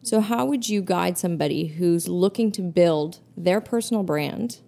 So, 0.03 0.20
how 0.20 0.46
would 0.46 0.68
you 0.68 0.81
guide 0.81 1.18
somebody 1.18 1.66
who's 1.66 2.09
looking 2.09 2.50
to 2.53 2.62
build 2.62 3.20
their 3.37 3.61
personal 3.61 4.03
brand? 4.03 4.61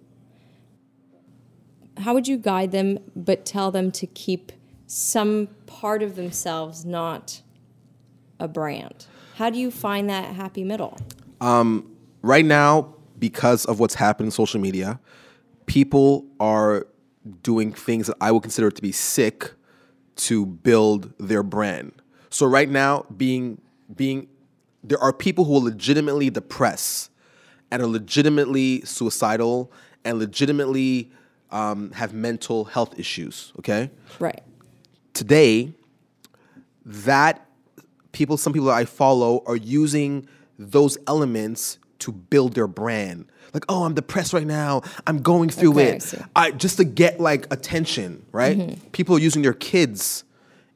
How 1.97 2.13
would 2.13 2.27
you 2.27 2.37
guide 2.37 2.71
them, 2.71 2.99
but 3.15 3.45
tell 3.45 3.71
them 3.71 3.91
to 3.93 4.07
keep 4.07 4.51
some 4.85 5.47
part 5.65 6.03
of 6.03 6.15
themselves 6.15 6.85
not 6.85 7.41
a 8.39 8.47
brand? 8.47 9.07
How 9.35 9.49
do 9.49 9.59
you 9.59 9.71
find 9.71 10.09
that 10.09 10.35
happy 10.35 10.63
middle? 10.63 10.97
right 12.21 12.45
now, 12.45 12.93
because 13.19 13.65
of 13.65 13.79
what's 13.79 13.95
happened 13.95 14.27
in 14.27 14.31
social 14.31 14.59
media, 14.59 14.99
people 15.65 16.25
are 16.39 16.87
doing 17.41 17.73
things 17.73 18.07
that 18.07 18.15
I 18.21 18.31
would 18.31 18.43
consider 18.43 18.71
to 18.71 18.81
be 18.81 18.91
sick 18.91 19.51
to 20.15 20.45
build 20.45 21.13
their 21.19 21.43
brand. 21.43 21.93
So 22.29 22.45
right 22.45 22.69
now, 22.69 23.05
being 23.15 23.61
being 23.95 24.27
there 24.83 24.99
are 24.99 25.13
people 25.13 25.45
who 25.45 25.57
are 25.57 25.61
legitimately 25.61 26.29
depressed 26.29 27.09
and 27.71 27.81
are 27.81 27.87
legitimately 27.87 28.81
suicidal 28.85 29.71
and 30.03 30.19
legitimately 30.19 31.11
um, 31.51 31.91
have 31.91 32.13
mental 32.13 32.65
health 32.65 32.97
issues. 32.99 33.53
Okay, 33.59 33.89
Right. 34.19 34.43
today 35.13 35.73
that 36.85 37.47
people 38.13 38.37
some 38.37 38.53
people 38.53 38.67
that 38.67 38.75
i 38.77 38.85
follow 38.85 39.43
are 39.45 39.55
using 39.57 40.27
those 40.57 40.97
elements 41.07 41.77
to 41.99 42.11
build 42.11 42.53
their 42.53 42.67
brand 42.67 43.25
like 43.53 43.65
oh 43.69 43.83
i'm 43.83 43.93
depressed 43.93 44.31
right 44.33 44.47
now 44.47 44.81
i'm 45.07 45.21
going 45.21 45.49
through 45.49 45.71
Okay, 45.71 45.95
it 45.97 46.01
see. 46.03 46.17
I, 46.35 46.51
just 46.51 46.77
to 46.77 46.83
get 46.85 47.19
like 47.19 47.51
attention 47.51 48.25
right 48.31 48.57
Mm-hmm. 48.57 48.87
people 48.91 49.15
are 49.15 49.19
using 49.19 49.41
their 49.41 49.53
kids 49.53 50.23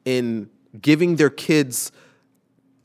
in 0.04 0.50
giving 0.82 1.15
their 1.15 1.30
kids 1.30 1.91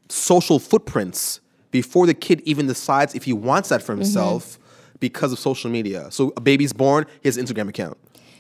social 0.09 0.59
footprints 0.59 1.41
before 1.71 2.07
the 2.07 2.15
kid 2.15 2.43
even 2.45 2.67
decides 2.67 3.15
if 3.15 3.25
he 3.25 3.33
wants 3.33 3.69
that 3.71 3.83
for 3.83 3.93
himself 3.95 4.43
Mm-hmm. 4.53 4.97
because 5.01 5.33
of 5.33 5.38
social 5.38 5.71
media 5.71 6.11
so 6.11 6.33
a 6.37 6.41
baby's 6.41 6.73
born 6.73 7.07
he 7.23 7.29
has 7.29 7.37
an 7.37 7.45
instagram 7.47 7.69
account 7.69 7.97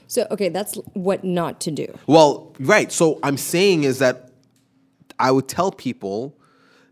So, 0.08 0.26
okay, 0.30 0.50
that's 0.50 0.76
what 0.92 1.24
not 1.24 1.58
to 1.62 1.70
do. 1.70 1.86
well, 2.06 2.52
right. 2.60 2.92
So 2.92 3.18
I'm 3.22 3.38
saying 3.38 3.84
is 3.84 3.98
that 4.00 4.28
I 5.18 5.30
would 5.30 5.48
tell 5.48 5.70
people 5.70 6.36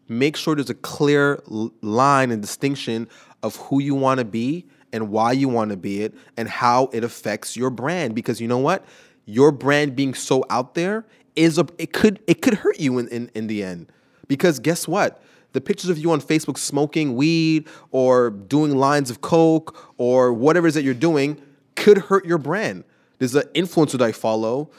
make 0.09 0.37
sure 0.37 0.55
there's 0.55 0.71
a 0.71 0.75
clear 0.75 1.41
line 1.47 2.31
and 2.31 2.43
distinction 2.43 3.09
of 3.43 3.57
who 3.57 3.81
you 3.81 3.95
want 3.95 4.19
to 4.19 4.25
be 4.25 4.67
and 4.93 5.11
why 5.11 5.33
you 5.33 5.49
want 5.49 5.71
to 5.71 5.77
be 5.77 6.03
it 6.03 6.15
and 6.37 6.49
how 6.49 6.91
it 6.93 7.05
affects 7.05 7.57
your 7.57 7.71
brand 7.71 8.15
because 8.15 8.41
you 8.41 8.49
know 8.49 8.59
what? 8.59 8.85
Your 9.25 9.53
brand 9.53 9.95
being 9.95 10.15
so 10.15 10.45
out 10.51 10.75
there 10.75 11.07
is 11.37 11.59
a 11.59 11.67
it 11.79 11.93
could 11.93 12.21
it 12.27 12.43
could 12.43 12.55
hurt 12.55 12.81
you 12.81 12.99
in 12.99 13.09
in, 13.09 13.31
in 13.35 13.47
the 13.47 13.63
end. 13.63 13.93
Because 14.27 14.59
guess 14.59 14.89
what? 14.89 15.23
The 15.53 15.61
pictures 15.61 15.91
of 15.91 15.99
you 15.99 16.13
on 16.13 16.21
Facebook 16.21 16.59
smoking 16.59 17.17
weed 17.17 17.67
or 17.91 18.31
doing 18.31 18.77
lines 18.77 19.11
of 19.11 19.21
coke 19.21 19.93
or 19.97 20.33
whatever 20.33 20.67
it 20.67 20.71
is 20.71 20.75
that 20.75 20.85
you're 20.85 20.95
doing 20.95 21.41
could 21.75 21.99
hurt 21.99 22.25
your 22.25 22.39
brand. 22.39 22.85
There's 23.19 23.35
an 23.35 23.45
influencer 23.55 23.93
that 23.93 24.03
I 24.03 24.13
follow. 24.13 24.71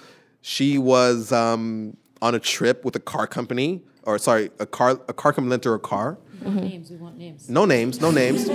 She 0.42 0.78
was 0.78 1.32
um, 1.32 1.98
on 2.22 2.36
a 2.36 2.40
trip 2.40 2.86
with 2.86 2.96
a 2.96 3.00
car 3.00 3.28
company, 3.28 3.82
or 4.04 4.18
sorry, 4.18 4.50
a 4.60 4.66
car 4.66 4.92
a 5.08 5.14
car 5.14 5.34
company 5.34 5.50
lent 5.52 5.64
her 5.66 5.74
a 5.74 5.80
car. 5.80 6.18
Names, 6.44 6.90
we 6.90 6.98
want 6.98 7.18
names. 7.18 7.50
No 7.50 7.66
names, 7.66 8.02
no 8.02 8.10
names, 8.12 8.48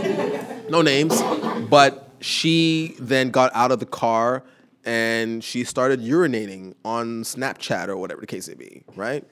no 0.68 0.82
names. 0.82 1.22
But 1.70 2.10
she 2.20 2.96
then 2.98 3.30
got 3.30 3.54
out 3.54 3.70
of 3.70 3.78
the 3.78 3.86
car 3.86 4.42
and 4.84 5.42
she 5.42 5.62
started 5.64 6.00
urinating 6.00 6.74
on 6.84 7.22
Snapchat 7.22 7.88
or 7.88 7.96
whatever 7.96 8.20
the 8.20 8.26
case 8.26 8.48
may 8.48 8.54
be, 8.54 8.82
right? 8.96 9.24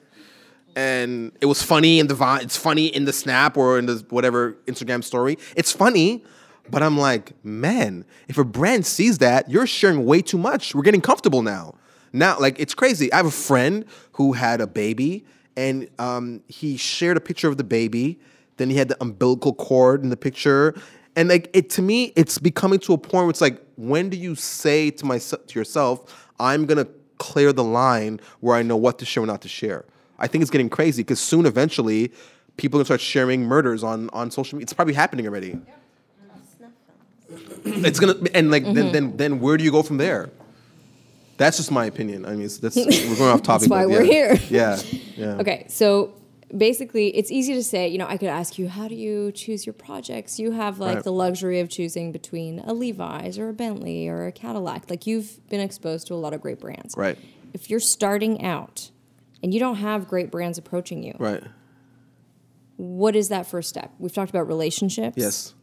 And 0.75 1.31
it 1.41 1.45
was 1.47 1.61
funny 1.63 1.99
in 1.99 2.07
the 2.07 2.13
vi- 2.15 2.39
it's 2.41 2.57
funny 2.57 2.87
in 2.87 3.05
the 3.05 3.13
snap 3.13 3.57
or 3.57 3.77
in 3.79 3.85
the 3.85 4.05
whatever 4.09 4.53
Instagram 4.67 5.03
story. 5.03 5.37
It's 5.55 5.71
funny, 5.71 6.23
but 6.69 6.83
I'm 6.83 6.97
like, 6.97 7.33
man, 7.45 8.05
if 8.27 8.37
a 8.37 8.43
brand 8.43 8.85
sees 8.85 9.17
that, 9.19 9.49
you're 9.49 9.67
sharing 9.67 10.05
way 10.05 10.21
too 10.21 10.37
much. 10.37 10.75
We're 10.75 10.81
getting 10.81 11.01
comfortable 11.01 11.41
now. 11.41 11.75
Now, 12.15 12.39
like 12.39 12.59
it's 12.59 12.73
crazy. 12.73 13.11
I 13.11 13.17
have 13.17 13.25
a 13.25 13.31
friend 13.31 13.85
who 14.13 14.31
had 14.31 14.61
a 14.61 14.67
baby, 14.67 15.25
and 15.57 15.89
um, 15.99 16.41
he 16.47 16.77
shared 16.77 17.17
a 17.17 17.19
picture 17.19 17.49
of 17.49 17.57
the 17.57 17.63
baby. 17.63 18.19
Then 18.55 18.69
he 18.69 18.77
had 18.77 18.87
the 18.87 18.97
umbilical 19.01 19.53
cord 19.53 20.01
in 20.01 20.09
the 20.09 20.17
picture, 20.17 20.75
and 21.17 21.27
like 21.27 21.49
it 21.53 21.69
to 21.71 21.81
me, 21.81 22.13
it's 22.15 22.37
becoming 22.37 22.79
to 22.79 22.93
a 22.93 22.97
point 22.97 23.25
where 23.25 23.29
it's 23.29 23.41
like, 23.41 23.61
when 23.75 24.07
do 24.07 24.15
you 24.15 24.33
say 24.33 24.91
to 24.91 25.05
myself 25.05 25.45
to 25.47 25.59
yourself, 25.59 26.29
I'm 26.39 26.65
gonna 26.65 26.87
clear 27.17 27.51
the 27.51 27.65
line 27.65 28.21
where 28.39 28.55
I 28.55 28.61
know 28.61 28.77
what 28.77 28.97
to 28.99 29.05
share 29.05 29.23
and 29.23 29.29
not 29.29 29.41
to 29.41 29.49
share? 29.49 29.83
I 30.17 30.27
think 30.27 30.41
it's 30.41 30.51
getting 30.51 30.69
crazy 30.69 31.03
because 31.03 31.19
soon, 31.19 31.45
eventually, 31.45 32.13
people 32.55 32.77
are 32.77 32.79
gonna 32.79 32.85
start 32.85 33.01
sharing 33.01 33.43
murders 33.43 33.83
on 33.83 34.09
on 34.11 34.31
social 34.31 34.55
media. 34.55 34.63
It's 34.63 34.73
probably 34.73 34.93
happening 34.93 35.27
already. 35.27 35.59
it's 37.65 37.99
gonna 37.99 38.15
and 38.33 38.51
like 38.51 38.63
then, 38.63 38.93
then 38.93 39.17
then 39.17 39.39
where 39.41 39.57
do 39.57 39.65
you 39.65 39.71
go 39.71 39.83
from 39.83 39.97
there? 39.97 40.29
That's 41.37 41.57
just 41.57 41.71
my 41.71 41.85
opinion. 41.85 42.25
I 42.25 42.31
mean, 42.31 42.43
it's, 42.43 42.57
that's 42.57 42.75
we're 42.77 43.15
going 43.17 43.31
off 43.31 43.41
topic. 43.43 43.61
that's 43.61 43.69
why 43.69 43.85
we're 43.85 44.03
yeah. 44.03 44.35
here. 44.35 44.39
Yeah, 44.49 44.81
yeah. 45.17 45.35
Okay, 45.41 45.65
so 45.67 46.13
basically, 46.55 47.07
it's 47.15 47.29
easy 47.31 47.53
to 47.55 47.63
say, 47.63 47.87
you 47.89 47.97
know, 47.97 48.07
I 48.07 48.17
could 48.17 48.29
ask 48.29 48.57
you, 48.57 48.69
how 48.69 48.87
do 48.87 48.95
you 48.95 49.31
choose 49.33 49.65
your 49.65 49.73
projects? 49.73 50.39
You 50.39 50.51
have 50.51 50.79
like 50.79 50.95
Right. 50.95 51.03
the 51.03 51.11
luxury 51.11 51.59
of 51.59 51.69
choosing 51.69 52.11
between 52.11 52.59
a 52.59 52.73
Levi's 52.73 53.37
or 53.37 53.49
a 53.49 53.53
Bentley 53.53 54.07
or 54.07 54.27
a 54.27 54.31
Cadillac. 54.31 54.89
Like 54.89 55.05
you've 55.05 55.45
been 55.49 55.59
exposed 55.59 56.07
to 56.07 56.13
a 56.13 56.15
lot 56.15 56.33
of 56.33 56.41
great 56.41 56.59
brands. 56.59 56.95
Right, 56.95 57.17
If 57.53 57.69
you're 57.69 57.79
starting 57.81 58.43
out 58.43 58.91
and 59.43 59.53
you 59.53 59.59
don't 59.59 59.75
have 59.75 60.07
great 60.07 60.31
brands 60.31 60.57
approaching 60.57 61.03
you, 61.03 61.15
right. 61.19 61.43
what 62.77 63.15
is 63.15 63.29
that 63.29 63.45
first 63.45 63.69
step? 63.69 63.91
We've 63.99 64.13
talked 64.13 64.29
about 64.29 64.47
relationships. 64.47 65.17
Yes, 65.17 65.53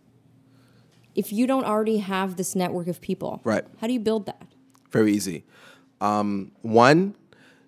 If 1.15 1.33
you 1.33 1.47
don't 1.47 1.65
already 1.65 1.99
have 1.99 2.37
this 2.37 2.55
network 2.55 2.89
of 2.89 3.01
people, 3.01 3.41
Right. 3.45 3.65
How 3.81 3.87
do 3.87 3.93
you 3.93 4.01
build 4.01 4.27
that? 4.27 4.43
Very 4.93 5.13
easy. 5.13 5.45
Um, 6.01 6.53
one, 6.63 7.15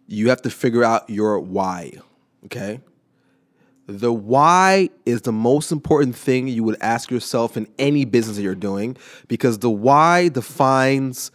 you 0.07 0.29
have 0.29 0.43
to 0.43 0.51
figure 0.51 0.85
out 0.85 1.09
your 1.09 1.39
why. 1.41 1.93
Okay. 2.47 2.81
The 3.87 4.13
why 4.13 4.91
is 5.05 5.23
the 5.23 5.33
most 5.33 5.71
important 5.71 6.17
thing 6.17 6.49
you 6.49 6.65
would 6.65 6.79
ask 6.81 7.11
yourself 7.11 7.57
in 7.57 7.67
any 7.79 8.05
business 8.05 8.37
that 8.37 8.43
you're 8.43 8.55
doing 8.55 8.97
because 9.29 9.59
the 9.59 9.71
why 9.71 10.29
defines 10.29 11.31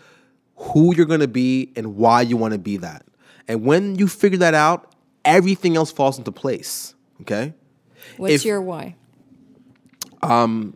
who 0.55 0.95
you're 0.95 1.05
going 1.05 1.19
to 1.19 1.27
be 1.27 1.71
and 1.75 1.95
why 1.95 2.21
you 2.21 2.37
want 2.37 2.53
to 2.53 2.59
be 2.59 2.77
that. 2.77 3.05
And 3.47 3.63
when 3.63 3.95
you 3.95 4.07
figure 4.07 4.39
that 4.39 4.53
out, 4.55 4.93
everything 5.25 5.75
else 5.77 5.91
falls 5.91 6.17
into 6.17 6.31
place. 6.31 6.95
Okay. 7.21 7.53
What's 8.17 8.33
If- 8.33 8.45
your 8.45 8.61
why? 8.61 8.95
Um, 10.21 10.75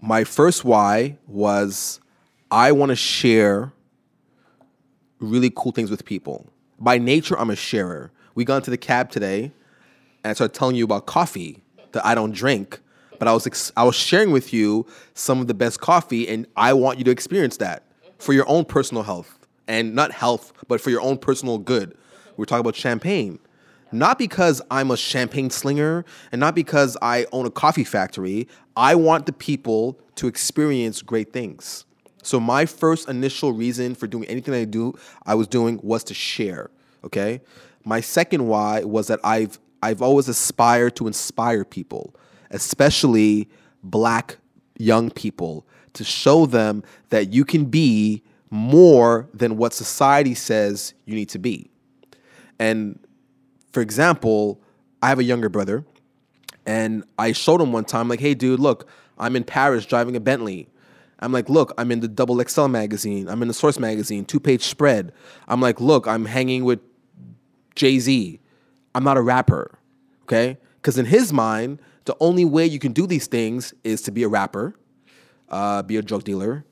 my 0.00 0.24
first 0.24 0.64
why 0.64 1.18
was 1.26 2.00
I 2.50 2.72
want 2.72 2.90
to 2.90 2.96
share 2.96 3.72
really 5.20 5.50
cool 5.54 5.72
things 5.72 5.90
with 5.90 6.04
people. 6.04 6.46
By 6.78 6.98
nature, 6.98 7.38
I'm 7.38 7.50
a 7.50 7.56
sharer. 7.56 8.10
We 8.34 8.44
got 8.44 8.56
into 8.56 8.70
the 8.70 8.78
cab 8.78 9.10
today, 9.10 9.52
and 10.22 10.30
I 10.30 10.32
started 10.32 10.54
telling 10.54 10.76
you 10.76 10.84
about 10.84 11.06
coffee 11.06 11.62
that 11.92 12.04
I 12.06 12.14
don't 12.14 12.32
drink, 12.32 12.80
but 13.18 13.26
I 13.26 13.32
was 13.32 13.46
ex- 13.46 13.72
I 13.76 13.84
was 13.84 13.96
sharing 13.96 14.30
with 14.30 14.52
you 14.52 14.86
some 15.14 15.40
of 15.40 15.46
the 15.48 15.54
best 15.54 15.80
coffee, 15.80 16.28
and 16.28 16.46
I 16.56 16.72
want 16.72 16.98
you 16.98 17.04
to 17.04 17.10
experience 17.10 17.56
that 17.58 17.82
for 18.18 18.32
your 18.32 18.48
own 18.48 18.64
personal 18.64 19.02
health, 19.02 19.38
and 19.66 19.94
not 19.94 20.12
health, 20.12 20.52
but 20.66 20.80
for 20.80 20.90
your 20.90 21.00
own 21.00 21.18
personal 21.18 21.58
good. 21.58 21.96
We're 22.36 22.44
talking 22.44 22.60
about 22.60 22.76
champagne. 22.76 23.38
Not 23.90 24.18
because 24.18 24.60
I'm 24.70 24.90
a 24.90 24.96
champagne 24.96 25.50
slinger 25.50 26.04
and 26.30 26.40
not 26.40 26.54
because 26.54 26.96
I 27.00 27.26
own 27.32 27.46
a 27.46 27.50
coffee 27.50 27.84
factory. 27.84 28.46
I 28.76 28.94
want 28.94 29.26
the 29.26 29.32
people 29.32 29.98
to 30.16 30.26
experience 30.26 31.00
great 31.00 31.32
things. 31.32 31.84
So 32.22 32.40
my 32.40 32.66
first 32.66 33.08
initial 33.08 33.52
reason 33.52 33.94
for 33.94 34.06
doing 34.06 34.24
anything 34.28 34.54
I 34.54 34.64
do, 34.64 34.94
I 35.24 35.34
was 35.34 35.46
doing 35.46 35.80
was 35.82 36.04
to 36.04 36.14
share. 36.14 36.70
Okay. 37.04 37.40
My 37.84 38.00
second 38.00 38.46
why 38.46 38.84
was 38.84 39.06
that 39.06 39.20
I've 39.24 39.58
I've 39.82 40.02
always 40.02 40.28
aspired 40.28 40.96
to 40.96 41.06
inspire 41.06 41.64
people, 41.64 42.14
especially 42.50 43.48
black 43.82 44.38
young 44.76 45.10
people, 45.10 45.66
to 45.92 46.04
show 46.04 46.46
them 46.46 46.82
that 47.10 47.32
you 47.32 47.44
can 47.44 47.66
be 47.66 48.22
more 48.50 49.28
than 49.32 49.56
what 49.56 49.72
society 49.72 50.34
says 50.34 50.94
you 51.04 51.14
need 51.14 51.28
to 51.28 51.38
be. 51.38 51.70
And 52.58 52.98
for 53.72 53.80
example, 53.80 54.60
I 55.02 55.08
have 55.08 55.18
a 55.18 55.24
younger 55.24 55.48
brother, 55.48 55.84
and 56.66 57.04
I 57.18 57.32
showed 57.32 57.60
him 57.60 57.72
one 57.72 57.84
time, 57.84 58.08
like, 58.08 58.20
hey, 58.20 58.34
dude, 58.34 58.58
look, 58.58 58.88
I'm 59.18 59.36
in 59.36 59.44
Paris 59.44 59.86
driving 59.86 60.16
a 60.16 60.20
Bentley. 60.20 60.68
I'm 61.20 61.32
like, 61.32 61.48
look, 61.48 61.72
I'm 61.76 61.90
in 61.90 62.00
the 62.00 62.08
Double 62.08 62.42
XL 62.42 62.66
magazine. 62.66 63.28
I'm 63.28 63.42
in 63.42 63.48
the 63.48 63.54
Source 63.54 63.78
magazine, 63.78 64.24
two 64.24 64.38
page 64.40 64.62
spread. 64.62 65.12
I'm 65.48 65.60
like, 65.60 65.80
look, 65.80 66.06
I'm 66.06 66.24
hanging 66.26 66.64
with 66.64 66.80
Jay 67.74 67.98
Z. 67.98 68.40
I'm 68.94 69.04
not 69.04 69.16
a 69.16 69.22
rapper, 69.22 69.78
okay? 70.22 70.58
Because 70.76 70.98
in 70.98 71.06
his 71.06 71.32
mind, 71.32 71.80
the 72.04 72.16
only 72.20 72.44
way 72.44 72.66
you 72.66 72.78
can 72.78 72.92
do 72.92 73.06
these 73.06 73.26
things 73.26 73.74
is 73.84 74.02
to 74.02 74.12
be 74.12 74.22
a 74.22 74.28
rapper, 74.28 74.74
uh, 75.48 75.82
be 75.82 75.96
a 75.96 76.02
drug 76.02 76.24
dealer, 76.24 76.64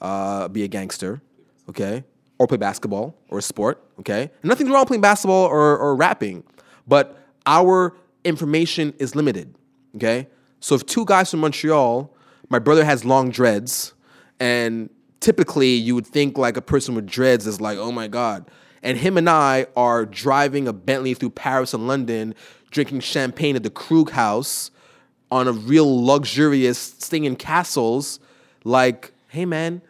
uh, 0.00 0.48
be 0.48 0.64
a 0.64 0.68
gangster, 0.68 1.22
okay? 1.68 2.04
Or 2.38 2.46
play 2.46 2.56
basketball 2.56 3.16
or 3.28 3.38
a 3.38 3.42
sport, 3.42 3.82
okay? 4.00 4.30
And 4.42 4.48
nothing's 4.48 4.70
wrong 4.70 4.86
playing 4.86 5.02
basketball 5.02 5.44
or, 5.44 5.78
or 5.78 5.94
rapping, 5.94 6.42
but 6.88 7.18
our 7.46 7.96
information 8.24 8.94
is 8.98 9.14
limited, 9.14 9.54
okay? 9.96 10.28
So 10.60 10.74
if 10.74 10.84
two 10.86 11.04
guys 11.04 11.30
from 11.30 11.40
Montreal, 11.40 12.14
my 12.50 12.58
brother 12.58 12.84
has 12.84 13.04
long 13.04 13.30
dreads, 13.30 13.94
and 14.38 14.90
typically 15.20 15.74
you 15.74 15.94
would 15.94 16.06
think 16.06 16.36
like 16.36 16.56
a 16.56 16.62
person 16.62 16.94
with 16.94 17.06
dreads 17.06 17.46
is 17.46 17.60
like, 17.60 17.78
oh 17.78 17.92
my 17.92 18.08
God. 18.08 18.50
And 18.82 18.98
him 18.98 19.16
and 19.16 19.28
I 19.28 19.66
are 19.76 20.06
driving 20.06 20.66
a 20.66 20.72
Bentley 20.72 21.14
through 21.14 21.30
Paris 21.30 21.74
and 21.74 21.86
London, 21.86 22.34
drinking 22.70 23.00
champagne 23.00 23.56
at 23.56 23.62
the 23.62 23.70
Krug 23.70 24.10
House 24.10 24.70
on 25.30 25.46
a 25.46 25.52
real 25.52 26.04
luxurious 26.04 26.78
staying 26.78 27.24
in 27.24 27.36
castles. 27.36 28.20
Like, 28.64 29.12
hey 29.28 29.44
man, 29.44 29.82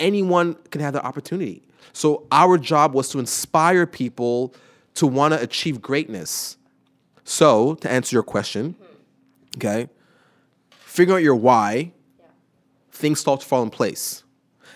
anyone 0.00 0.54
can 0.70 0.80
have 0.80 0.94
the 0.94 1.04
opportunity. 1.04 1.62
So 1.92 2.26
our 2.30 2.58
job 2.58 2.94
was 2.94 3.08
to 3.10 3.18
inspire 3.18 3.86
people 3.86 4.54
to 4.94 5.06
want 5.06 5.34
to 5.34 5.40
achieve 5.40 5.82
greatness. 5.82 6.56
So 7.24 7.74
to 7.76 7.90
answer 7.90 8.14
your 8.14 8.22
question, 8.22 8.76
okay, 9.56 9.88
figure 10.70 11.14
out 11.14 11.22
your 11.22 11.34
why, 11.34 11.92
things 12.98 13.20
start 13.20 13.40
to 13.40 13.46
fall 13.46 13.62
in 13.62 13.70
place. 13.70 14.24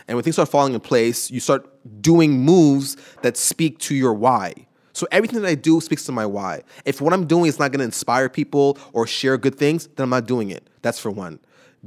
And 0.08 0.16
when 0.16 0.24
things 0.24 0.36
start 0.36 0.48
falling 0.48 0.74
in 0.74 0.80
place, 0.80 1.30
you 1.30 1.40
start 1.40 1.68
doing 2.02 2.40
moves 2.40 2.96
that 3.22 3.36
speak 3.36 3.78
to 3.80 3.94
your 3.94 4.14
why. 4.14 4.54
So 4.92 5.06
everything 5.10 5.40
that 5.42 5.48
I 5.48 5.54
do 5.54 5.80
speaks 5.80 6.04
to 6.06 6.12
my 6.12 6.26
why. 6.26 6.62
If 6.84 7.00
what 7.00 7.12
I'm 7.12 7.26
doing 7.26 7.46
is 7.46 7.58
not 7.58 7.72
to 7.72 7.80
inspire 7.80 8.28
people 8.28 8.78
or 8.92 9.06
share 9.06 9.38
good 9.38 9.56
things, 9.56 9.86
then 9.96 10.04
I'm 10.04 10.10
not 10.10 10.26
doing 10.26 10.50
it. 10.50 10.68
That's 10.82 10.98
for 10.98 11.10
one. 11.10 11.38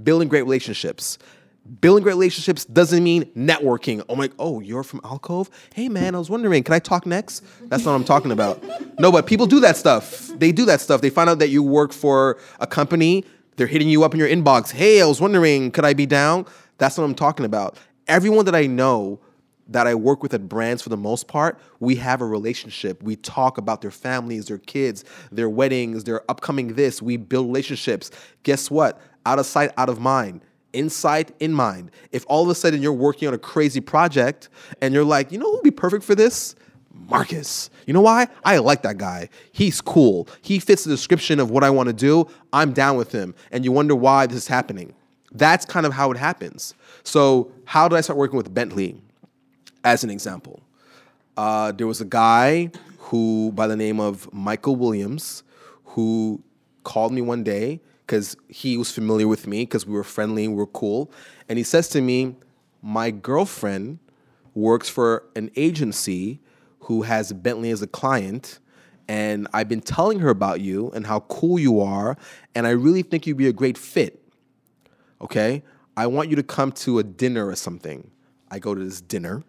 Building 0.01 0.27
great 0.27 0.41
relationships. 0.41 1.17
Building 1.81 2.03
great 2.03 2.13
relationships 2.13 2.65
doesn't 2.65 3.03
mean 3.03 3.25
networking. 3.36 4.03
I'm 4.09 4.19
like, 4.19 4.33
oh, 4.38 4.59
you're 4.59 4.83
from 4.83 5.01
Alcove? 5.03 5.49
Hey 5.73 5.89
man, 5.89 6.13
I 6.13 6.19
was 6.19 6.29
wondering, 6.29 6.63
can 6.63 6.73
I 6.73 6.79
talk 6.79 7.05
next? 7.05 7.43
That's 7.69 7.86
not 7.86 7.91
what 7.91 7.97
I'm 7.97 8.03
talking 8.05 8.31
about. 8.31 8.63
No, 8.99 9.11
but 9.11 9.25
people 9.25 9.47
do 9.47 9.59
that 9.61 9.75
stuff. 9.75 10.27
They 10.38 10.51
do 10.51 10.65
that 10.65 10.79
stuff. 10.81 11.01
They 11.01 11.09
find 11.09 11.29
out 11.29 11.39
that 11.39 11.49
you 11.49 11.63
work 11.63 11.91
for 11.91 12.38
a 12.59 12.67
company. 12.67 13.25
They're 13.56 13.68
hitting 13.68 13.89
you 13.89 14.03
up 14.03 14.14
in 14.14 14.20
your 14.20 14.28
inbox. 14.28 14.72
Hey, 14.72 15.01
I 15.01 15.06
was 15.06 15.22
wondering, 15.22 15.72
could 15.72 15.86
I 15.86 15.93
be 15.93 16.06
down? 16.06 16.45
That's 16.78 16.97
what 16.97 17.06
I'm 17.06 17.16
talking 17.16 17.45
about. 17.45 17.78
Everyone 18.08 18.45
that 18.45 18.56
I 18.56 18.66
know 18.68 19.20
that 19.68 19.88
I 19.88 19.95
work 19.95 20.22
with 20.22 20.34
at 20.34 20.47
brands 20.47 20.82
for 20.82 20.89
the 20.89 20.97
most 20.97 21.28
part, 21.28 21.60
we 21.80 21.95
have 21.95 22.22
a 22.22 22.26
relationship. 22.26 23.01
We 23.01 23.16
talk 23.16 23.58
about 23.58 23.82
their 23.82 23.91
families, 23.91 24.47
their 24.47 24.58
kids, 24.58 25.03
their 25.32 25.49
weddings, 25.49 26.03
their 26.03 26.30
upcoming 26.30 26.76
this. 26.76 27.01
We 27.01 27.18
build 27.18 27.47
relationships. 27.47 28.12
Guess 28.43 28.70
what? 28.70 29.01
Out 29.26 29.39
of 29.39 29.45
sight, 29.45 29.72
out 29.78 29.89
of 29.89 29.99
mind. 29.99 30.41
Insight, 30.74 31.32
in 31.39 31.53
mind. 31.53 31.91
If 32.12 32.26
all 32.28 32.43
of 32.43 32.49
a 32.49 32.56
sudden 32.56 32.82
you're 32.82 32.93
working 32.93 33.28
on 33.28 33.34
a 33.34 33.39
crazy 33.39 33.82
project 33.82 34.49
and 34.82 34.93
you're 34.93 35.06
like, 35.06 35.32
you 35.32 35.39
know 35.39 35.45
who 35.45 35.53
would 35.53 35.64
be 35.64 35.72
perfect 35.72 36.03
for 36.03 36.14
this? 36.14 36.56
Marcus. 37.09 37.69
You 37.85 37.93
know 37.93 38.01
why? 38.01 38.27
I 38.43 38.57
like 38.57 38.81
that 38.83 38.97
guy. 38.97 39.29
He's 39.51 39.81
cool. 39.81 40.27
He 40.41 40.59
fits 40.59 40.83
the 40.83 40.89
description 40.89 41.39
of 41.39 41.51
what 41.51 41.63
I 41.63 41.69
want 41.69 41.87
to 41.87 41.93
do. 41.93 42.27
I'm 42.51 42.73
down 42.73 42.97
with 42.97 43.11
him. 43.11 43.35
And 43.51 43.63
you 43.63 43.71
wonder 43.71 43.95
why 43.95 44.25
this 44.27 44.37
is 44.37 44.47
happening. 44.47 44.93
That's 45.31 45.65
kind 45.65 45.85
of 45.85 45.93
how 45.93 46.11
it 46.11 46.17
happens. 46.17 46.73
So, 47.03 47.51
how 47.65 47.87
did 47.87 47.97
I 47.97 48.01
start 48.01 48.17
working 48.17 48.37
with 48.37 48.53
Bentley? 48.53 49.01
As 49.83 50.03
an 50.03 50.09
example, 50.09 50.63
uh, 51.37 51.71
there 51.71 51.85
was 51.85 52.01
a 52.01 52.05
guy 52.05 52.71
who, 52.97 53.51
by 53.53 53.67
the 53.67 53.75
name 53.75 53.99
of 53.99 54.33
Michael 54.33 54.75
Williams, 54.75 55.43
who 55.83 56.41
called 56.83 57.13
me 57.13 57.21
one 57.21 57.43
day 57.43 57.81
because 58.05 58.35
he 58.47 58.77
was 58.77 58.91
familiar 58.91 59.27
with 59.27 59.45
me 59.45 59.63
because 59.63 59.85
we 59.85 59.93
were 59.93 60.03
friendly 60.03 60.47
we 60.47 60.55
were 60.55 60.65
cool. 60.67 61.11
And 61.49 61.57
he 61.57 61.63
says 61.63 61.87
to 61.89 62.01
me, 62.01 62.35
My 62.81 63.11
girlfriend 63.11 63.99
works 64.53 64.89
for 64.89 65.23
an 65.35 65.51
agency 65.55 66.39
who 66.86 67.03
has 67.03 67.31
Bentley 67.33 67.71
as 67.71 67.81
a 67.81 67.88
client. 67.88 68.59
And 69.07 69.47
I've 69.53 69.69
been 69.69 69.81
telling 69.81 70.19
her 70.19 70.29
about 70.29 70.61
you 70.61 70.89
and 70.91 71.05
how 71.05 71.21
cool 71.21 71.59
you 71.59 71.79
are. 71.79 72.17
And 72.55 72.65
I 72.65 72.71
really 72.71 73.03
think 73.03 73.27
you'd 73.27 73.38
be 73.38 73.47
a 73.47 73.53
great 73.53 73.77
fit. 73.77 74.23
Okay? 75.21 75.63
I 75.95 76.07
want 76.07 76.29
you 76.29 76.36
to 76.36 76.43
come 76.43 76.71
to 76.73 76.99
a 76.99 77.03
dinner 77.03 77.47
or 77.47 77.55
something. 77.55 78.09
I 78.49 78.59
go 78.59 78.73
to 78.75 78.83
this 78.83 79.01
dinner 79.01 79.43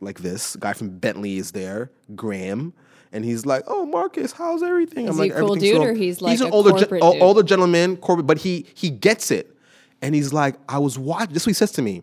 like 0.00 0.20
this. 0.20 0.56
guy 0.56 0.72
from 0.72 0.98
Bentley 0.98 1.36
is 1.36 1.52
there, 1.52 1.90
Graham, 2.14 2.72
and 3.12 3.24
he's 3.24 3.46
like, 3.46 3.64
"Oh, 3.66 3.86
Marcus, 3.86 4.32
how's 4.32 4.62
everything?" 4.62 5.06
Is 5.06 5.12
I'm 5.12 5.18
like, 5.18 5.32
a 5.32 5.40
cool 5.40 5.54
dude 5.56 5.76
so-" 5.76 5.82
or 5.82 5.94
he's 5.94 6.20
like 6.20 6.32
he's 6.32 6.40
an 6.40 6.50
older, 6.52 6.72
dude? 6.72 7.02
older 7.02 7.42
gentleman, 7.42 7.96
corporate, 7.96 8.26
but 8.26 8.38
he 8.38 8.66
he 8.74 8.90
gets 8.90 9.30
it, 9.30 9.54
and 10.02 10.14
he's 10.14 10.32
like, 10.32 10.56
"I 10.68 10.78
was 10.78 10.98
watching." 10.98 11.32
This 11.32 11.42
is 11.42 11.46
what 11.46 11.50
he 11.50 11.54
says 11.54 11.72
to 11.72 11.82
me. 11.82 12.02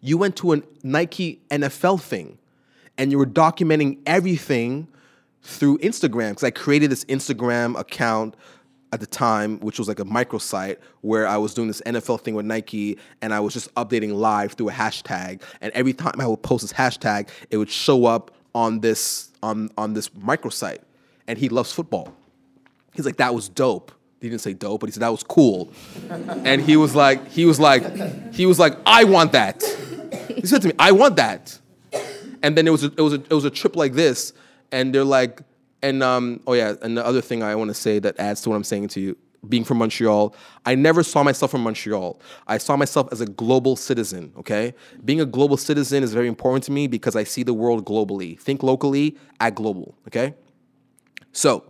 You 0.00 0.18
went 0.18 0.36
to 0.36 0.54
a 0.54 0.62
Nike 0.82 1.42
NFL 1.50 2.00
thing, 2.00 2.38
and 2.98 3.10
you 3.10 3.18
were 3.18 3.26
documenting 3.26 3.98
everything 4.06 4.88
through 5.42 5.78
Instagram 5.78 6.30
because 6.30 6.44
I 6.44 6.50
created 6.50 6.90
this 6.90 7.04
Instagram 7.06 7.78
account 7.78 8.34
at 8.92 9.00
the 9.00 9.06
time, 9.06 9.58
which 9.60 9.78
was 9.78 9.88
like 9.88 9.98
a 9.98 10.04
microsite 10.04 10.76
where 11.00 11.26
I 11.26 11.38
was 11.38 11.54
doing 11.54 11.66
this 11.66 11.80
NFL 11.86 12.20
thing 12.20 12.34
with 12.34 12.44
Nike 12.44 12.98
and 13.22 13.32
I 13.32 13.40
was 13.40 13.54
just 13.54 13.74
updating 13.74 14.14
live 14.14 14.52
through 14.52 14.68
a 14.68 14.72
hashtag. 14.72 15.42
And 15.60 15.72
every 15.72 15.94
time 15.94 16.20
I 16.20 16.26
would 16.26 16.42
post 16.42 16.62
this 16.62 16.72
hashtag, 16.72 17.28
it 17.50 17.56
would 17.56 17.70
show 17.70 18.04
up 18.04 18.30
on 18.54 18.80
this 18.80 19.30
on 19.42 19.70
on 19.78 19.94
this 19.94 20.10
microsite. 20.10 20.80
And 21.26 21.38
he 21.38 21.48
loves 21.48 21.72
football. 21.72 22.14
He's 22.92 23.06
like, 23.06 23.16
that 23.16 23.34
was 23.34 23.48
dope. 23.48 23.92
He 24.20 24.28
didn't 24.28 24.42
say 24.42 24.52
dope, 24.52 24.80
but 24.80 24.88
he 24.88 24.92
said 24.92 25.02
that 25.02 25.10
was 25.10 25.22
cool. 25.22 25.72
and 26.10 26.60
he 26.60 26.76
was 26.76 26.94
like, 26.94 27.26
he 27.28 27.44
was 27.46 27.58
like, 27.58 28.32
he 28.32 28.46
was 28.46 28.58
like, 28.58 28.76
I 28.84 29.04
want 29.04 29.32
that. 29.32 29.62
He 30.28 30.46
said 30.46 30.62
to 30.62 30.68
me, 30.68 30.74
I 30.78 30.92
want 30.92 31.16
that. 31.16 31.58
And 32.42 32.56
then 32.56 32.66
it 32.66 32.70
was 32.70 32.84
a, 32.84 32.92
it 32.96 33.00
was 33.00 33.12
a, 33.12 33.16
it 33.16 33.32
was 33.32 33.44
a 33.44 33.50
trip 33.50 33.76
like 33.76 33.94
this, 33.94 34.32
and 34.70 34.94
they're 34.94 35.04
like, 35.04 35.42
and 35.82 36.02
um, 36.02 36.40
oh 36.46 36.54
yeah, 36.54 36.74
and 36.82 36.96
the 36.96 37.04
other 37.04 37.20
thing 37.20 37.42
I 37.42 37.54
want 37.54 37.68
to 37.68 37.74
say 37.74 37.98
that 37.98 38.18
adds 38.18 38.40
to 38.42 38.50
what 38.50 38.56
I'm 38.56 38.64
saying 38.64 38.88
to 38.88 39.00
you, 39.00 39.16
being 39.48 39.64
from 39.64 39.78
Montreal, 39.78 40.34
I 40.64 40.74
never 40.74 41.02
saw 41.02 41.22
myself 41.22 41.50
from 41.50 41.62
Montreal. 41.62 42.20
I 42.46 42.58
saw 42.58 42.76
myself 42.76 43.08
as 43.10 43.20
a 43.20 43.26
global 43.26 43.76
citizen. 43.76 44.32
Okay, 44.36 44.74
being 45.04 45.20
a 45.20 45.26
global 45.26 45.56
citizen 45.56 46.02
is 46.02 46.12
very 46.12 46.28
important 46.28 46.64
to 46.64 46.72
me 46.72 46.86
because 46.86 47.16
I 47.16 47.24
see 47.24 47.42
the 47.42 47.54
world 47.54 47.84
globally. 47.84 48.38
Think 48.38 48.62
locally, 48.62 49.16
act 49.40 49.56
global. 49.56 49.96
Okay, 50.08 50.34
so 51.32 51.64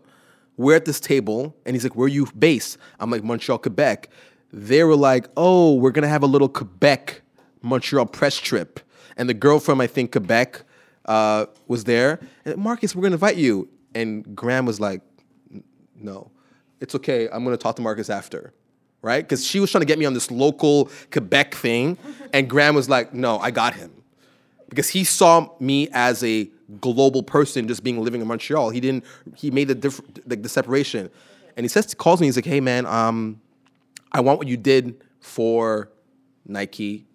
we're 0.56 0.76
at 0.76 0.84
this 0.84 1.00
table, 1.00 1.56
and 1.64 1.74
he's 1.74 1.84
like, 1.84 1.96
"Where 1.96 2.06
are 2.06 2.08
you 2.08 2.26
based?" 2.38 2.78
I'm 3.00 3.10
like, 3.10 3.24
"Montreal, 3.24 3.58
Quebec." 3.58 4.10
They 4.52 4.84
were 4.84 4.96
like, 4.96 5.28
"Oh, 5.36 5.74
we're 5.74 5.92
gonna 5.92 6.08
have 6.08 6.22
a 6.22 6.26
little 6.26 6.48
Quebec 6.48 7.22
Montreal 7.62 8.06
press 8.06 8.36
trip," 8.36 8.80
and 9.16 9.28
the 9.28 9.34
girl 9.34 9.58
from 9.58 9.80
I 9.80 9.86
think 9.86 10.12
Quebec 10.12 10.62
uh, 11.06 11.46
was 11.66 11.84
there. 11.84 12.20
And 12.44 12.56
Marcus, 12.56 12.94
we're 12.94 13.02
gonna 13.02 13.14
invite 13.14 13.36
you, 13.36 13.68
and 13.94 14.34
Graham 14.36 14.66
was 14.66 14.80
like, 14.80 15.02
"No, 15.96 16.30
it's 16.80 16.94
okay. 16.94 17.28
I'm 17.30 17.44
gonna 17.44 17.56
talk 17.56 17.76
to 17.76 17.82
Marcus 17.82 18.10
after." 18.10 18.52
Right? 19.02 19.24
Because 19.24 19.44
she 19.44 19.58
was 19.58 19.70
trying 19.70 19.80
to 19.80 19.86
get 19.86 19.98
me 19.98 20.04
on 20.04 20.14
this 20.14 20.30
local 20.30 20.88
Quebec 21.10 21.54
thing, 21.54 21.98
and 22.32 22.48
Graham 22.48 22.74
was 22.74 22.88
like, 22.88 23.12
"No, 23.12 23.38
I 23.38 23.50
got 23.50 23.74
him." 23.74 24.02
because 24.72 24.88
he 24.88 25.04
saw 25.04 25.50
me 25.60 25.86
as 25.92 26.24
a 26.24 26.50
global 26.80 27.22
person 27.22 27.68
just 27.68 27.84
being 27.84 28.02
living 28.02 28.22
in 28.22 28.26
Montreal. 28.26 28.70
He 28.70 28.80
didn't. 28.80 29.04
He 29.36 29.50
made 29.50 29.68
the 29.68 29.74
diff, 29.74 30.00
like 30.24 30.42
the 30.42 30.48
separation, 30.48 31.10
and 31.58 31.64
he 31.64 31.68
says 31.68 31.92
calls 31.92 32.22
me. 32.22 32.26
He's 32.26 32.36
like, 32.36 32.46
"Hey 32.46 32.60
man, 32.60 32.86
um, 32.86 33.42
I 34.12 34.20
want 34.20 34.38
what 34.38 34.48
you 34.48 34.56
did 34.56 35.04
for 35.20 35.90
Nike 36.46 37.06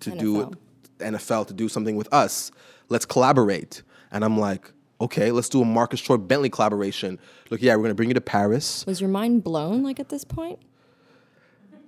to 0.00 0.10
do 0.12 0.52
NFL. 0.98 1.12
NFL 1.14 1.46
to 1.48 1.54
do 1.54 1.68
something 1.68 1.96
with 1.96 2.12
us. 2.12 2.50
Let's 2.88 3.04
collaborate." 3.06 3.82
And 4.12 4.24
I'm 4.24 4.38
like, 4.38 4.72
"Okay, 5.00 5.30
let's 5.32 5.48
do 5.48 5.62
a 5.62 5.64
Marcus 5.64 6.00
Troy 6.00 6.16
Bentley 6.16 6.50
collaboration." 6.50 7.18
Look, 7.50 7.60
yeah, 7.62 7.74
we're 7.76 7.82
gonna 7.82 7.94
bring 7.94 8.08
you 8.10 8.14
to 8.14 8.20
Paris. 8.20 8.84
Was 8.86 9.00
your 9.00 9.10
mind 9.10 9.42
blown 9.44 9.82
like 9.82 9.98
at 10.00 10.08
this 10.08 10.24
point? 10.24 10.58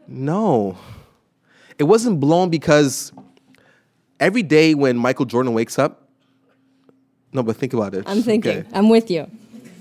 No, 0.08 0.76
it 1.78 1.84
wasn't 1.84 2.20
blown 2.20 2.48
because 2.50 3.12
every 4.20 4.42
day 4.42 4.74
when 4.74 4.96
Michael 4.96 5.24
Jordan 5.24 5.52
wakes 5.52 5.78
up. 5.78 6.02
No, 7.32 7.42
but 7.42 7.56
think 7.56 7.72
about 7.74 7.94
it. 7.94 8.04
I'm 8.06 8.22
thinking. 8.22 8.58
Okay. 8.58 8.68
I'm 8.72 8.88
with 8.88 9.10
you. 9.10 9.26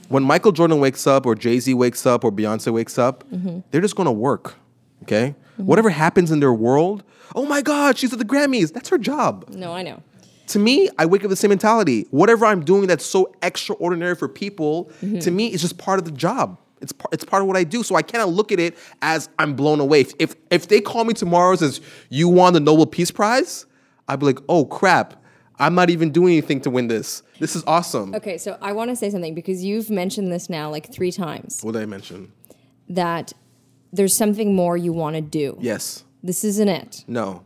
when 0.09 0.23
Michael 0.23 0.51
Jordan 0.51 0.79
wakes 0.79 1.07
up, 1.07 1.25
or 1.25 1.33
Jay 1.35 1.59
Z 1.59 1.73
wakes 1.73 2.05
up, 2.05 2.23
or 2.23 2.31
Beyonce 2.31 2.71
wakes 2.73 2.97
up, 2.99 3.23
Mm-hmm. 3.31 3.59
they're 3.71 3.81
just 3.81 3.95
gonna 3.95 4.11
work. 4.11 4.55
Okay? 5.03 5.35
Whatever 5.57 5.89
happens 5.89 6.31
in 6.31 6.39
their 6.41 6.53
world, 6.53 7.03
oh 7.35 7.45
my 7.45 7.61
God, 7.61 7.97
she's 7.97 8.11
at 8.13 8.19
the 8.19 8.25
Grammys. 8.25 8.73
That's 8.73 8.89
her 8.89 8.97
job. 8.97 9.45
No, 9.49 9.71
I 9.73 9.81
know. 9.81 10.01
To 10.47 10.59
me, 10.59 10.89
I 10.99 11.05
wake 11.07 11.21
up 11.21 11.23
with 11.23 11.31
the 11.31 11.35
same 11.41 11.49
mentality. 11.49 12.05
Whatever 12.11 12.45
I'm 12.45 12.63
doing 12.63 12.85
that's 12.87 13.05
so 13.05 13.33
extraordinary 13.41 14.15
for 14.15 14.27
people, 14.27 14.91
Mm-hmm. 15.01 15.19
to 15.19 15.31
me, 15.31 15.47
it's 15.47 15.61
just 15.61 15.77
part 15.79 15.97
of 15.97 16.05
the 16.05 16.11
job. 16.11 16.59
It's 16.81 16.91
part, 16.91 17.13
it's 17.13 17.23
part 17.25 17.41
of 17.41 17.47
what 17.47 17.57
I 17.57 17.63
do. 17.63 17.81
So 17.81 17.95
I 17.95 18.03
cannot 18.03 18.29
look 18.29 18.51
at 18.51 18.59
it 18.59 18.77
as 19.01 19.27
I'm 19.39 19.55
blown 19.55 19.79
away. 19.79 20.01
If, 20.01 20.13
if, 20.19 20.35
if 20.51 20.67
they 20.67 20.81
call 20.81 21.03
me 21.03 21.13
tomorrow 21.13 21.51
and 21.51 21.59
says, 21.59 21.81
you 22.09 22.27
won 22.29 22.53
the 22.53 22.59
Nobel 22.59 22.85
Peace 22.85 23.09
Prize, 23.11 23.65
I'd 24.07 24.19
be 24.19 24.27
like, 24.27 24.39
oh 24.49 24.65
crap, 24.65 25.15
I'm 25.57 25.73
not 25.73 25.89
even 25.89 26.11
doing 26.11 26.33
anything 26.33 26.61
to 26.61 26.69
win 26.69 26.89
this. 26.89 27.23
This 27.39 27.55
is 27.55 27.63
awesome. 27.65 28.13
Okay, 28.13 28.37
so 28.37 28.57
I 28.61 28.71
want 28.73 28.91
to 28.91 28.95
say 28.95 29.09
something 29.09 29.33
because 29.33 29.63
you've 29.63 29.89
mentioned 29.89 30.31
this 30.31 30.47
now 30.49 30.69
like 30.69 30.93
three 30.93 31.11
times 31.11 31.61
What 31.63 31.71
did 31.73 31.81
I 31.81 31.85
mention? 31.85 32.31
that 32.89 33.33
there's 33.91 34.15
something 34.15 34.53
more 34.55 34.77
you 34.77 34.93
want 34.93 35.15
to 35.15 35.21
do. 35.21 35.57
Yes. 35.59 36.03
This 36.25 36.43
isn't 36.43 36.67
it. 36.67 37.03
No. 37.07 37.43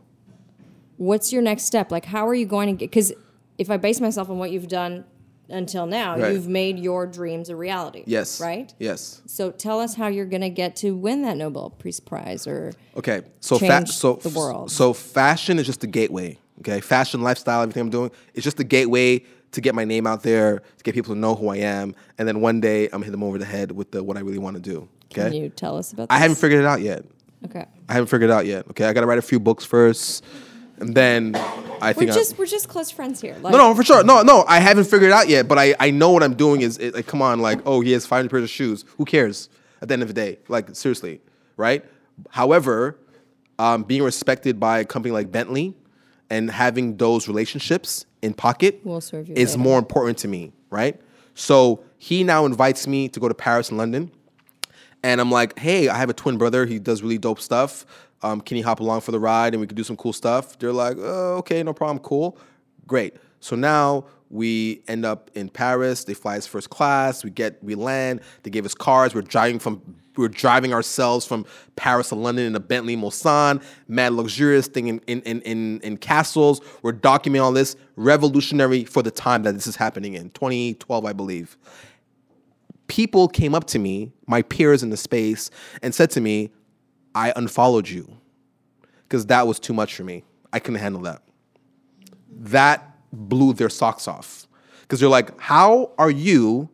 What's 0.96 1.32
your 1.32 1.42
next 1.42 1.64
step? 1.64 1.90
Like, 1.92 2.06
how 2.06 2.26
are 2.26 2.34
you 2.34 2.46
going 2.46 2.66
to 2.68 2.72
get? 2.72 2.90
Because 2.90 3.12
if 3.58 3.70
I 3.70 3.76
base 3.76 4.00
myself 4.00 4.30
on 4.30 4.38
what 4.38 4.50
you've 4.50 4.68
done 4.68 5.04
until 5.50 5.84
now, 5.84 6.18
Right. 6.18 6.32
you've 6.32 6.48
made 6.48 6.78
your 6.78 7.06
dreams 7.06 7.50
a 7.50 7.56
reality. 7.56 8.04
Yes. 8.06 8.40
Right? 8.40 8.72
Yes. 8.78 9.20
So 9.26 9.50
tell 9.50 9.80
us 9.80 9.94
how 9.94 10.06
you're 10.06 10.24
going 10.24 10.40
to 10.40 10.48
get 10.48 10.76
to 10.76 10.94
win 10.96 11.20
that 11.22 11.36
Nobel 11.36 11.70
Peace 11.70 12.00
Prize 12.00 12.46
or. 12.46 12.72
Okay. 12.96 13.20
So 13.40 13.58
Change 13.58 13.90
so 13.90 14.14
the 14.14 14.30
world. 14.30 14.70
So 14.70 14.94
fashion 14.94 15.58
is 15.58 15.66
just 15.66 15.82
the 15.82 15.86
gateway. 15.86 16.38
Okay. 16.60 16.80
Fashion, 16.80 17.20
lifestyle, 17.20 17.60
everything 17.60 17.82
I'm 17.82 17.90
doing 17.90 18.10
is 18.32 18.44
just 18.44 18.56
the 18.56 18.64
gateway 18.64 19.22
to 19.52 19.60
get 19.60 19.74
my 19.74 19.84
name 19.84 20.06
out 20.06 20.22
there, 20.22 20.60
to 20.60 20.84
get 20.84 20.94
people 20.94 21.14
to 21.14 21.20
know 21.20 21.34
who 21.34 21.48
I 21.48 21.56
am, 21.56 21.94
and 22.18 22.26
then 22.28 22.40
one 22.40 22.60
day 22.60 22.84
I'm 22.84 22.92
gonna 22.92 23.06
hit 23.06 23.10
them 23.10 23.24
over 23.24 23.36
the 23.36 23.44
head 23.44 23.72
with 23.72 23.90
the 23.90 24.02
what 24.02 24.16
I 24.16 24.20
really 24.20 24.38
want 24.38 24.54
to 24.56 24.62
do. 24.62 24.88
Okay. 25.12 25.24
Can 25.24 25.32
you 25.32 25.48
tell 25.48 25.76
us 25.76 25.92
about 25.92 26.08
this? 26.08 26.16
I 26.16 26.18
haven't 26.18 26.36
figured 26.36 26.60
it 26.60 26.66
out 26.66 26.80
yet. 26.80 27.04
Okay. 27.44 27.64
I 27.88 27.92
haven't 27.92 28.08
figured 28.08 28.30
it 28.30 28.32
out 28.32 28.46
yet. 28.46 28.66
Okay. 28.70 28.84
I 28.84 28.92
gotta 28.92 29.06
write 29.06 29.18
a 29.18 29.22
few 29.22 29.40
books 29.40 29.64
first, 29.64 30.24
and 30.78 30.94
then 30.94 31.34
I 31.36 31.88
We're 31.88 31.92
think 31.94 32.10
I- 32.10 32.14
just 32.14 32.38
we're 32.38 32.46
just 32.46 32.68
close 32.68 32.90
friends 32.90 33.20
here. 33.20 33.36
Like, 33.40 33.52
No, 33.52 33.58
no, 33.58 33.74
for 33.74 33.82
sure. 33.82 34.04
No, 34.04 34.22
no, 34.22 34.44
I 34.46 34.58
haven't 34.60 34.84
figured 34.84 35.10
it 35.10 35.12
out 35.14 35.28
yet, 35.28 35.48
but 35.48 35.58
I, 35.58 35.74
I 35.80 35.90
know 35.90 36.10
what 36.10 36.22
I'm 36.22 36.34
doing 36.34 36.60
is, 36.60 36.76
it, 36.78 36.94
like, 36.94 37.06
come 37.06 37.22
on, 37.22 37.40
like, 37.40 37.60
oh, 37.66 37.80
he 37.80 37.92
has 37.92 38.04
500 38.06 38.28
pairs 38.30 38.42
of 38.44 38.50
shoes. 38.50 38.84
Who 38.98 39.04
cares 39.04 39.48
at 39.80 39.88
the 39.88 39.94
end 39.94 40.02
of 40.02 40.08
the 40.08 40.14
day? 40.14 40.38
Like, 40.48 40.74
seriously, 40.76 41.20
right? 41.56 41.84
However, 42.30 42.98
um, 43.58 43.84
being 43.84 44.02
respected 44.02 44.60
by 44.60 44.80
a 44.80 44.84
company 44.84 45.12
like 45.12 45.32
Bentley 45.32 45.74
and 46.28 46.50
having 46.50 46.96
those 46.98 47.26
relationships 47.28 48.04
in 48.22 48.34
pocket 48.34 48.80
Will 48.84 49.00
serve 49.00 49.28
you 49.28 49.34
is 49.34 49.52
later. 49.52 49.58
more 49.62 49.78
important 49.78 50.18
to 50.18 50.28
me, 50.28 50.52
right? 50.68 51.00
So 51.34 51.82
he 51.96 52.22
now 52.24 52.44
invites 52.44 52.86
me 52.86 53.08
to 53.08 53.18
go 53.20 53.28
to 53.28 53.34
Paris 53.34 53.70
and 53.70 53.78
London. 53.78 54.10
And 55.02 55.20
I'm 55.20 55.30
like, 55.30 55.58
hey, 55.58 55.88
I 55.88 55.96
have 55.96 56.10
a 56.10 56.14
twin 56.14 56.36
brother. 56.38 56.66
He 56.66 56.78
does 56.78 57.02
really 57.02 57.18
dope 57.18 57.40
stuff. 57.40 57.86
Um, 58.22 58.40
can 58.40 58.56
he 58.56 58.62
hop 58.62 58.80
along 58.80 59.00
for 59.00 59.12
the 59.12 59.20
ride 59.20 59.54
and 59.54 59.60
we 59.60 59.66
could 59.66 59.76
do 59.76 59.84
some 59.84 59.96
cool 59.96 60.12
stuff? 60.12 60.58
They're 60.58 60.72
like, 60.72 60.96
oh, 60.98 61.36
okay, 61.38 61.62
no 61.62 61.72
problem, 61.72 62.00
cool. 62.00 62.36
Great. 62.86 63.14
So 63.40 63.56
now 63.56 64.04
we 64.28 64.82
end 64.86 65.06
up 65.06 65.30
in 65.34 65.48
Paris. 65.48 66.04
They 66.04 66.14
fly 66.14 66.36
us 66.36 66.46
first 66.46 66.70
class. 66.70 67.24
We 67.24 67.30
get, 67.30 67.62
we 67.64 67.74
land. 67.74 68.20
They 68.42 68.50
gave 68.50 68.66
us 68.66 68.74
cars. 68.74 69.14
We're 69.14 69.22
driving 69.22 69.58
from, 69.58 69.80
we're 70.16 70.28
driving 70.28 70.74
ourselves 70.74 71.24
from 71.24 71.46
Paris 71.76 72.10
to 72.10 72.14
London 72.14 72.46
in 72.46 72.54
a 72.54 72.60
Bentley 72.60 72.96
Mulsanne, 72.96 73.62
mad 73.88 74.12
luxurious 74.12 74.68
thing 74.68 74.88
in, 74.88 75.00
in, 75.06 75.22
in, 75.22 75.40
in, 75.42 75.80
in 75.80 75.96
castles. 75.96 76.60
We're 76.82 76.92
documenting 76.92 77.42
all 77.42 77.52
this, 77.52 77.74
revolutionary 77.96 78.84
for 78.84 79.02
the 79.02 79.10
time 79.10 79.44
that 79.44 79.54
this 79.54 79.66
is 79.66 79.76
happening 79.76 80.14
in, 80.14 80.30
2012, 80.30 81.04
I 81.04 81.12
believe 81.12 81.56
people 82.90 83.28
came 83.28 83.54
up 83.54 83.66
to 83.68 83.78
me, 83.78 84.12
my 84.26 84.42
peers 84.42 84.82
in 84.82 84.90
the 84.90 84.96
space, 84.96 85.48
and 85.80 85.94
said 85.94 86.10
to 86.10 86.20
me, 86.20 86.50
I 87.14 87.32
unfollowed 87.36 87.88
you 87.88 88.18
because 89.04 89.26
that 89.26 89.46
was 89.46 89.60
too 89.60 89.72
much 89.72 89.94
for 89.94 90.02
me. 90.02 90.24
I 90.52 90.58
couldn't 90.58 90.80
handle 90.80 91.02
that. 91.02 91.22
That 92.32 92.96
blew 93.12 93.52
their 93.52 93.68
socks 93.68 94.08
off 94.08 94.48
because 94.82 94.98
they're 94.98 95.08
like, 95.08 95.40
How 95.40 95.92
are 95.98 96.10
you, 96.10 96.68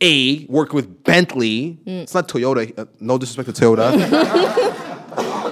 A, 0.00 0.44
working 0.46 0.74
with 0.74 1.04
Bentley? 1.04 1.78
It's 1.86 2.14
not 2.14 2.26
Toyota, 2.28 2.76
uh, 2.76 2.86
no 2.98 3.18
disrespect 3.18 3.54
to 3.54 3.62
Toyota. 3.64 3.92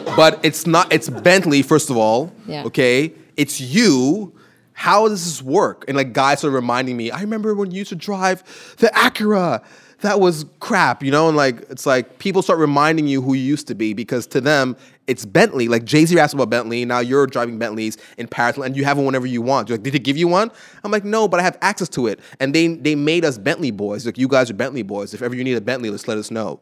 but 0.17 0.41
it's 0.45 0.67
not, 0.67 0.93
it's 0.93 1.09
Bentley, 1.09 1.63
first 1.63 1.89
of 1.89 1.97
all. 1.97 2.33
Yeah. 2.49 2.65
Okay. 2.65 3.13
It's 3.37 3.61
you. 3.61 4.36
How 4.79 5.09
does 5.09 5.25
this 5.25 5.43
work? 5.43 5.87
And 5.89 5.97
like 5.97 6.13
guys 6.13 6.45
are 6.45 6.51
reminding 6.51 6.99
me, 6.99 7.11
I 7.11 7.23
remember 7.23 7.55
when 7.55 7.71
you 7.71 7.79
used 7.79 7.89
to 7.89 7.97
drive 7.97 8.45
the 8.77 8.89
Acura. 8.89 9.65
That 10.03 10.21
was 10.21 10.45
crap, 10.61 11.03
you 11.03 11.11
know? 11.11 11.29
And 11.29 11.37
like 11.37 11.63
it's 11.71 11.87
like 11.87 12.19
people 12.19 12.43
start 12.43 12.59
reminding 12.59 13.07
you 13.07 13.23
who 13.23 13.33
you 13.33 13.43
used 13.43 13.67
to 13.69 13.75
be 13.75 13.95
because 13.95 14.27
to 14.29 14.41
them 14.43 14.77
it's 15.07 15.25
Bentley. 15.25 15.69
Like 15.69 15.85
Jay-Z 15.85 16.19
asked 16.19 16.35
about 16.35 16.51
Bentley, 16.51 16.85
now 16.85 16.99
you're 16.99 17.27
driving 17.27 17.59
Bentleys 17.59 17.97
in 18.19 18.29
Paris 18.29 18.59
and 18.59 18.77
you 18.77 18.85
have 18.85 18.99
one 18.99 19.07
whenever 19.07 19.27
you 19.27 19.41
want. 19.41 19.69
They're 19.69 19.79
like, 19.79 19.85
did 19.85 19.95
they 19.95 19.99
give 19.99 20.19
you 20.19 20.29
one? 20.29 20.51
I'm 20.85 20.91
like, 20.91 21.05
no, 21.05 21.27
but 21.27 21.41
I 21.41 21.43
have 21.45 21.57
access 21.63 21.89
to 21.91 22.07
it. 22.09 22.21
And 22.39 22.55
they 22.55 22.69
they 22.69 22.95
made 22.95 23.25
us 23.25 23.39
Bentley 23.39 23.71
boys. 23.71 24.05
Like 24.05 24.19
you 24.19 24.29
guys 24.29 24.51
are 24.51 24.55
Bentley 24.55 24.83
boys. 24.83 25.15
If 25.15 25.23
ever 25.23 25.35
you 25.35 25.43
need 25.43 25.57
a 25.57 25.63
Bentley, 25.63 25.89
let's 25.89 26.07
let 26.07 26.19
us 26.19 26.31
know. 26.31 26.61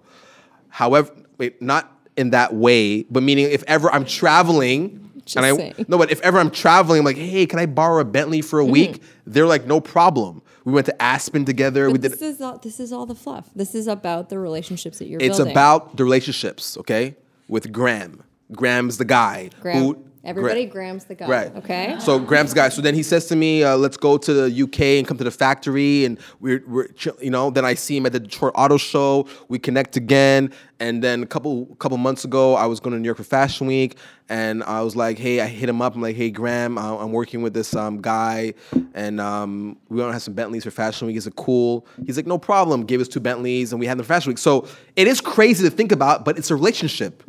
However, 0.69 1.11
wait, 1.39 1.61
not 1.61 1.91
in 2.17 2.31
that 2.31 2.55
way, 2.55 3.03
but 3.11 3.25
meaning 3.25 3.47
if 3.51 3.65
ever 3.67 3.91
I'm 3.93 4.05
traveling 4.05 5.01
Just 5.25 5.37
and 5.37 5.47
I 5.47 5.57
saying. 5.57 5.87
no, 5.89 5.97
but 5.99 6.11
if 6.11 6.21
ever 6.21 6.39
I'm 6.39 6.51
traveling, 6.51 6.99
I'm 7.01 7.05
like, 7.05 7.17
hey, 7.17 7.47
can 7.47 7.59
I 7.59 7.67
borrow 7.67 8.01
a 8.01 8.05
Bentley 8.05 8.43
for 8.43 8.61
Mm-hmm. 8.61 8.69
a 8.69 8.73
week? 8.73 9.03
They're 9.27 9.47
like, 9.47 9.67
no 9.67 9.81
problem. 9.81 10.43
We 10.65 10.73
went 10.73 10.87
to 10.87 11.03
Aspen 11.03 11.45
together. 11.45 11.87
we 11.89 11.93
But 11.95 12.03
did. 12.03 12.13
this 12.13 12.23
is 12.23 12.41
all, 12.41 12.59
this 12.59 12.81
is 12.81 12.93
all 12.93 13.07
the 13.07 13.15
fluff. 13.15 13.49
This 13.55 13.75
is 13.75 13.87
about 13.87 14.29
the 14.31 14.39
relationships 14.39 14.99
that 14.99 15.09
you're 15.09 15.21
It's 15.21 15.37
building. 15.39 15.53
about 15.53 15.97
the 15.97 16.05
relationships, 16.05 16.77
okay? 16.79 17.17
With 17.49 17.73
Graham. 17.73 18.23
Graham's 18.53 18.99
the 18.99 19.05
guy 19.05 19.51
Graham. 19.61 19.83
who 19.83 20.05
Everybody, 20.27 20.65
Graham's 20.65 21.05
the 21.05 21.15
guy. 21.15 21.29
Right. 21.29 21.57
Okay. 21.57 21.97
So 22.01 22.19
Graham's 22.19 22.55
guy. 22.55 22.71
So 22.71 22.81
then 22.81 22.95
he 22.95 23.03
says 23.03 23.27
to 23.27 23.37
me, 23.37 23.63
uh, 23.63 23.77
"Let's 23.77 23.99
go 23.99 24.17
to 24.17 24.33
the 24.33 24.63
UK 24.63 24.81
and 24.99 25.07
come 25.07 25.19
to 25.19 25.25
the 25.25 25.31
factory." 25.31 26.07
And 26.07 26.19
we're, 26.41 26.63
we're, 26.67 26.89
you 27.21 27.29
know. 27.29 27.51
Then 27.51 27.67
I 27.67 27.75
see 27.75 27.95
him 27.99 28.07
at 28.07 28.13
the 28.13 28.21
Detroit 28.21 28.55
Auto 28.55 28.79
Show. 28.79 29.27
We 29.49 29.59
connect 29.59 29.99
again. 29.99 30.51
And 30.81 31.03
then 31.03 31.23
a 31.23 31.27
couple 31.27 31.67
couple 31.77 31.97
months 31.99 32.25
ago, 32.25 32.55
I 32.57 32.67
was 32.67 32.81
going 32.81 32.95
to 32.95 32.99
New 33.01 33.07
York 33.07 33.19
for 33.19 33.25
Fashion 33.25 33.67
Week, 33.69 33.97
and 34.29 34.63
I 34.65 34.83
was 34.83 34.97
like, 34.97 35.19
"Hey," 35.19 35.41
I 35.41 35.47
hit 35.47 35.69
him 35.69 35.81
up. 35.81 35.95
I'm 35.95 36.03
like, 36.03 36.17
"Hey, 36.17 36.31
Graham, 36.31 36.77
I- 36.79 36.97
I'm 36.97 37.13
working 37.13 37.43
with 37.43 37.55
this 37.55 37.77
um, 37.77 38.01
guy, 38.03 38.55
and 38.93 39.21
um, 39.21 39.77
we 39.89 39.99
want 40.01 40.09
to 40.09 40.13
have 40.15 40.23
some 40.23 40.35
Bentleys 40.35 40.65
for 40.65 40.73
Fashion 40.73 41.07
Week. 41.07 41.17
Is 41.17 41.27
it 41.29 41.37
cool?" 41.37 41.87
He's 42.05 42.17
like, 42.17 42.27
"No 42.27 42.39
problem." 42.39 42.85
Gave 42.87 43.01
us 43.01 43.07
two 43.09 43.21
Bentleys, 43.21 43.73
and 43.73 43.79
we 43.79 43.87
had 43.87 43.99
them 43.99 44.05
for 44.05 44.09
Fashion 44.13 44.31
Week. 44.31 44.39
So 44.39 44.67
it 44.97 45.07
is 45.07 45.21
crazy 45.21 45.63
to 45.65 45.71
think 45.71 45.93
about, 45.93 46.25
but 46.25 46.37
it's 46.39 46.51
a 46.51 46.55
relationship. 46.57 47.23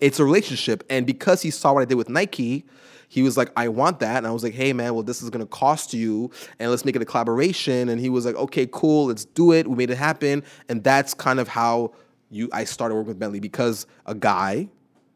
It's 0.00 0.18
a 0.18 0.24
relationship, 0.24 0.82
and 0.88 1.06
because 1.06 1.42
he 1.42 1.50
saw 1.50 1.74
what 1.74 1.82
I 1.82 1.84
did 1.84 1.96
with 1.96 2.08
Nike 2.08 2.64
he 3.08 3.22
was 3.22 3.36
like, 3.36 3.52
I 3.56 3.68
want 3.68 4.00
that. 4.00 4.16
And 4.16 4.26
I 4.26 4.32
was 4.32 4.42
like, 4.42 4.52
hey, 4.52 4.72
man, 4.72 4.92
well, 4.92 5.04
this 5.04 5.22
is 5.22 5.30
going 5.30 5.40
to 5.40 5.46
cost 5.48 5.94
you, 5.94 6.28
and 6.58 6.72
let's 6.72 6.84
make 6.84 6.96
it 6.96 7.02
a 7.02 7.04
collaboration. 7.04 7.88
And 7.88 8.00
he 8.00 8.08
was 8.10 8.26
like, 8.26 8.34
okay, 8.34 8.66
cool, 8.72 9.06
let's 9.06 9.24
do 9.24 9.52
it. 9.52 9.68
We 9.68 9.76
made 9.76 9.90
it 9.90 9.96
happen. 9.96 10.42
And 10.68 10.82
that's 10.82 11.14
kind 11.14 11.38
of 11.38 11.46
how 11.46 11.92
you 12.30 12.48
I 12.52 12.64
started 12.64 12.94
working 12.94 13.08
with 13.08 13.18
Bentley 13.18 13.40
because 13.40 13.86
a 14.06 14.14
guy, 14.14 14.68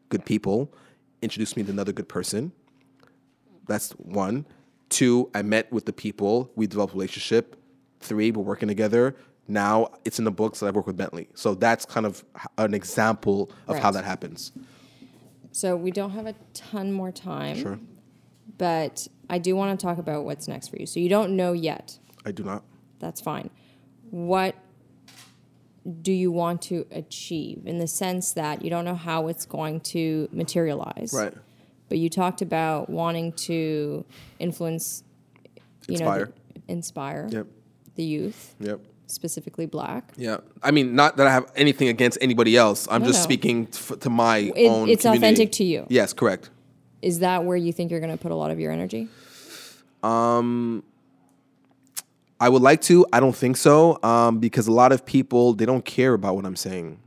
good 0.09 0.25
people, 0.25 0.73
introduced 1.21 1.57
me 1.57 1.63
to 1.63 1.71
another 1.71 1.91
good 1.91 2.09
person. 2.09 2.51
That's 3.67 3.91
one. 3.93 4.45
Two, 4.89 5.29
I 5.33 5.41
met 5.41 5.71
with 5.71 5.85
the 5.85 5.93
people. 5.93 6.51
We 6.55 6.67
developed 6.67 6.93
a 6.93 6.97
relationship. 6.97 7.55
Three, 7.99 8.31
we're 8.31 8.43
working 8.43 8.67
together. 8.67 9.15
Now 9.47 9.89
it's 10.05 10.19
in 10.19 10.25
the 10.25 10.31
books 10.31 10.59
that 10.59 10.67
I 10.67 10.71
work 10.71 10.87
with 10.87 10.97
Bentley. 10.97 11.29
So 11.35 11.55
that's 11.55 11.85
kind 11.85 12.05
of 12.05 12.23
an 12.57 12.73
example 12.73 13.51
of 13.67 13.77
how 13.79 13.91
that 13.91 14.03
happens. 14.03 14.51
So 15.51 15.75
we 15.75 15.91
don't 15.91 16.11
have 16.11 16.27
a 16.27 16.35
ton 16.53 16.91
more 16.91 17.11
time. 17.11 17.57
Sure. 17.57 17.79
But 18.57 19.07
I 19.29 19.37
do 19.37 19.55
want 19.55 19.79
to 19.79 19.85
talk 19.85 19.97
about 19.97 20.23
what's 20.23 20.47
next 20.47 20.69
for 20.69 20.77
you. 20.77 20.85
So 20.85 20.99
you 20.99 21.09
don't 21.09 21.35
know 21.35 21.53
yet. 21.53 21.97
I 22.25 22.31
do 22.31 22.43
not. 22.43 22.63
That's 22.99 23.19
fine. 23.19 23.49
What 24.09 24.55
do 26.01 26.11
you 26.11 26.31
want 26.31 26.61
to 26.63 26.85
achieve 26.91 27.63
in 27.65 27.79
the 27.79 27.87
sense 27.87 28.33
that 28.33 28.63
you 28.63 28.69
don't 28.69 28.85
know 28.85 28.95
how 28.95 29.27
it's 29.27 29.45
going 29.45 29.79
to 29.81 30.29
materialize? 30.31 31.11
Right. 31.13 31.33
But 31.89 31.97
you 31.97 32.09
talked 32.09 32.41
about 32.41 32.89
wanting 32.89 33.33
to 33.33 34.05
influence, 34.39 35.03
you 35.87 35.97
know, 35.97 36.05
Inspire. 36.11 36.25
the- 36.25 36.61
inspire 36.71 37.29
Yep. 37.31 37.47
the 37.95 38.03
youth, 38.03 38.55
Yep. 38.59 38.79
specifically 39.07 39.65
black. 39.65 40.13
Yeah, 40.15 40.37
I 40.63 40.71
mean, 40.71 40.95
not 40.95 41.17
that 41.17 41.27
I 41.27 41.31
have 41.33 41.51
anything 41.55 41.87
against 41.89 42.17
anybody 42.21 42.55
else. 42.55 42.87
I'm 42.89 43.01
No, 43.01 43.07
just 43.07 43.19
no. 43.19 43.23
speaking 43.23 43.67
f- 43.73 43.99
to 43.99 44.09
my 44.09 44.37
It- 44.55 44.69
own. 44.69 44.87
it's 44.87 45.01
community. 45.01 45.25
authentic 45.25 45.51
to 45.53 45.63
you. 45.65 45.85
Yes, 45.89 46.13
correct. 46.13 46.49
Is 47.01 47.19
that 47.19 47.43
where 47.43 47.57
you 47.57 47.73
think 47.73 47.89
you're 47.91 47.99
going 47.99 48.15
to 48.15 48.21
put 48.21 48.31
a 48.31 48.35
lot 48.35 48.51
of 48.51 48.59
your 48.59 48.71
energy? 48.71 49.09
Um, 50.03 50.83
I 52.41 52.49
would 52.49 52.63
like 52.63 52.81
to. 52.81 53.05
I 53.13 53.19
don't 53.19 53.35
think 53.35 53.55
so, 53.55 54.01
um, 54.01 54.39
because 54.39 54.67
a 54.67 54.71
lot 54.71 54.91
of 54.91 55.05
people 55.05 55.53
they 55.53 55.65
don't 55.65 55.85
care 55.85 56.15
about 56.15 56.35
what 56.35 56.45
I'm 56.45 56.55
saying. 56.55 56.99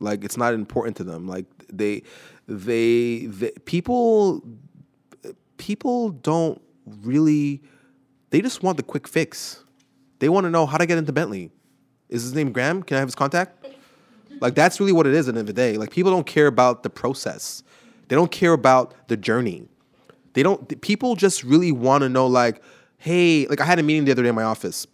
Like 0.00 0.22
it's 0.22 0.36
not 0.36 0.52
important 0.52 0.98
to 0.98 1.04
them. 1.04 1.26
Like 1.26 1.46
they, 1.72 2.02
they, 2.46 3.24
they 3.26 3.52
people, 3.64 4.44
people 5.56 6.10
don't 6.10 6.60
really. 7.02 7.62
They 8.28 8.42
just 8.42 8.62
want 8.62 8.76
the 8.76 8.82
quick 8.82 9.08
fix. 9.08 9.64
They 10.18 10.28
want 10.28 10.44
to 10.44 10.50
know 10.50 10.66
how 10.66 10.76
to 10.76 10.84
get 10.84 10.98
into 10.98 11.12
Bentley. 11.12 11.50
Is 12.10 12.22
his 12.22 12.34
name 12.34 12.52
Graham? 12.52 12.82
Can 12.82 12.96
I 12.96 13.00
have 13.00 13.08
his 13.08 13.14
contact? 13.14 13.66
Like 14.40 14.54
that's 14.54 14.78
really 14.78 14.92
what 14.92 15.06
it 15.06 15.14
is 15.14 15.26
at 15.26 15.34
the 15.34 15.40
end 15.40 15.48
of 15.48 15.54
the 15.54 15.58
day. 15.58 15.78
Like 15.78 15.90
people 15.90 16.12
don't 16.12 16.26
care 16.26 16.48
about 16.48 16.82
the 16.82 16.90
process. 16.90 17.62
They 18.08 18.14
don't 18.14 18.30
care 18.30 18.52
about 18.52 18.94
the 19.08 19.16
journey. 19.16 19.68
They 20.34 20.42
don't 20.42 20.80
people 20.82 21.16
just 21.16 21.44
really 21.44 21.72
want 21.72 22.02
to 22.02 22.10
know 22.10 22.26
like, 22.26 22.62
hey, 22.98 23.46
like 23.46 23.60
I 23.60 23.64
had 23.64 23.78
a 23.78 23.82
meeting 23.82 24.04
the 24.04 24.12
other 24.12 24.22
day 24.22 24.28
in 24.28 24.34
my 24.34 24.42
office. 24.42 24.86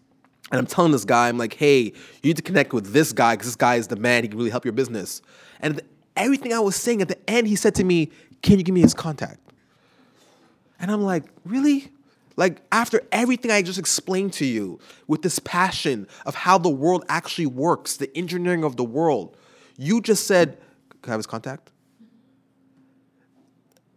And 0.50 0.58
I'm 0.58 0.66
telling 0.66 0.92
this 0.92 1.06
guy, 1.06 1.28
I'm 1.28 1.38
like, 1.38 1.54
hey, 1.54 1.80
you 1.84 1.92
need 2.22 2.36
to 2.36 2.42
connect 2.42 2.74
with 2.74 2.92
this 2.92 3.12
guy 3.12 3.34
because 3.34 3.48
this 3.48 3.56
guy 3.56 3.76
is 3.76 3.88
the 3.88 3.96
man. 3.96 4.22
He 4.22 4.28
can 4.28 4.36
really 4.36 4.50
help 4.50 4.66
your 4.66 4.72
business. 4.72 5.22
And 5.60 5.78
th- 5.78 5.86
everything 6.14 6.52
I 6.52 6.60
was 6.60 6.76
saying 6.76 7.00
at 7.00 7.08
the 7.08 7.30
end, 7.30 7.46
he 7.46 7.56
said 7.56 7.74
to 7.76 7.84
me, 7.84 8.10
can 8.42 8.58
you 8.58 8.64
give 8.64 8.74
me 8.74 8.82
his 8.82 8.92
contact? 8.92 9.40
And 10.78 10.90
I'm 10.90 11.02
like, 11.02 11.24
really? 11.44 11.90
Like, 12.36 12.60
after 12.70 13.02
everything 13.12 13.50
I 13.50 13.62
just 13.62 13.78
explained 13.78 14.32
to 14.34 14.44
you 14.44 14.78
with 15.06 15.22
this 15.22 15.38
passion 15.38 16.06
of 16.26 16.34
how 16.34 16.58
the 16.58 16.70
world 16.70 17.04
actually 17.08 17.46
works, 17.46 17.96
the 17.96 18.14
engineering 18.16 18.64
of 18.64 18.76
the 18.76 18.84
world, 18.84 19.36
you 19.78 20.00
just 20.00 20.26
said, 20.26 20.58
Can 21.02 21.10
I 21.10 21.12
have 21.12 21.18
his 21.18 21.26
contact? 21.26 21.70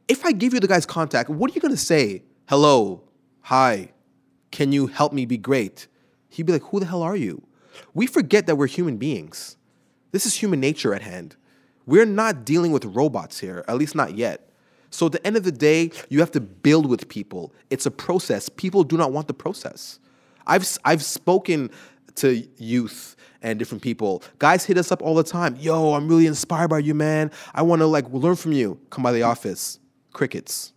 If 0.07 0.23
I 0.23 0.31
give 0.31 0.53
you 0.53 0.59
the 0.59 0.67
guy's 0.67 0.85
contact, 0.85 1.29
what 1.29 1.49
are 1.49 1.53
you 1.53 1.61
gonna 1.61 1.75
say? 1.75 2.23
Hello, 2.47 3.01
hi, 3.41 3.89
can 4.55 4.71
you 4.71 4.87
help 4.87 5.11
me 5.11 5.25
be 5.25 5.37
great? 5.37 5.87
He'd 6.29 6.45
be 6.45 6.53
like, 6.53 6.63
Who 6.63 6.79
the 6.79 6.85
hell 6.85 7.03
are 7.03 7.15
you? 7.17 7.45
We 7.93 8.07
forget 8.07 8.47
that 8.47 8.55
we're 8.55 8.67
human 8.67 8.95
beings. 8.95 9.57
This 10.11 10.25
is 10.25 10.33
human 10.35 10.61
nature 10.61 10.93
at 10.93 11.01
hand. 11.01 11.35
We're 11.85 12.05
not 12.05 12.45
dealing 12.45 12.71
with 12.71 12.85
robots 12.85 13.37
here, 13.37 13.65
at 13.67 13.75
least 13.75 13.95
not 13.95 14.15
yet. 14.15 14.49
So 14.91 15.07
at 15.07 15.11
the 15.11 15.27
end 15.27 15.35
of 15.35 15.43
the 15.43 15.51
day, 15.51 15.91
you 16.07 16.21
have 16.21 16.31
to 16.31 16.39
build 16.39 16.85
with 16.85 17.09
people. 17.09 17.53
It's 17.69 17.85
a 17.85 17.91
process. 17.91 18.47
People 18.47 18.85
do 18.85 18.95
not 18.95 19.11
want 19.11 19.27
the 19.27 19.33
process. 19.33 19.99
I've 20.47 20.65
I've 20.85 21.03
spoken 21.03 21.69
to 22.15 22.47
youth 22.55 23.17
and 23.41 23.59
different 23.59 23.81
people. 23.83 24.23
Guys 24.39 24.63
hit 24.63 24.77
us 24.77 24.89
up 24.89 25.01
all 25.01 25.15
the 25.15 25.23
time. 25.23 25.57
Yo, 25.57 25.95
I'm 25.95 26.07
really 26.07 26.27
inspired 26.27 26.69
by 26.69 26.79
you, 26.79 26.93
man. 26.93 27.29
I 27.53 27.61
want 27.61 27.81
to 27.81 27.87
like 27.87 28.05
learn 28.09 28.37
from 28.37 28.53
you. 28.53 28.79
Come 28.89 29.03
by 29.03 29.11
the 29.11 29.23
office. 29.23 29.79
Crickets. 30.13 30.71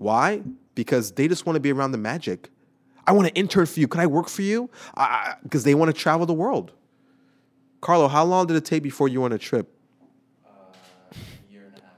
Why? 0.00 0.42
Because 0.74 1.12
they 1.12 1.28
just 1.28 1.44
want 1.44 1.56
to 1.56 1.60
be 1.60 1.70
around 1.70 1.92
the 1.92 1.98
magic. 1.98 2.48
I 3.06 3.12
want 3.12 3.28
to 3.28 3.34
intern 3.34 3.66
for 3.66 3.80
you. 3.80 3.86
Can 3.86 4.00
I 4.00 4.06
work 4.06 4.30
for 4.30 4.40
you? 4.40 4.70
Because 5.42 5.62
they 5.64 5.74
want 5.74 5.94
to 5.94 6.02
travel 6.02 6.24
the 6.24 6.32
world. 6.32 6.72
Carlo, 7.82 8.08
how 8.08 8.24
long 8.24 8.46
did 8.46 8.56
it 8.56 8.64
take 8.64 8.82
before 8.82 9.08
you 9.08 9.20
went 9.20 9.32
on 9.32 9.36
a 9.36 9.38
trip? 9.38 9.70
A 10.42 11.52
year 11.52 11.64
and 11.66 11.76
a 11.76 11.80
half. 11.82 11.92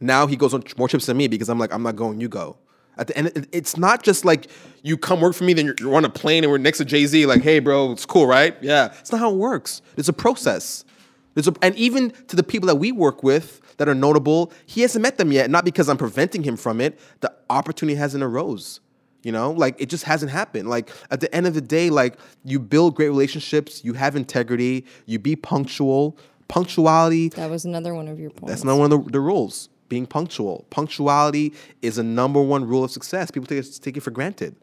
Now 0.00 0.26
he 0.26 0.36
goes 0.36 0.54
on 0.54 0.64
more 0.78 0.88
trips 0.88 1.04
than 1.04 1.18
me 1.18 1.28
because 1.28 1.50
I'm 1.50 1.58
like, 1.58 1.70
I'm 1.70 1.82
not 1.82 1.96
going, 1.96 2.18
you 2.18 2.30
go. 2.30 2.56
At 2.96 3.08
the 3.08 3.18
end, 3.18 3.46
it's 3.52 3.76
not 3.76 4.02
just 4.02 4.24
like 4.24 4.46
you 4.82 4.96
come 4.96 5.20
work 5.20 5.34
for 5.34 5.44
me, 5.44 5.52
then 5.52 5.66
you're, 5.66 5.74
you're 5.78 5.94
on 5.94 6.06
a 6.06 6.10
plane 6.10 6.44
and 6.44 6.50
we're 6.50 6.56
next 6.56 6.78
to 6.78 6.86
Jay 6.86 7.04
Z, 7.04 7.26
like, 7.26 7.42
hey, 7.42 7.58
bro, 7.58 7.92
it's 7.92 8.06
cool, 8.06 8.26
right? 8.26 8.56
Yeah. 8.62 8.94
It's 9.00 9.12
not 9.12 9.18
how 9.18 9.30
it 9.30 9.36
works. 9.36 9.82
It's 9.98 10.08
a 10.08 10.14
process. 10.14 10.86
There's 11.34 11.48
a, 11.48 11.54
and 11.60 11.74
even 11.76 12.12
to 12.28 12.36
the 12.36 12.42
people 12.42 12.68
that 12.68 12.76
we 12.76 12.90
work 12.90 13.22
with 13.22 13.60
that 13.78 13.88
are 13.88 13.94
notable, 13.94 14.52
he 14.66 14.82
hasn't 14.82 15.02
met 15.02 15.18
them 15.18 15.32
yet. 15.32 15.50
Not 15.50 15.64
because 15.64 15.88
I'm 15.88 15.96
preventing 15.96 16.42
him 16.42 16.56
from 16.56 16.80
it. 16.80 16.98
The 17.20 17.32
opportunity 17.50 17.96
hasn't 17.96 18.22
arose. 18.22 18.80
You 19.22 19.32
know, 19.32 19.52
like 19.52 19.80
it 19.80 19.86
just 19.86 20.04
hasn't 20.04 20.30
happened. 20.30 20.68
Like 20.68 20.90
at 21.10 21.20
the 21.20 21.34
end 21.34 21.46
of 21.46 21.54
the 21.54 21.62
day, 21.62 21.88
like 21.88 22.18
you 22.44 22.58
build 22.58 22.94
great 22.94 23.08
relationships, 23.08 23.82
you 23.82 23.94
have 23.94 24.16
integrity, 24.16 24.84
you 25.06 25.18
be 25.18 25.34
punctual. 25.34 26.18
Punctuality 26.46 27.30
That 27.30 27.48
was 27.48 27.64
another 27.64 27.94
one 27.94 28.06
of 28.06 28.20
your 28.20 28.28
points. 28.28 28.52
that's 28.52 28.64
not 28.64 28.76
one 28.76 28.92
of 28.92 29.04
the, 29.04 29.12
the 29.12 29.20
rules. 29.20 29.70
Being 29.88 30.06
punctual. 30.06 30.66
Punctuality 30.68 31.54
is 31.80 31.96
a 31.96 32.02
number 32.02 32.40
one 32.42 32.66
rule 32.66 32.84
of 32.84 32.90
success. 32.90 33.30
People 33.30 33.46
take 33.46 33.64
it, 33.64 33.78
take 33.82 33.96
it 33.96 34.00
for 34.02 34.10
granted. 34.10 34.56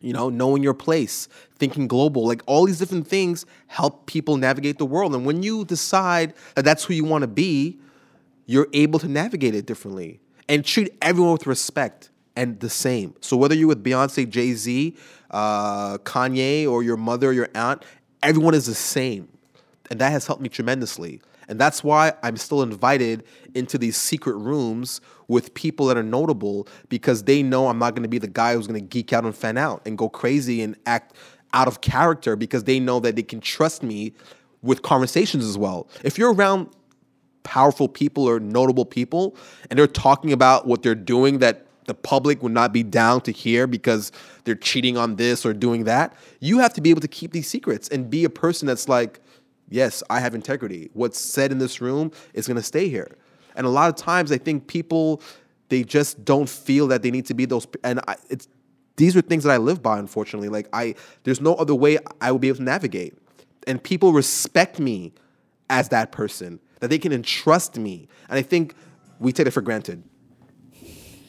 You 0.00 0.12
know, 0.14 0.28
knowing 0.30 0.62
your 0.62 0.74
place, 0.74 1.28
thinking 1.58 1.88
global, 1.88 2.26
like 2.26 2.42
all 2.46 2.64
these 2.64 2.78
different 2.78 3.06
things 3.06 3.44
help 3.66 4.06
people 4.06 4.36
navigate 4.38 4.78
the 4.78 4.86
world. 4.86 5.14
And 5.14 5.26
when 5.26 5.42
you 5.42 5.64
decide 5.64 6.34
that 6.54 6.64
that's 6.64 6.84
who 6.84 6.94
you 6.94 7.04
want 7.04 7.22
to 7.22 7.28
be, 7.28 7.78
you're 8.48 8.66
able 8.72 8.98
to 8.98 9.06
navigate 9.06 9.54
it 9.54 9.66
differently 9.66 10.20
and 10.48 10.64
treat 10.64 10.96
everyone 11.02 11.32
with 11.32 11.46
respect 11.46 12.10
and 12.34 12.58
the 12.60 12.70
same. 12.70 13.14
So 13.20 13.36
whether 13.36 13.54
you're 13.54 13.68
with 13.68 13.84
Beyonce, 13.84 14.28
Jay 14.28 14.54
Z, 14.54 14.96
uh, 15.30 15.98
Kanye, 15.98 16.66
or 16.66 16.82
your 16.82 16.96
mother, 16.96 17.28
or 17.28 17.32
your 17.34 17.48
aunt, 17.54 17.84
everyone 18.22 18.54
is 18.54 18.64
the 18.64 18.74
same, 18.74 19.28
and 19.90 20.00
that 20.00 20.10
has 20.12 20.26
helped 20.26 20.40
me 20.40 20.48
tremendously. 20.48 21.20
And 21.48 21.60
that's 21.60 21.84
why 21.84 22.14
I'm 22.22 22.36
still 22.38 22.62
invited 22.62 23.24
into 23.54 23.76
these 23.76 23.96
secret 23.96 24.36
rooms 24.36 25.00
with 25.28 25.52
people 25.52 25.86
that 25.86 25.98
are 25.98 26.02
notable 26.02 26.68
because 26.88 27.24
they 27.24 27.42
know 27.42 27.68
I'm 27.68 27.78
not 27.78 27.94
going 27.94 28.02
to 28.02 28.08
be 28.08 28.18
the 28.18 28.28
guy 28.28 28.54
who's 28.54 28.66
going 28.66 28.80
to 28.80 28.86
geek 28.86 29.12
out 29.12 29.24
and 29.24 29.34
fan 29.34 29.58
out 29.58 29.82
and 29.86 29.98
go 29.98 30.08
crazy 30.08 30.62
and 30.62 30.74
act 30.86 31.14
out 31.52 31.68
of 31.68 31.80
character 31.82 32.34
because 32.34 32.64
they 32.64 32.80
know 32.80 32.98
that 33.00 33.16
they 33.16 33.22
can 33.22 33.40
trust 33.40 33.82
me 33.82 34.12
with 34.62 34.82
conversations 34.82 35.44
as 35.44 35.58
well. 35.58 35.88
If 36.02 36.18
you're 36.18 36.32
around 36.32 36.68
powerful 37.48 37.88
people 37.88 38.28
or 38.28 38.38
notable 38.38 38.84
people 38.84 39.34
and 39.70 39.78
they're 39.78 39.86
talking 39.86 40.34
about 40.34 40.66
what 40.66 40.82
they're 40.82 40.94
doing 40.94 41.38
that 41.38 41.64
the 41.86 41.94
public 41.94 42.42
would 42.42 42.52
not 42.52 42.74
be 42.74 42.82
down 42.82 43.22
to 43.22 43.32
hear 43.32 43.66
because 43.66 44.12
they're 44.44 44.54
cheating 44.54 44.98
on 44.98 45.16
this 45.16 45.46
or 45.46 45.54
doing 45.54 45.84
that, 45.84 46.14
you 46.40 46.58
have 46.58 46.74
to 46.74 46.82
be 46.82 46.90
able 46.90 47.00
to 47.00 47.08
keep 47.08 47.32
these 47.32 47.48
secrets 47.48 47.88
and 47.88 48.10
be 48.10 48.24
a 48.24 48.28
person 48.28 48.66
that's 48.66 48.86
like, 48.86 49.20
yes, 49.70 50.02
I 50.10 50.20
have 50.20 50.34
integrity. 50.34 50.90
What's 50.92 51.18
said 51.18 51.50
in 51.50 51.56
this 51.56 51.80
room 51.80 52.12
is 52.34 52.46
going 52.46 52.58
to 52.58 52.62
stay 52.62 52.90
here. 52.90 53.16
And 53.56 53.66
a 53.66 53.70
lot 53.70 53.88
of 53.88 53.96
times 53.96 54.30
I 54.30 54.36
think 54.36 54.66
people 54.66 55.22
they 55.70 55.82
just 55.82 56.22
don't 56.26 56.48
feel 56.48 56.86
that 56.88 57.00
they 57.02 57.10
need 57.10 57.24
to 57.26 57.34
be 57.34 57.46
those 57.46 57.66
and 57.82 58.00
I, 58.06 58.16
it's 58.28 58.48
these 58.96 59.16
are 59.16 59.22
things 59.22 59.44
that 59.44 59.52
I 59.52 59.56
live 59.56 59.82
by 59.82 59.98
unfortunately. 59.98 60.50
Like 60.50 60.68
I 60.74 60.94
there's 61.24 61.40
no 61.40 61.54
other 61.54 61.74
way 61.74 61.96
I 62.20 62.30
will 62.30 62.38
be 62.38 62.48
able 62.48 62.58
to 62.58 62.64
navigate. 62.64 63.14
And 63.66 63.82
people 63.82 64.12
respect 64.12 64.78
me 64.78 65.14
as 65.70 65.88
that 65.88 66.12
person, 66.12 66.60
that 66.80 66.88
they 66.88 66.98
can 66.98 67.12
entrust 67.12 67.78
me. 67.78 68.08
And 68.28 68.38
I 68.38 68.42
think 68.42 68.74
we 69.18 69.32
take 69.32 69.46
it 69.46 69.50
for 69.52 69.60
granted. 69.60 70.02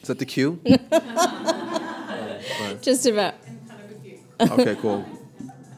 Is 0.01 0.07
that 0.07 0.19
the 0.19 0.25
cue? 0.25 0.61
Just 2.81 3.05
about. 3.05 3.35
okay, 4.39 4.75
cool. 4.75 5.05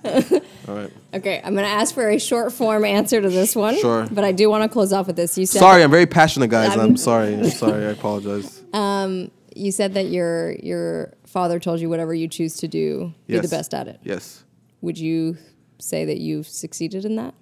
All 0.06 0.76
right. 0.76 0.92
Okay, 1.14 1.42
I'm 1.44 1.54
going 1.54 1.66
to 1.66 1.72
ask 1.72 1.94
for 1.94 2.10
a 2.10 2.20
short 2.20 2.52
form 2.52 2.86
answer 2.86 3.22
to 3.22 3.30
this 3.30 3.56
one. 3.56 3.78
Sure. 3.78 4.08
But 4.12 4.24
I 4.24 4.32
do 4.32 4.50
want 4.50 4.64
to 4.64 4.70
close 4.70 4.94
off 4.94 5.08
with 5.08 5.16
this. 5.16 5.38
You 5.38 5.46
said 5.46 5.60
Sorry, 5.60 5.84
I'm 5.84 5.92
very 5.92 6.08
passionate, 6.08 6.50
guys. 6.50 6.74
I'm, 6.74 6.80
I'm- 6.80 6.98
sorry. 6.98 7.34
I'm 7.34 7.50
sorry. 7.50 7.86
I 7.86 7.90
apologize. 7.90 8.62
Um, 8.74 9.30
you 9.56 9.72
said 9.72 9.94
that 9.96 10.08
your 10.08 10.54
your 10.54 11.14
father 11.26 11.60
told 11.60 11.82
you 11.82 11.90
whatever 11.90 12.14
you 12.14 12.28
choose 12.28 12.58
to 12.58 12.68
do, 12.68 13.14
be 13.28 13.38
the 13.38 13.48
best 13.48 13.74
at 13.74 13.88
it. 13.88 14.00
Yes. 14.02 14.44
Would 14.82 14.98
you 14.98 15.38
say 15.78 16.06
that 16.06 16.20
you've 16.20 16.48
succeeded 16.48 17.06
in 17.06 17.16
that? 17.18 17.34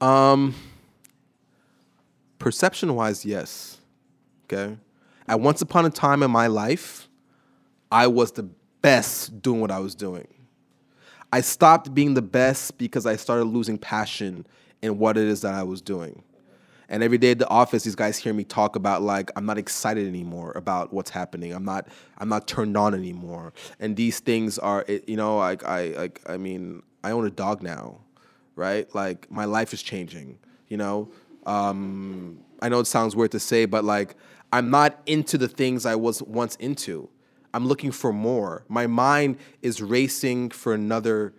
Um, 0.00 0.54
Perception 2.38 2.94
wise, 2.94 3.24
yes. 3.24 3.78
Okay. 4.44 4.76
At 5.26 5.40
once 5.40 5.62
upon 5.62 5.84
a 5.86 5.90
time 5.90 6.22
in 6.22 6.30
my 6.30 6.46
life, 6.46 7.08
I 7.90 8.06
was 8.06 8.32
the 8.32 8.44
best 8.82 9.42
doing 9.42 9.60
what 9.60 9.70
I 9.70 9.80
was 9.80 9.94
doing. 9.94 10.28
I 11.32 11.40
stopped 11.40 11.92
being 11.92 12.14
the 12.14 12.22
best 12.22 12.78
because 12.78 13.04
I 13.04 13.16
started 13.16 13.46
losing 13.46 13.78
passion 13.78 14.46
in 14.80 14.98
what 14.98 15.16
it 15.16 15.24
is 15.24 15.40
that 15.40 15.54
I 15.54 15.64
was 15.64 15.80
doing. 15.80 16.22
And 16.88 17.02
every 17.02 17.18
day 17.18 17.32
at 17.32 17.40
the 17.40 17.48
office, 17.48 17.82
these 17.82 17.96
guys 17.96 18.16
hear 18.16 18.32
me 18.32 18.44
talk 18.44 18.76
about 18.76 19.02
like 19.02 19.32
I'm 19.34 19.44
not 19.44 19.58
excited 19.58 20.06
anymore 20.06 20.52
about 20.54 20.92
what's 20.92 21.10
happening. 21.10 21.52
I'm 21.52 21.64
not 21.64 21.88
I'm 22.18 22.28
not 22.28 22.46
turned 22.46 22.76
on 22.76 22.94
anymore. 22.94 23.52
And 23.80 23.96
these 23.96 24.20
things 24.20 24.56
are 24.56 24.84
you 25.08 25.16
know 25.16 25.38
like 25.38 25.64
I 25.64 25.88
like 25.96 26.20
I 26.28 26.36
mean 26.36 26.84
I 27.02 27.10
own 27.10 27.26
a 27.26 27.30
dog 27.30 27.60
now, 27.60 28.02
right? 28.56 28.92
Like 28.94 29.30
my 29.30 29.44
life 29.44 29.72
is 29.72 29.82
changing. 29.82 30.38
You 30.68 30.78
know, 30.78 31.12
um, 31.44 32.40
I 32.60 32.68
know 32.68 32.80
it 32.80 32.86
sounds 32.86 33.14
weird 33.14 33.30
to 33.32 33.40
say, 33.40 33.66
but 33.66 33.84
like 33.84 34.16
I'm 34.52 34.70
not 34.70 35.00
into 35.06 35.38
the 35.38 35.48
things 35.48 35.86
I 35.86 35.94
was 35.94 36.22
once 36.22 36.56
into. 36.56 37.08
I'm 37.54 37.66
looking 37.66 37.92
for 37.92 38.12
more. 38.12 38.64
My 38.68 38.86
mind 38.86 39.38
is 39.62 39.80
racing 39.80 40.50
for 40.50 40.74
another 40.74 41.32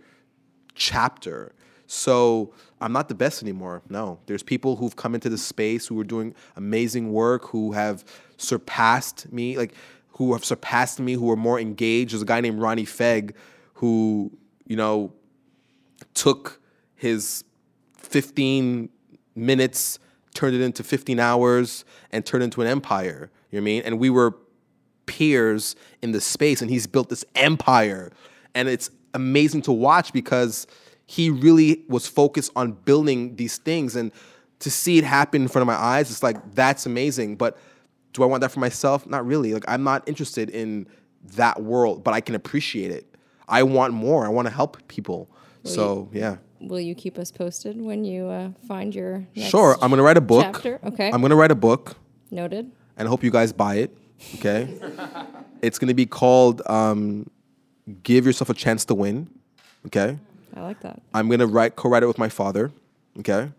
chapter. 0.73 1.53
So 1.87 2.53
I'm 2.81 2.91
not 2.91 3.07
the 3.07 3.15
best 3.15 3.41
anymore. 3.41 3.81
No, 3.89 4.19
there's 4.25 4.43
people 4.43 4.75
who've 4.75 4.95
come 4.95 5.15
into 5.15 5.29
the 5.29 5.37
space 5.37 5.87
who 5.87 5.99
are 5.99 6.03
doing 6.03 6.35
amazing 6.55 7.11
work, 7.11 7.47
who 7.47 7.71
have 7.71 8.03
surpassed 8.37 9.31
me, 9.31 9.57
like 9.57 9.73
who 10.09 10.33
have 10.33 10.43
surpassed 10.43 10.99
me, 10.99 11.13
who 11.13 11.29
are 11.29 11.35
more 11.35 11.59
engaged. 11.59 12.13
There's 12.13 12.21
a 12.21 12.25
guy 12.25 12.41
named 12.41 12.59
Ronnie 12.59 12.85
Fieg 12.85 13.33
who, 13.75 14.31
you 14.65 14.75
know, 14.75 15.13
took 16.13 16.59
his 16.97 17.43
15 17.95 18.89
minutes, 19.35 19.99
turned 20.33 20.55
it 20.55 20.61
into 20.61 20.83
15 20.83 21.19
hours, 21.19 21.85
and 22.11 22.25
turned 22.25 22.43
into 22.43 22.61
an 22.61 22.67
empire. 22.67 23.31
You 23.49 23.59
know 23.59 23.63
what 23.63 23.69
I 23.69 23.71
mean? 23.71 23.81
And 23.83 23.99
we 23.99 24.09
were 24.09 24.35
peers 25.05 25.75
in 26.01 26.11
the 26.11 26.19
space, 26.19 26.61
and 26.61 26.69
he's 26.69 26.85
built 26.85 27.09
this 27.09 27.23
empire. 27.35 28.11
And 28.53 28.67
it's 28.67 28.89
amazing 29.13 29.61
to 29.63 29.71
watch 29.71 30.11
because 30.11 30.67
he 31.05 31.29
really 31.29 31.85
was 31.87 32.07
focused 32.07 32.51
on 32.55 32.73
building 32.73 33.35
these 33.37 33.57
things. 33.57 33.95
And 33.95 34.11
to 34.59 34.69
see 34.69 34.97
it 34.97 35.03
happen 35.03 35.43
in 35.43 35.47
front 35.47 35.61
of 35.61 35.67
my 35.67 35.75
eyes, 35.75 36.11
it's 36.11 36.23
like, 36.23 36.53
that's 36.53 36.85
amazing. 36.85 37.37
But 37.37 37.57
do 38.13 38.23
I 38.23 38.25
want 38.25 38.41
that 38.41 38.51
for 38.51 38.59
myself? 38.59 39.07
Not 39.07 39.25
really. 39.25 39.53
Like, 39.53 39.65
I'm 39.67 39.83
not 39.83 40.07
interested 40.07 40.49
in 40.49 40.87
that 41.35 41.61
world, 41.61 42.03
but 42.03 42.13
I 42.13 42.21
can 42.21 42.35
appreciate 42.35 42.91
it. 42.91 43.15
I 43.47 43.63
want 43.63 43.93
more. 43.93 44.25
I 44.25 44.29
want 44.29 44.47
to 44.47 44.53
help 44.53 44.85
people. 44.87 45.29
So, 45.63 46.09
yeah. 46.13 46.37
Will 46.59 46.79
you 46.79 46.95
keep 46.95 47.17
us 47.19 47.31
posted 47.31 47.79
when 47.79 48.03
you 48.03 48.25
uh, 48.27 48.49
find 48.67 48.93
your 48.93 49.25
next 49.35 49.49
Sure, 49.51 49.77
I'm 49.81 49.89
gonna 49.89 50.03
write 50.03 50.17
a 50.17 50.21
book. 50.21 50.43
chapter? 50.43 50.79
Okay. 50.83 51.11
I'm 51.11 51.21
gonna 51.21 51.35
write 51.35 51.51
a 51.51 51.55
book, 51.55 51.95
Noted. 52.31 52.71
and 52.97 53.07
I 53.07 53.09
hope 53.09 53.23
you 53.23 53.31
guys 53.31 53.53
buy 53.53 53.75
it. 53.75 53.95
Okay. 54.35 54.77
it's 55.61 55.77
gonna 55.77 55.93
be 55.93 56.05
called 56.05 56.61
um, 56.67 57.29
"Give 58.03 58.25
Yourself 58.25 58.49
a 58.49 58.53
Chance 58.53 58.85
to 58.85 58.95
Win." 58.95 59.29
Okay. 59.85 60.17
I 60.55 60.61
like 60.61 60.79
that. 60.81 60.99
I'm 61.13 61.29
gonna 61.29 61.45
write 61.47 61.75
co-write 61.75 62.01
it 62.03 62.07
with 62.07 62.17
my 62.17 62.29
father. 62.29 62.71
Okay. 63.19 63.51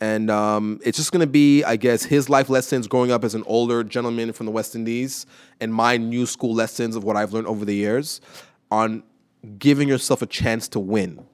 And 0.00 0.30
um, 0.30 0.78
it's 0.84 0.98
just 0.98 1.12
gonna 1.12 1.26
be, 1.26 1.62
I 1.64 1.76
guess, 1.76 2.02
his 2.04 2.28
life 2.28 2.50
lessons 2.50 2.86
growing 2.88 3.10
up 3.12 3.24
as 3.24 3.34
an 3.34 3.44
older 3.46 3.82
gentleman 3.84 4.32
from 4.32 4.44
the 4.46 4.52
West 4.52 4.74
Indies, 4.74 5.24
and 5.60 5.72
my 5.72 5.96
new 5.96 6.26
school 6.26 6.52
lessons 6.52 6.96
of 6.96 7.04
what 7.04 7.16
I've 7.16 7.32
learned 7.32 7.46
over 7.46 7.64
the 7.64 7.74
years 7.74 8.20
on 8.70 9.02
giving 9.58 9.88
yourself 9.88 10.20
a 10.22 10.26
chance 10.26 10.66
to 10.68 10.80
win. 10.80 11.24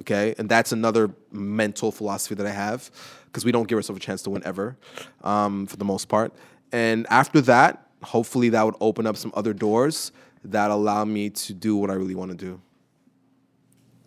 Okay, 0.00 0.34
and 0.38 0.48
that's 0.48 0.72
another 0.72 1.10
mental 1.30 1.92
philosophy 1.92 2.34
that 2.34 2.46
I 2.46 2.50
have 2.52 2.90
because 3.26 3.44
we 3.44 3.52
don't 3.52 3.68
give 3.68 3.76
ourselves 3.76 3.98
a 4.02 4.04
chance 4.04 4.22
to 4.22 4.30
win 4.30 4.42
ever, 4.44 4.76
um, 5.22 5.66
for 5.66 5.76
the 5.76 5.84
most 5.84 6.08
part. 6.08 6.32
And 6.72 7.06
after 7.10 7.40
that, 7.42 7.86
hopefully, 8.02 8.48
that 8.50 8.64
would 8.64 8.76
open 8.80 9.06
up 9.06 9.16
some 9.16 9.30
other 9.34 9.52
doors 9.52 10.10
that 10.44 10.70
allow 10.70 11.04
me 11.04 11.28
to 11.30 11.52
do 11.52 11.76
what 11.76 11.90
I 11.90 11.94
really 11.94 12.14
want 12.14 12.30
to 12.30 12.36
do. 12.36 12.60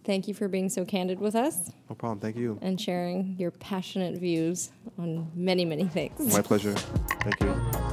Thank 0.03 0.27
you 0.27 0.33
for 0.33 0.49
being 0.49 0.67
so 0.67 0.83
candid 0.83 1.19
with 1.19 1.33
us 1.33 1.71
No 1.89 1.95
problem. 1.95 2.19
Thank 2.19 2.35
you. 2.35 2.59
and 2.61 2.81
sharing 2.81 3.35
your 3.37 3.51
passionate 3.51 4.19
views 4.19 4.71
on 4.97 5.31
many, 5.33 5.63
many 5.63 5.85
things. 5.85 6.33
My 6.33 6.41
pleasure. 6.41 6.73
Thank 6.73 7.39
you. 7.39 7.92